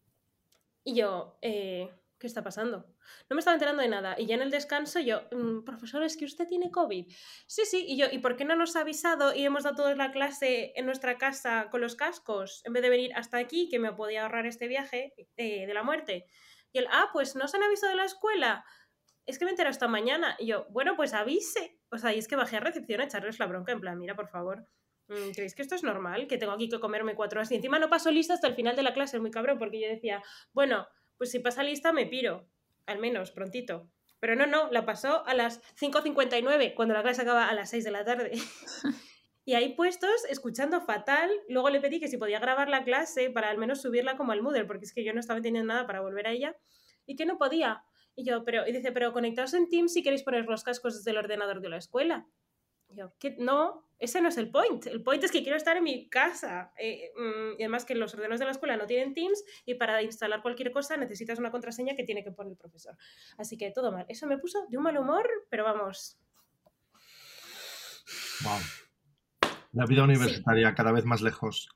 Y 0.82 0.94
yo, 0.94 1.38
eh, 1.42 1.90
¿qué 2.18 2.26
está 2.26 2.42
pasando? 2.42 2.95
No 3.28 3.34
me 3.34 3.40
estaba 3.40 3.54
enterando 3.54 3.82
de 3.82 3.88
nada. 3.88 4.14
Y 4.18 4.26
ya 4.26 4.34
en 4.34 4.42
el 4.42 4.50
descanso 4.50 5.00
yo, 5.00 5.22
mm, 5.32 5.64
profesor, 5.64 6.02
es 6.02 6.16
que 6.16 6.24
usted 6.24 6.46
tiene 6.46 6.70
COVID. 6.70 7.06
Sí, 7.46 7.62
sí. 7.64 7.84
Y 7.86 7.96
yo, 7.96 8.06
¿y 8.10 8.18
por 8.18 8.36
qué 8.36 8.44
no 8.44 8.56
nos 8.56 8.76
ha 8.76 8.80
avisado 8.80 9.34
y 9.34 9.44
hemos 9.44 9.64
dado 9.64 9.76
toda 9.76 9.94
la 9.94 10.12
clase 10.12 10.72
en 10.76 10.86
nuestra 10.86 11.18
casa 11.18 11.68
con 11.70 11.80
los 11.80 11.96
cascos 11.96 12.62
en 12.64 12.72
vez 12.72 12.82
de 12.82 12.90
venir 12.90 13.12
hasta 13.14 13.38
aquí, 13.38 13.68
que 13.68 13.78
me 13.78 13.92
podía 13.92 14.22
ahorrar 14.22 14.46
este 14.46 14.68
viaje 14.68 15.12
eh, 15.36 15.66
de 15.66 15.74
la 15.74 15.82
muerte? 15.82 16.26
Y 16.72 16.78
él, 16.78 16.86
ah, 16.90 17.10
pues 17.12 17.36
no 17.36 17.48
se 17.48 17.56
han 17.56 17.62
avisado 17.62 17.90
de 17.90 17.96
la 17.96 18.04
escuela. 18.04 18.64
Es 19.24 19.38
que 19.38 19.44
me 19.44 19.50
enterado 19.50 19.72
esta 19.72 19.88
mañana. 19.88 20.36
Y 20.38 20.46
yo, 20.46 20.66
bueno, 20.70 20.96
pues 20.96 21.14
avise. 21.14 21.78
O 21.90 21.98
sea, 21.98 22.14
y 22.14 22.18
es 22.18 22.28
que 22.28 22.36
bajé 22.36 22.56
a 22.56 22.60
recepción 22.60 23.00
a 23.00 23.04
echarles 23.04 23.38
la 23.38 23.46
bronca, 23.46 23.72
en 23.72 23.80
plan, 23.80 23.98
mira, 23.98 24.14
por 24.14 24.28
favor. 24.28 24.68
Mm, 25.08 25.30
¿Creéis 25.34 25.54
que 25.54 25.62
esto 25.62 25.74
es 25.74 25.82
normal? 25.82 26.26
Que 26.26 26.38
tengo 26.38 26.52
aquí 26.52 26.68
que 26.68 26.80
comerme 26.80 27.14
cuatro 27.14 27.38
horas 27.38 27.50
y 27.52 27.56
encima 27.56 27.78
no 27.78 27.88
paso 27.88 28.10
lista 28.10 28.34
hasta 28.34 28.48
el 28.48 28.54
final 28.54 28.74
de 28.76 28.82
la 28.82 28.92
clase, 28.92 29.20
muy 29.20 29.30
cabrón, 29.30 29.58
porque 29.58 29.80
yo 29.80 29.88
decía, 29.88 30.22
bueno, 30.52 30.88
pues 31.16 31.30
si 31.30 31.38
pasa 31.38 31.62
lista 31.62 31.92
me 31.92 32.06
piro, 32.06 32.48
al 32.86 32.98
menos 32.98 33.30
prontito. 33.30 33.90
Pero 34.20 34.34
no, 34.34 34.46
no, 34.46 34.70
la 34.70 34.86
pasó 34.86 35.26
a 35.26 35.34
las 35.34 35.60
5.59, 35.78 36.74
cuando 36.74 36.94
la 36.94 37.02
clase 37.02 37.22
acaba 37.22 37.48
a 37.48 37.54
las 37.54 37.70
6 37.70 37.84
de 37.84 37.90
la 37.90 38.04
tarde. 38.04 38.32
y 39.44 39.54
ahí 39.54 39.74
puestos, 39.74 40.24
escuchando 40.28 40.80
fatal, 40.80 41.30
luego 41.48 41.70
le 41.70 41.80
pedí 41.80 42.00
que 42.00 42.08
si 42.08 42.16
podía 42.16 42.40
grabar 42.40 42.68
la 42.68 42.84
clase 42.84 43.30
para 43.30 43.50
al 43.50 43.58
menos 43.58 43.82
subirla 43.82 44.16
como 44.16 44.32
al 44.32 44.42
Moodle, 44.42 44.64
porque 44.64 44.86
es 44.86 44.94
que 44.94 45.04
yo 45.04 45.12
no 45.12 45.20
estaba 45.20 45.36
entendiendo 45.36 45.72
nada 45.72 45.86
para 45.86 46.00
volver 46.00 46.26
a 46.26 46.32
ella, 46.32 46.56
y 47.04 47.16
que 47.16 47.26
no 47.26 47.36
podía. 47.36 47.84
Y 48.14 48.24
yo, 48.24 48.44
pero, 48.44 48.66
y 48.66 48.72
dice, 48.72 48.92
pero 48.92 49.12
conectaos 49.12 49.52
en 49.52 49.68
Teams 49.68 49.92
si 49.92 50.02
queréis 50.02 50.22
poner 50.22 50.46
los 50.46 50.64
cascos 50.64 50.96
desde 50.96 51.10
el 51.10 51.18
ordenador 51.18 51.60
de 51.60 51.68
la 51.68 51.76
escuela. 51.76 52.26
Yo, 52.88 53.12
¿qué? 53.18 53.36
No, 53.38 53.86
ese 53.98 54.20
no 54.20 54.28
es 54.28 54.36
el 54.36 54.50
point. 54.50 54.86
El 54.86 55.02
point 55.02 55.22
es 55.24 55.32
que 55.32 55.42
quiero 55.42 55.56
estar 55.56 55.76
en 55.76 55.84
mi 55.84 56.08
casa. 56.08 56.72
Eh, 56.78 57.10
mm, 57.16 57.58
y 57.58 57.62
además 57.62 57.84
que 57.84 57.94
los 57.94 58.12
ordenadores 58.14 58.40
de 58.40 58.46
la 58.46 58.52
escuela 58.52 58.76
no 58.76 58.86
tienen 58.86 59.14
Teams 59.14 59.42
y 59.64 59.74
para 59.74 60.02
instalar 60.02 60.42
cualquier 60.42 60.70
cosa 60.70 60.96
necesitas 60.96 61.38
una 61.38 61.50
contraseña 61.50 61.94
que 61.96 62.04
tiene 62.04 62.22
que 62.22 62.30
poner 62.30 62.52
el 62.52 62.58
profesor. 62.58 62.96
Así 63.38 63.56
que 63.56 63.70
todo 63.70 63.92
mal. 63.92 64.06
Eso 64.08 64.26
me 64.26 64.38
puso 64.38 64.66
de 64.68 64.76
un 64.76 64.84
mal 64.84 64.96
humor, 64.98 65.28
pero 65.50 65.64
vamos. 65.64 66.18
Wow. 68.42 68.60
La 69.72 69.86
vida 69.86 70.04
universitaria 70.04 70.74
cada 70.74 70.92
vez 70.92 71.04
más 71.04 71.22
lejos. 71.22 71.68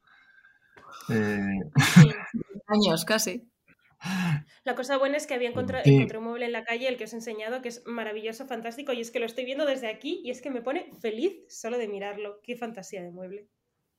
Eh... 1.09 1.61
Años 2.67 3.05
casi. 3.05 3.51
La 4.65 4.75
cosa 4.75 4.99
buena 4.99 5.17
es 5.17 5.27
que 5.27 5.35
había 5.35 5.49
encontrado, 5.49 5.85
encontré 5.87 6.19
un 6.19 6.25
mueble 6.25 6.45
en 6.45 6.53
la 6.53 6.65
calle, 6.65 6.87
el 6.87 6.99
que 6.99 7.05
os 7.05 7.13
he 7.13 7.17
enseñado, 7.17 7.63
que 7.63 7.69
es 7.69 7.83
maravilloso, 7.87 8.47
fantástico, 8.47 8.93
y 8.93 9.01
es 9.01 9.11
que 9.11 9.19
lo 9.19 9.27
estoy 9.27 9.47
viendo 9.47 9.65
desde 9.65 9.89
aquí 9.89 10.21
y 10.23 10.31
es 10.31 10.43
que 10.43 10.51
me 10.51 10.61
pone 10.61 10.91
feliz 11.01 11.33
solo 11.49 11.79
de 11.79 11.89
mirarlo. 11.89 12.41
Qué 12.43 12.57
fantasía 12.57 13.03
de 13.03 13.11
mueble. 13.11 13.49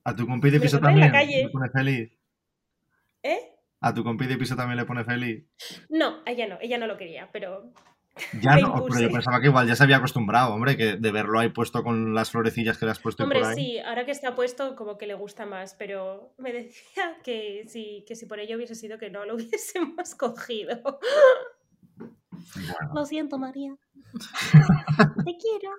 A 0.03 0.16
tu 0.16 0.28
compi 0.28 0.51
de 0.51 0.59
piso 0.59 0.80
también 0.80 1.12
me 1.12 1.49
pone 1.49 1.70
feliz. 1.70 2.12
¿Eh? 3.24 3.39
¿A 3.80 3.93
tu 3.93 4.03
compi 4.03 4.28
de 4.28 4.38
piso 4.38 4.55
también 4.55 4.78
le 4.78 4.86
pone 4.86 5.03
feliz? 5.03 5.45
No, 5.89 6.22
ella 6.28 6.47
no, 6.47 6.59
ella 6.62 6.78
no 6.78 6.86
lo 6.86 6.97
quería, 6.97 7.30
pero 7.32 7.74
Ya 8.34 8.57
no, 8.57 8.86
pero 8.88 8.99
yo 8.99 9.09
pensaba 9.09 9.39
que 9.39 9.47
igual 9.47 9.68
ya 9.68 9.76
se 9.76 9.84
había 9.84 9.97
acostumbrado, 9.97 10.53
hombre, 10.53 10.76
que 10.78 10.97
de 10.97 11.12
verlo 11.12 11.39
ahí 11.39 11.49
puesto 11.49 11.82
con 11.84 12.14
las 12.14 12.30
florecillas 12.32 12.78
que 12.78 12.86
le 12.86 12.91
has 12.91 12.99
puesto 12.99 13.24
Hombre, 13.24 13.39
por 13.39 13.43
ahí. 13.43 13.55
sí, 13.55 13.80
ahora 13.80 14.05
que 14.05 14.12
está 14.12 14.36
puesto, 14.36 14.76
como 14.76 14.97
que 14.97 15.07
le 15.07 15.14
gusta 15.14 15.45
más, 15.45 15.76
pero 15.76 16.34
me 16.38 16.51
decía 16.51 17.18
que 17.24 17.66
si, 17.68 18.03
que 18.07 18.16
si 18.16 18.26
por 18.26 18.39
ello 18.39 18.57
hubiese 18.57 18.76
sido 18.76 18.97
que 18.97 19.09
no 19.09 19.26
lo 19.26 19.36
hubiésemos 19.36 20.16
cogido. 20.16 20.99
Bueno. 22.53 22.76
Lo 22.93 23.05
siento, 23.05 23.38
María. 23.38 23.76
Te 25.26 25.38
quiero. 25.38 25.72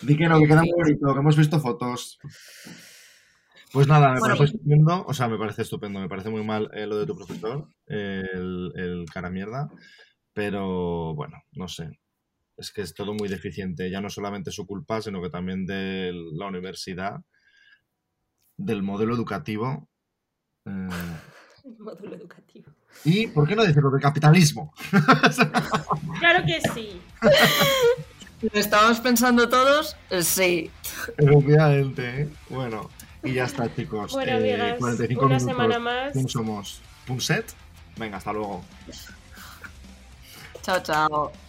Di 0.00 0.16
que 0.16 0.28
no, 0.28 0.38
que 0.38 0.46
queda 0.46 0.62
muy 0.62 0.72
bonito, 0.72 1.12
que 1.12 1.20
hemos 1.20 1.36
visto 1.36 1.60
fotos. 1.60 2.18
Pues 3.72 3.86
nada, 3.86 4.12
me 4.12 4.20
Bueno, 4.20 4.36
parece 4.36 4.56
estupendo, 4.56 5.04
o 5.06 5.12
sea, 5.12 5.28
me 5.28 5.38
parece 5.38 5.62
estupendo, 5.62 6.00
me 6.00 6.08
parece 6.08 6.30
muy 6.30 6.42
mal 6.42 6.70
eh, 6.72 6.86
lo 6.86 6.98
de 6.98 7.06
tu 7.06 7.14
profesor, 7.14 7.68
el, 7.86 8.72
el 8.74 9.04
cara 9.12 9.28
mierda, 9.28 9.68
pero 10.38 11.16
bueno, 11.16 11.42
no 11.54 11.66
sé, 11.66 11.98
es 12.56 12.70
que 12.70 12.82
es 12.82 12.94
todo 12.94 13.12
muy 13.12 13.28
deficiente, 13.28 13.90
ya 13.90 14.00
no 14.00 14.08
solamente 14.08 14.52
su 14.52 14.68
culpa, 14.68 15.02
sino 15.02 15.20
que 15.20 15.30
también 15.30 15.66
de 15.66 16.12
la 16.14 16.46
universidad, 16.46 17.16
del 18.56 18.84
modelo 18.84 19.16
educativo, 19.16 19.88
eh, 20.64 20.70
Módulo 21.80 22.14
educativo. 22.14 22.70
y, 23.04 23.26
¿por 23.26 23.48
qué 23.48 23.56
no 23.56 23.64
decirlo, 23.64 23.90
del 23.90 24.00
capitalismo? 24.00 24.72
Claro 26.20 26.44
que 26.46 26.60
sí. 26.72 27.00
¿Lo 28.40 28.60
estamos 28.60 29.00
pensando 29.00 29.48
todos? 29.48 29.96
Sí. 30.22 30.70
Efectivamente, 31.16 32.22
¿eh? 32.22 32.28
bueno, 32.48 32.88
y 33.24 33.32
ya 33.32 33.44
está, 33.46 33.74
chicos, 33.74 34.12
Bueno, 34.12 34.38
eh, 34.38 34.54
amigas, 34.54 34.78
45 34.78 35.20
una 35.26 35.34
minutos. 35.34 35.50
semana 35.50 35.78
más. 35.80 36.12
¿Quién 36.12 36.28
somos? 36.28 36.80
¿Punset? 37.08 37.52
Venga, 37.96 38.18
hasta 38.18 38.32
luego. 38.32 38.62
Ciao 40.68 40.82
ciao. 40.82 41.47